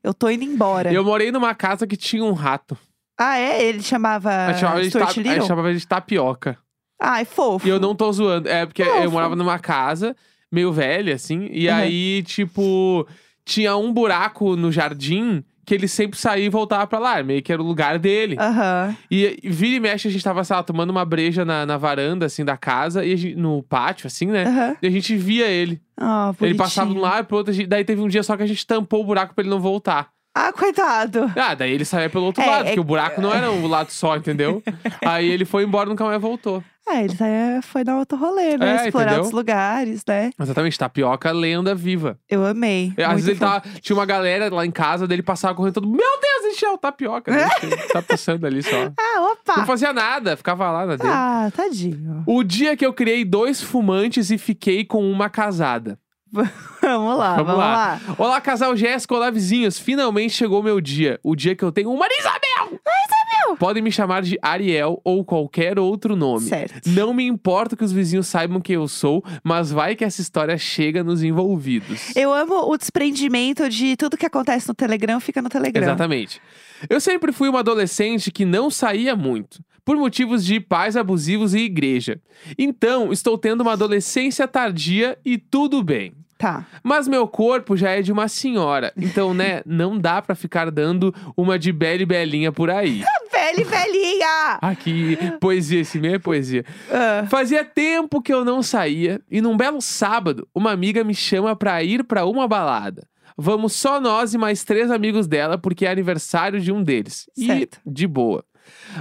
Eu 0.03 0.13
tô 0.13 0.29
indo 0.29 0.43
embora. 0.45 0.91
Eu 0.93 1.03
morei 1.03 1.31
numa 1.31 1.53
casa 1.53 1.85
que 1.85 1.97
tinha 1.97 2.23
um 2.23 2.31
rato. 2.31 2.77
Ah, 3.19 3.37
é? 3.37 3.61
Ele 3.63 3.81
chamava. 3.81 4.53
Chamava, 4.53 4.79
ele 4.79 4.89
de 4.89 4.97
ta- 4.97 5.11
Little? 5.17 5.45
chamava 5.47 5.69
ele 5.69 5.79
de 5.79 5.87
tapioca. 5.87 6.57
Ai, 7.01 7.25
fofo. 7.25 7.67
E 7.67 7.69
eu 7.69 7.79
não 7.79 7.93
tô 7.93 8.11
zoando. 8.11 8.47
É 8.47 8.65
porque 8.65 8.81
eu 8.83 8.85
Fofo. 8.95 9.11
morava 9.11 9.35
numa 9.35 9.59
casa 9.59 10.15
meio 10.51 10.71
velha, 10.71 11.13
assim. 11.15 11.47
E 11.51 11.67
Uhum. 11.67 11.75
aí, 11.75 12.23
tipo, 12.23 13.05
tinha 13.43 13.75
um 13.75 13.91
buraco 13.91 14.55
no 14.55 14.71
jardim 14.71 15.43
que 15.67 15.75
ele 15.75 15.87
sempre 15.87 16.17
saía 16.17 16.45
e 16.45 16.49
voltava 16.49 16.87
pra 16.87 16.97
lá. 16.97 17.21
Meio 17.21 17.43
que 17.43 17.51
era 17.51 17.61
o 17.61 17.65
lugar 17.65 17.99
dele. 17.99 18.37
Aham. 18.39 18.95
E, 19.11 19.37
e 19.43 19.49
vira 19.49 19.75
e 19.75 19.79
mexe, 19.81 20.07
a 20.07 20.11
gente 20.11 20.23
tava, 20.23 20.41
sei 20.45 20.55
lá, 20.55 20.63
tomando 20.63 20.89
uma 20.91 21.03
breja 21.03 21.43
na, 21.43 21.65
na 21.65 21.75
varanda, 21.77 22.25
assim, 22.25 22.45
da 22.45 22.55
casa. 22.55 23.03
E 23.03 23.11
a 23.11 23.15
gente- 23.17 23.35
no 23.35 23.61
pátio, 23.61 24.07
assim, 24.07 24.27
né? 24.27 24.45
Aham. 24.45 24.77
E 24.81 24.87
a 24.87 24.89
gente 24.89 25.13
via 25.17 25.45
ele. 25.45 25.81
Ah, 25.99 26.33
Ele 26.41 26.55
passava 26.55 26.89
de 26.89 26.97
um 26.97 27.01
lado 27.01 27.25
pro 27.25 27.37
outro. 27.37 27.51
a 27.51 27.53
gente- 27.53 27.67
Daí 27.67 27.83
teve 27.83 28.01
um 28.01 28.07
dia 28.07 28.23
só 28.23 28.37
que 28.37 28.43
a 28.43 28.47
gente 28.47 28.65
tampou 28.65 29.01
o 29.01 29.05
buraco 29.05 29.35
pra 29.35 29.41
ele 29.41 29.49
não 29.49 29.59
voltar. 29.59 30.07
Ah, 30.39 30.53
coitado. 30.53 31.31
Ah, 31.35 31.55
daí 31.55 31.71
ele 31.71 31.83
saía 31.85 32.09
pelo 32.09 32.25
outro 32.25 32.43
É, 32.43 32.45
lado, 32.45 32.61
é 32.61 32.63
porque 32.65 32.79
o 32.79 32.83
buraco 32.83 33.19
não 33.21 33.33
era 33.33 33.49
um 33.51 33.65
lado 33.67 33.91
só, 33.91 34.15
entendeu? 34.15 34.61
Aí 35.05 35.27
ele 35.27 35.45
foi 35.45 35.63
embora 35.63 35.87
e 35.87 35.89
nunca 35.89 36.03
mais 36.05 36.21
voltou. 36.21 36.63
Ah, 36.87 37.03
ele 37.03 37.15
tá- 37.15 37.25
foi 37.63 37.83
dar 37.83 37.97
outro 37.97 38.17
rolê, 38.17 38.57
né? 38.57 38.83
É, 38.83 38.85
Explorar 38.85 39.07
entendeu? 39.07 39.15
outros 39.23 39.31
lugares, 39.33 40.03
né? 40.07 40.29
Exatamente, 40.39 40.77
tapioca, 40.79 41.31
lenda 41.31 41.75
viva. 41.75 42.17
Eu 42.29 42.45
amei. 42.45 42.93
Às 42.97 43.07
Muito 43.07 43.09
vezes 43.15 43.27
ele 43.29 43.39
tava, 43.39 43.61
tinha 43.81 43.95
uma 43.97 44.05
galera 44.05 44.53
lá 44.53 44.65
em 44.65 44.71
casa 44.71 45.05
dele 45.05 45.21
passava 45.21 45.53
correndo 45.55 45.73
todo. 45.73 45.87
Meu 45.89 45.97
Deus, 46.21 46.53
encheu 46.55 46.73
o 46.73 46.77
tapioca. 46.77 47.29
né? 47.31 47.49
tá 47.91 48.01
passando 48.01 48.45
ali 48.47 48.63
só. 48.63 48.91
Ah, 48.97 49.31
opa! 49.33 49.57
Não 49.57 49.65
fazia 49.65 49.91
nada, 49.91 50.37
ficava 50.37 50.71
lá 50.71 50.85
na 50.85 50.95
dele. 50.95 51.09
Ah, 51.13 51.51
tadinho. 51.53 52.23
O 52.25 52.41
dia 52.43 52.77
que 52.77 52.85
eu 52.85 52.93
criei 52.93 53.25
dois 53.25 53.61
fumantes 53.61 54.29
e 54.31 54.37
fiquei 54.37 54.85
com 54.85 55.09
uma 55.11 55.29
casada. 55.29 55.99
Vamos 56.81 57.17
lá, 57.17 57.35
vamos, 57.35 57.57
lá. 57.57 57.99
Olá, 58.17 58.39
casal 58.39 58.75
Jéssica, 58.75 59.13
olá, 59.13 59.29
vizinhos. 59.29 59.77
Finalmente 59.77 60.33
chegou 60.33 60.63
meu 60.63 60.79
dia. 60.79 61.19
O 61.21 61.35
dia 61.35 61.55
que 61.55 61.63
eu 61.63 61.71
tenho 61.71 61.91
uma 61.91 62.07
Isabel! 62.07 62.79
Sério? 62.87 63.57
Podem 63.57 63.83
me 63.83 63.91
chamar 63.91 64.21
de 64.21 64.37
Ariel 64.41 65.01
ou 65.03 65.25
qualquer 65.25 65.79
outro 65.79 66.15
nome. 66.15 66.47
Certo. 66.47 66.89
Não 66.89 67.13
me 67.13 67.25
importa 67.25 67.75
que 67.75 67.83
os 67.83 67.91
vizinhos 67.91 68.27
saibam 68.27 68.61
quem 68.61 68.75
eu 68.75 68.87
sou, 68.87 69.23
mas 69.43 69.71
vai 69.71 69.95
que 69.95 70.05
essa 70.05 70.21
história 70.21 70.57
chega 70.57 71.03
nos 71.03 71.23
envolvidos. 71.23 72.15
Eu 72.15 72.33
amo 72.33 72.71
o 72.71 72.77
desprendimento 72.77 73.67
de 73.69 73.97
tudo 73.97 74.17
que 74.17 74.25
acontece 74.25 74.67
no 74.67 74.73
Telegram 74.73 75.19
fica 75.19 75.41
no 75.41 75.49
Telegram. 75.49 75.83
Exatamente. 75.83 76.41
Eu 76.89 77.01
sempre 77.01 77.31
fui 77.31 77.49
uma 77.49 77.59
adolescente 77.59 78.31
que 78.31 78.45
não 78.45 78.69
saía 78.69 79.15
muito, 79.15 79.61
por 79.83 79.97
motivos 79.97 80.45
de 80.45 80.59
pais 80.59 80.95
abusivos 80.95 81.53
e 81.53 81.59
igreja. 81.59 82.19
Então, 82.57 83.11
estou 83.11 83.37
tendo 83.37 83.61
uma 83.61 83.73
adolescência 83.73 84.47
tardia 84.47 85.17
e 85.25 85.37
tudo 85.37 85.83
bem. 85.83 86.13
Tá. 86.37 86.65
Mas 86.83 87.07
meu 87.07 87.27
corpo 87.27 87.75
já 87.75 87.91
é 87.91 88.01
de 88.01 88.11
uma 88.11 88.27
senhora, 88.27 88.93
então, 88.95 89.33
né, 89.33 89.61
não 89.65 89.97
dá 89.97 90.21
pra 90.21 90.35
ficar 90.35 90.69
dando 90.69 91.13
uma 91.35 91.57
de 91.57 91.71
bela 91.71 92.01
e 92.01 92.05
belinha 92.05 92.51
por 92.51 92.69
aí. 92.69 93.03
Velha 93.31 93.61
e 93.61 93.63
velhinha! 93.63 94.57
Aqui, 94.61 95.17
poesia, 95.39 95.81
esse 95.81 95.99
meio 95.99 96.15
é 96.15 96.19
poesia. 96.19 96.65
Ah, 96.89 97.27
Fazia 97.29 97.63
tempo 97.63 98.21
que 98.21 98.33
eu 98.33 98.43
não 98.43 98.63
saía 98.63 99.21
e 99.29 99.41
num 99.41 99.55
belo 99.55 99.79
sábado, 99.79 100.47
uma 100.55 100.71
amiga 100.71 101.03
me 101.03 101.13
chama 101.13 101.55
pra 101.55 101.83
ir 101.83 102.03
pra 102.03 102.25
uma 102.25 102.47
balada. 102.47 103.07
Vamos 103.37 103.73
só 103.73 104.01
nós 104.01 104.33
e 104.33 104.37
mais 104.39 104.63
três 104.63 104.89
amigos 104.89 105.27
dela, 105.27 105.55
porque 105.57 105.85
é 105.85 105.91
aniversário 105.91 106.59
de 106.59 106.71
um 106.71 106.81
deles. 106.81 107.29
Certo. 107.35 107.79
E 107.85 107.91
de 107.91 108.07
boa. 108.07 108.43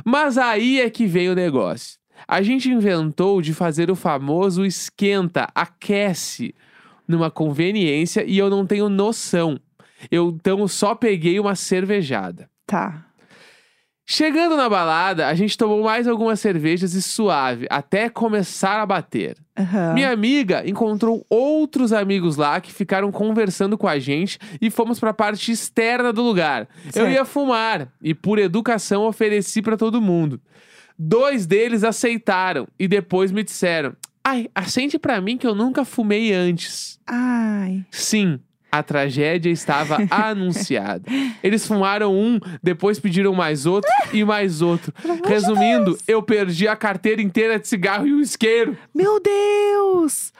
Mas 0.04 0.36
aí 0.36 0.80
é 0.80 0.90
que 0.90 1.06
vem 1.06 1.30
o 1.30 1.34
negócio. 1.34 1.98
A 2.28 2.42
gente 2.42 2.70
inventou 2.70 3.40
de 3.40 3.54
fazer 3.54 3.90
o 3.90 3.96
famoso 3.96 4.64
esquenta, 4.66 5.48
aquece, 5.54 6.54
numa 7.08 7.30
conveniência 7.30 8.24
e 8.26 8.36
eu 8.38 8.48
não 8.50 8.66
tenho 8.66 8.88
noção. 8.88 9.58
Eu 10.10 10.28
então 10.28 10.66
só 10.68 10.94
peguei 10.94 11.38
uma 11.40 11.54
cervejada. 11.54 12.48
tá. 12.66 13.02
Chegando 14.08 14.56
na 14.56 14.68
balada, 14.68 15.26
a 15.26 15.34
gente 15.34 15.58
tomou 15.58 15.82
mais 15.82 16.06
algumas 16.06 16.38
cervejas 16.38 16.94
e 16.94 17.02
suave, 17.02 17.66
até 17.68 18.08
começar 18.08 18.80
a 18.80 18.86
bater. 18.86 19.36
Aham. 19.58 19.94
Minha 19.94 20.12
amiga 20.12 20.62
encontrou 20.64 21.26
outros 21.28 21.92
amigos 21.92 22.36
lá 22.36 22.60
que 22.60 22.72
ficaram 22.72 23.10
conversando 23.10 23.76
com 23.76 23.88
a 23.88 23.98
gente 23.98 24.38
e 24.60 24.70
fomos 24.70 25.00
pra 25.00 25.12
parte 25.12 25.50
externa 25.50 26.12
do 26.12 26.22
lugar. 26.22 26.68
Eu 26.84 26.92
Certo. 26.92 27.10
ia 27.10 27.24
fumar 27.24 27.88
e, 28.00 28.14
por 28.14 28.38
educação, 28.38 29.02
ofereci 29.08 29.60
pra 29.60 29.76
todo 29.76 30.00
mundo. 30.00 30.40
Dois 30.96 31.44
deles 31.44 31.82
aceitaram 31.82 32.68
e 32.78 32.86
depois 32.86 33.32
me 33.32 33.42
disseram: 33.42 33.92
Ai, 34.28 34.48
acende 34.52 34.98
pra 34.98 35.20
mim 35.20 35.38
que 35.38 35.46
eu 35.46 35.54
nunca 35.54 35.84
fumei 35.84 36.32
antes. 36.32 36.98
Ai. 37.06 37.84
Sim, 37.92 38.40
a 38.72 38.82
tragédia 38.82 39.50
estava 39.50 39.98
anunciada. 40.10 41.04
Eles 41.40 41.64
fumaram 41.64 42.12
um, 42.12 42.40
depois 42.60 42.98
pediram 42.98 43.32
mais 43.32 43.66
outro 43.66 43.88
e 44.12 44.24
mais 44.24 44.62
outro. 44.62 44.92
Resumindo, 45.24 45.96
eu 46.08 46.20
perdi 46.24 46.66
a 46.66 46.74
carteira 46.74 47.22
inteira 47.22 47.56
de 47.56 47.68
cigarro 47.68 48.04
e 48.04 48.14
o 48.14 48.20
isqueiro. 48.20 48.76
Meu 48.92 49.20
Deus! 49.20 50.32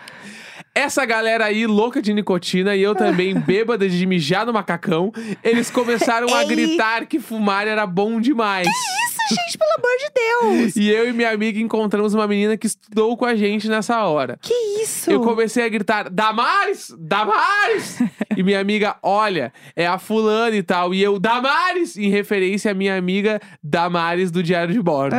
Essa 0.75 1.07
galera 1.07 1.45
aí, 1.45 1.65
louca 1.65 2.03
de 2.03 2.13
nicotina, 2.13 2.75
e 2.75 2.83
eu 2.83 2.95
também, 2.95 3.33
bêbada 3.39 3.89
de 3.89 4.05
mijar 4.05 4.45
no 4.45 4.53
macacão, 4.53 5.13
eles 5.45 5.71
começaram 5.71 6.35
a 6.35 6.43
gritar 6.43 7.07
que 7.07 7.21
fumar 7.21 7.69
era 7.69 7.87
bom 7.87 8.21
demais. 8.21 8.67
Isso, 8.67 9.16
gente, 9.29 9.59
pelo 9.59 9.71
amor 9.79 9.99
de 9.99 10.11
Deus! 10.15 10.77
E 10.77 10.91
eu 10.91 11.09
e 11.09 11.13
minha 11.13 11.31
amiga 11.31 11.59
encontramos 11.59 12.15
uma 12.15 12.27
menina 12.27 12.57
que 12.57 12.67
estudou 12.67 13.17
com 13.17 13.25
a 13.25 13.35
gente 13.35 13.69
nessa 13.69 14.05
hora. 14.05 14.39
Que 14.41 14.55
isso? 14.83 15.11
Eu 15.11 15.21
comecei 15.21 15.65
a 15.65 15.69
gritar, 15.69 16.11
Damares! 16.11 16.95
Damares! 16.99 17.99
e 18.37 18.43
minha 18.43 18.61
amiga, 18.61 18.97
olha, 19.03 19.53
é 19.75 19.87
a 19.87 19.99
fulana 19.99 20.57
e 20.57 20.63
tal. 20.63 20.95
E 20.95 21.03
eu, 21.03 21.19
Damares! 21.19 21.97
Em 21.97 22.09
referência 22.11 22.71
à 22.71 22.75
minha 22.75 22.97
amiga 22.97 23.41
Damares 23.63 24.31
do 24.31 24.43
Diário 24.43 24.73
de 24.73 24.83
Bordo. 24.83 25.17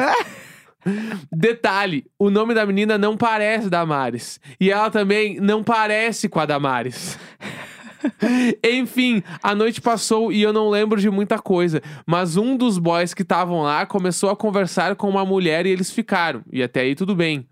Detalhe, 1.32 2.06
o 2.18 2.30
nome 2.30 2.54
da 2.54 2.66
menina 2.66 2.98
não 2.98 3.18
parece 3.18 3.70
Damares. 3.70 4.40
E 4.60 4.72
ela 4.72 4.90
também 4.90 5.40
não 5.40 5.64
parece 5.64 6.30
com 6.30 6.40
a 6.40 6.46
Damares. 6.46 7.18
Enfim, 8.64 9.24
a 9.42 9.54
noite 9.56 9.82
passou 9.82 10.32
e 10.32 10.42
eu 10.42 10.54
não 10.54 10.70
lembro 10.70 11.00
de 11.00 11.10
muita 11.10 11.40
coisa. 11.40 11.82
Mas 12.06 12.38
um 12.38 12.56
dos 12.56 12.78
boys 12.78 13.14
que 13.14 13.22
estavam 13.22 13.62
lá 13.62 13.86
começou 13.86 14.30
a 14.30 14.36
conversar 14.36 14.96
com 14.96 15.10
uma 15.10 15.26
mulher 15.26 15.66
e 15.66 15.70
eles 15.70 15.92
ficaram. 15.92 16.42
E 16.52 16.62
até 16.62 16.82
aí 16.82 16.96
tudo 16.96 17.16
bem. 17.16 17.48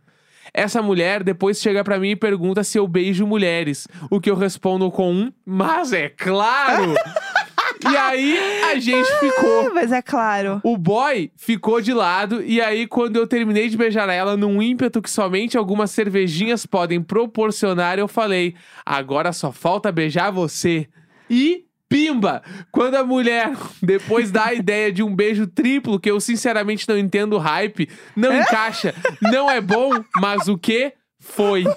Essa 0.54 0.82
mulher 0.82 1.24
depois 1.24 1.60
chega 1.60 1.84
pra 1.84 2.00
mim 2.00 2.12
e 2.12 2.16
pergunta 2.16 2.64
se 2.64 2.78
eu 2.78 2.88
beijo 2.88 3.28
mulheres. 3.28 3.88
O 4.10 4.22
que 4.22 4.30
eu 4.30 4.36
respondo 4.36 4.90
com 4.90 5.12
um, 5.12 5.32
mas 5.46 5.92
é 5.92 6.10
claro! 6.10 6.94
e 7.92 7.98
aí 7.98 8.64
a 8.64 8.80
gente 8.80 9.10
ficou. 9.20 9.68
Ah, 9.68 9.74
Mas 9.74 9.92
é 9.92 10.02
claro. 10.02 10.60
O 10.64 10.78
boy 10.78 11.32
ficou 11.36 11.82
de 11.82 11.94
lado 11.94 12.44
e 12.44 12.62
aí 12.62 12.88
quando 12.88 13.18
eu 13.18 13.28
terminei 13.28 13.70
de 13.70 13.78
beijar 13.78 14.10
ela 14.10 14.36
num 14.36 14.62
ímpeto 14.62 15.02
que 15.02 15.10
somente 15.10 15.58
algumas 15.58 15.92
cervejinhas 15.92 16.66
podem 16.66 17.02
proporcionar, 17.02 18.00
eu 18.00 18.08
falei: 18.08 18.56
"Agora 18.86 19.32
só 19.34 19.52
falta 19.52 19.92
beijar 19.92 20.32
você". 20.32 20.88
E 21.30 21.66
pimba! 21.88 22.42
Quando 22.72 22.96
a 22.96 23.04
mulher 23.04 23.52
depois 23.82 24.32
dá 24.32 24.46
a 24.48 24.54
ideia 24.54 24.92
de 24.92 25.04
um 25.04 25.16
beijo 25.16 25.48
triplo, 25.48 26.00
que 26.00 26.10
eu 26.10 26.20
sinceramente 26.20 26.88
não 26.88 26.98
entendo 26.98 27.34
o 27.34 27.40
hype, 27.40 27.90
não 28.16 28.36
encaixa, 28.36 28.94
não 29.22 29.50
é 29.50 29.62
bom, 29.62 29.92
mas 30.20 30.48
o 30.48 30.58
que 30.58 30.94
foi? 31.20 31.64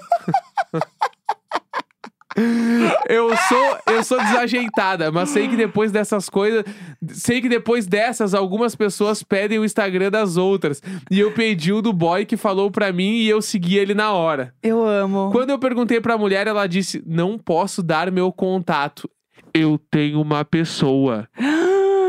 Eu 3.07 3.35
sou, 3.35 3.77
eu 3.87 4.03
sou 4.03 4.17
desajeitada, 4.19 5.11
mas 5.11 5.29
sei 5.29 5.47
que 5.47 5.55
depois 5.55 5.91
dessas 5.91 6.29
coisas, 6.29 6.63
sei 7.07 7.41
que 7.41 7.49
depois 7.49 7.85
dessas 7.85 8.33
algumas 8.33 8.75
pessoas 8.75 9.23
pedem 9.23 9.59
o 9.59 9.65
Instagram 9.65 10.09
das 10.11 10.37
outras. 10.37 10.81
E 11.09 11.19
eu 11.19 11.31
pedi 11.31 11.73
o 11.73 11.81
do 11.81 11.91
boy 11.93 12.25
que 12.25 12.37
falou 12.37 12.71
pra 12.71 12.91
mim 12.91 13.17
e 13.17 13.29
eu 13.29 13.41
segui 13.41 13.77
ele 13.77 13.93
na 13.93 14.11
hora. 14.11 14.53
Eu 14.61 14.85
amo. 14.85 15.29
Quando 15.31 15.49
eu 15.49 15.59
perguntei 15.59 15.99
pra 15.99 16.17
mulher, 16.17 16.47
ela 16.47 16.67
disse: 16.67 17.03
"Não 17.05 17.37
posso 17.37 17.81
dar 17.83 18.11
meu 18.11 18.31
contato. 18.31 19.09
Eu 19.53 19.79
tenho 19.89 20.21
uma 20.21 20.45
pessoa". 20.45 21.27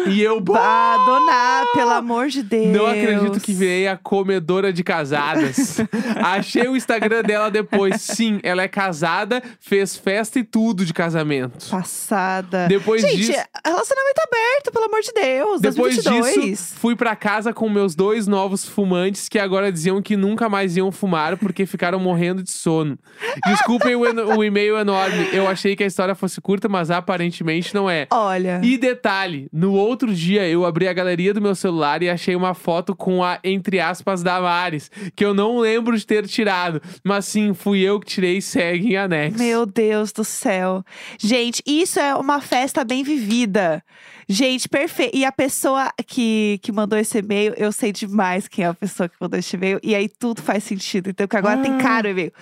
E 0.06 0.20
eu, 0.22 0.42
Ah, 0.54 0.96
dona, 1.06 1.66
pelo 1.74 1.90
amor 1.92 2.28
de 2.28 2.42
Deus. 2.42 2.68
não 2.76 2.86
acredito 2.86 3.40
que 3.40 3.52
virei 3.52 3.86
a 3.88 3.96
comedora 3.96 4.72
de 4.72 4.82
casadas. 4.82 5.78
Achei 6.22 6.66
o 6.68 6.76
Instagram 6.76 7.22
dela 7.22 7.50
depois. 7.50 8.00
Sim, 8.00 8.40
ela 8.42 8.62
é 8.62 8.68
casada, 8.68 9.42
fez 9.60 9.96
festa 9.96 10.38
e 10.38 10.44
tudo 10.44 10.84
de 10.84 10.92
casamento. 10.92 11.68
Passada. 11.70 12.66
Depois 12.68 13.02
gente, 13.02 13.16
disso- 13.16 13.32
relacionamento 13.64 14.20
aberto, 14.26 14.72
pelo 14.72 14.84
amor 14.86 15.00
de 15.00 15.12
Deus. 15.12 15.60
Depois 15.60 15.96
2022. 16.02 16.44
disso, 16.46 16.74
fui 16.76 16.96
pra 16.96 17.14
casa 17.16 17.52
com 17.52 17.68
meus 17.68 17.94
dois 17.94 18.26
novos 18.26 18.64
fumantes 18.64 19.28
que 19.28 19.38
agora 19.38 19.70
diziam 19.70 20.00
que 20.02 20.16
nunca 20.16 20.48
mais 20.48 20.76
iam 20.76 20.90
fumar 20.90 21.36
porque 21.36 21.66
ficaram 21.66 21.98
morrendo 21.98 22.42
de 22.42 22.50
sono. 22.50 22.98
Desculpem 23.46 23.94
o, 23.96 24.06
eno- 24.06 24.36
o 24.36 24.44
e-mail 24.44 24.76
enorme. 24.78 25.28
Eu 25.32 25.46
achei 25.48 25.76
que 25.76 25.82
a 25.84 25.86
história 25.86 26.14
fosse 26.14 26.40
curta, 26.40 26.68
mas 26.68 26.90
aparentemente 26.90 27.74
não 27.74 27.88
é. 27.88 28.06
Olha. 28.10 28.60
E 28.62 28.76
detalhe, 28.78 29.48
no 29.52 29.72
outro 29.72 29.89
dia 30.14 30.46
eu 30.48 30.64
abri 30.64 30.86
a 30.88 30.92
galeria 30.92 31.32
do 31.34 31.40
meu 31.40 31.54
celular 31.54 32.02
e 32.02 32.08
achei 32.10 32.34
uma 32.36 32.54
foto 32.54 32.94
com 32.94 33.22
a, 33.22 33.38
entre 33.44 33.78
aspas, 33.80 34.22
Damares, 34.22 34.90
que 35.14 35.24
eu 35.24 35.32
não 35.34 35.58
lembro 35.58 35.96
de 35.96 36.06
ter 36.06 36.26
tirado. 36.26 36.80
Mas 37.04 37.24
sim, 37.26 37.54
fui 37.54 37.80
eu 37.80 37.98
que 38.00 38.06
tirei 38.06 38.38
e 38.38 38.42
segue 38.42 38.88
em 38.92 38.96
anexo. 38.96 39.38
Meu 39.38 39.66
Deus 39.66 40.12
do 40.12 40.24
céu. 40.24 40.84
Gente, 41.18 41.62
isso 41.66 41.98
é 42.00 42.14
uma 42.14 42.40
festa 42.40 42.84
bem 42.84 43.02
vivida. 43.02 43.82
Gente, 44.28 44.68
perfeito. 44.68 45.16
E 45.16 45.24
a 45.24 45.32
pessoa 45.32 45.90
que, 46.06 46.58
que 46.62 46.70
mandou 46.70 46.98
esse 46.98 47.18
e-mail, 47.18 47.52
eu 47.56 47.72
sei 47.72 47.92
demais 47.92 48.46
quem 48.46 48.64
é 48.64 48.68
a 48.68 48.74
pessoa 48.74 49.08
que 49.08 49.16
mandou 49.20 49.38
esse 49.38 49.56
e-mail. 49.56 49.80
E 49.82 49.94
aí 49.94 50.08
tudo 50.08 50.40
faz 50.40 50.62
sentido. 50.64 51.10
Então, 51.10 51.26
que 51.26 51.36
agora 51.36 51.58
tem 51.58 51.74
Ah. 51.74 51.78
cara 51.78 52.08
o 52.08 52.10
e-mail. 52.12 52.32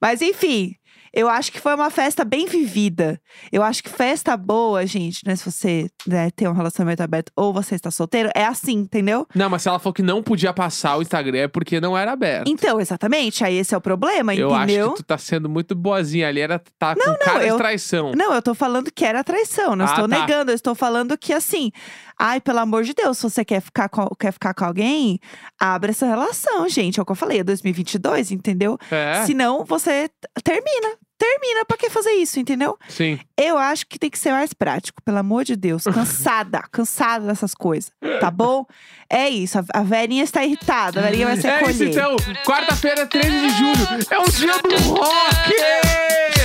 Mas 0.00 0.20
enfim, 0.22 0.74
eu 1.12 1.28
acho 1.28 1.50
que 1.52 1.60
foi 1.60 1.74
uma 1.74 1.90
festa 1.90 2.24
bem 2.24 2.46
vivida. 2.46 3.20
Eu 3.52 3.62
acho 3.62 3.82
que 3.82 3.88
festa 3.88 4.36
boa, 4.36 4.86
gente, 4.86 5.20
né? 5.26 5.34
Se 5.36 5.44
você 5.50 5.88
né, 6.06 6.30
tem 6.30 6.48
um 6.48 6.52
relacionamento 6.52 7.02
aberto 7.02 7.32
ou 7.36 7.52
você 7.52 7.74
está 7.74 7.90
solteiro, 7.90 8.30
é 8.34 8.44
assim, 8.44 8.72
entendeu? 8.72 9.26
Não, 9.34 9.48
mas 9.50 9.62
se 9.62 9.68
ela 9.68 9.78
falou 9.78 9.92
que 9.94 10.02
não 10.02 10.22
podia 10.22 10.52
passar 10.52 10.96
o 10.96 11.02
Instagram 11.02 11.38
é 11.38 11.48
porque 11.48 11.80
não 11.80 11.96
era 11.96 12.12
aberto. 12.12 12.48
Então, 12.48 12.80
exatamente. 12.80 13.44
Aí 13.44 13.56
esse 13.56 13.74
é 13.74 13.78
o 13.78 13.80
problema, 13.80 14.34
Eu 14.34 14.50
entendeu? 14.54 14.86
acho 14.86 14.94
que 14.96 15.02
tu 15.02 15.06
tá 15.06 15.18
sendo 15.18 15.48
muito 15.48 15.74
boazinha 15.74 16.28
ali, 16.28 16.40
era 16.40 16.58
tá 16.78 16.94
com 16.94 17.04
não, 17.04 17.18
cara 17.18 17.44
eu- 17.46 17.52
de 17.56 17.58
traição. 17.58 18.12
Não, 18.14 18.32
eu 18.34 18.42
tô 18.42 18.54
falando 18.54 18.90
que 18.92 19.04
era 19.04 19.22
traição, 19.24 19.74
não 19.76 19.84
Ah, 19.86 19.88
estou 19.90 20.08
tá. 20.08 20.20
negando. 20.20 20.50
Eu 20.50 20.54
estou 20.54 20.74
falando 20.74 21.16
que 21.16 21.32
assim, 21.32 21.70
ai, 22.18 22.40
pelo 22.40 22.58
amor 22.58 22.82
de 22.84 22.94
Deus, 22.94 23.18
se 23.18 23.22
você 23.22 23.44
quer 23.44 23.60
ficar 23.60 23.88
com, 23.88 24.06
quer 24.18 24.32
ficar 24.32 24.54
com 24.54 24.64
alguém, 24.64 25.18
abre 25.58 25.90
essa 25.90 26.06
relação, 26.06 26.68
gente. 26.68 26.98
É 26.98 27.02
o 27.02 27.06
que 27.06 27.12
eu 27.12 27.16
falei, 27.16 27.40
é 27.40 27.44
2022, 27.44 28.30
entendeu? 28.30 28.78
É, 28.90 29.24
Senão 29.26 29.64
você 29.64 30.08
termina. 30.44 30.96
Termina, 31.18 31.64
pra 31.64 31.76
que 31.76 31.90
fazer 31.90 32.12
isso, 32.12 32.38
entendeu? 32.38 32.78
sim. 32.88 33.18
Eu 33.36 33.56
acho 33.58 33.86
que 33.86 33.98
tem 33.98 34.08
que 34.10 34.18
ser 34.18 34.32
mais 34.32 34.52
prático, 34.52 35.02
pelo 35.02 35.18
amor 35.18 35.44
de 35.44 35.54
Deus. 35.56 35.84
Cansada, 35.92 36.62
cansada 36.72 37.26
dessas 37.26 37.54
coisas, 37.54 37.90
tá 38.20 38.30
bom? 38.30 38.64
É 39.10 39.28
isso, 39.28 39.58
a, 39.58 39.64
a 39.74 39.82
velhinha 39.82 40.22
está 40.24 40.44
irritada, 40.44 41.00
a 41.00 41.02
velhinha 41.04 41.26
vai 41.26 41.36
se 41.36 41.46
É 41.46 41.56
isso 41.62 41.70
acolher. 41.84 41.90
então, 41.90 42.16
quarta-feira, 42.44 43.06
13 43.06 43.28
de 43.30 43.48
julho, 43.50 44.06
é 44.10 44.18
o 44.18 44.30
dia 44.30 44.58
do 44.62 44.76
rock! 44.94 45.54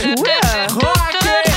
Jura? 0.01 0.67
Rock! 0.71 1.52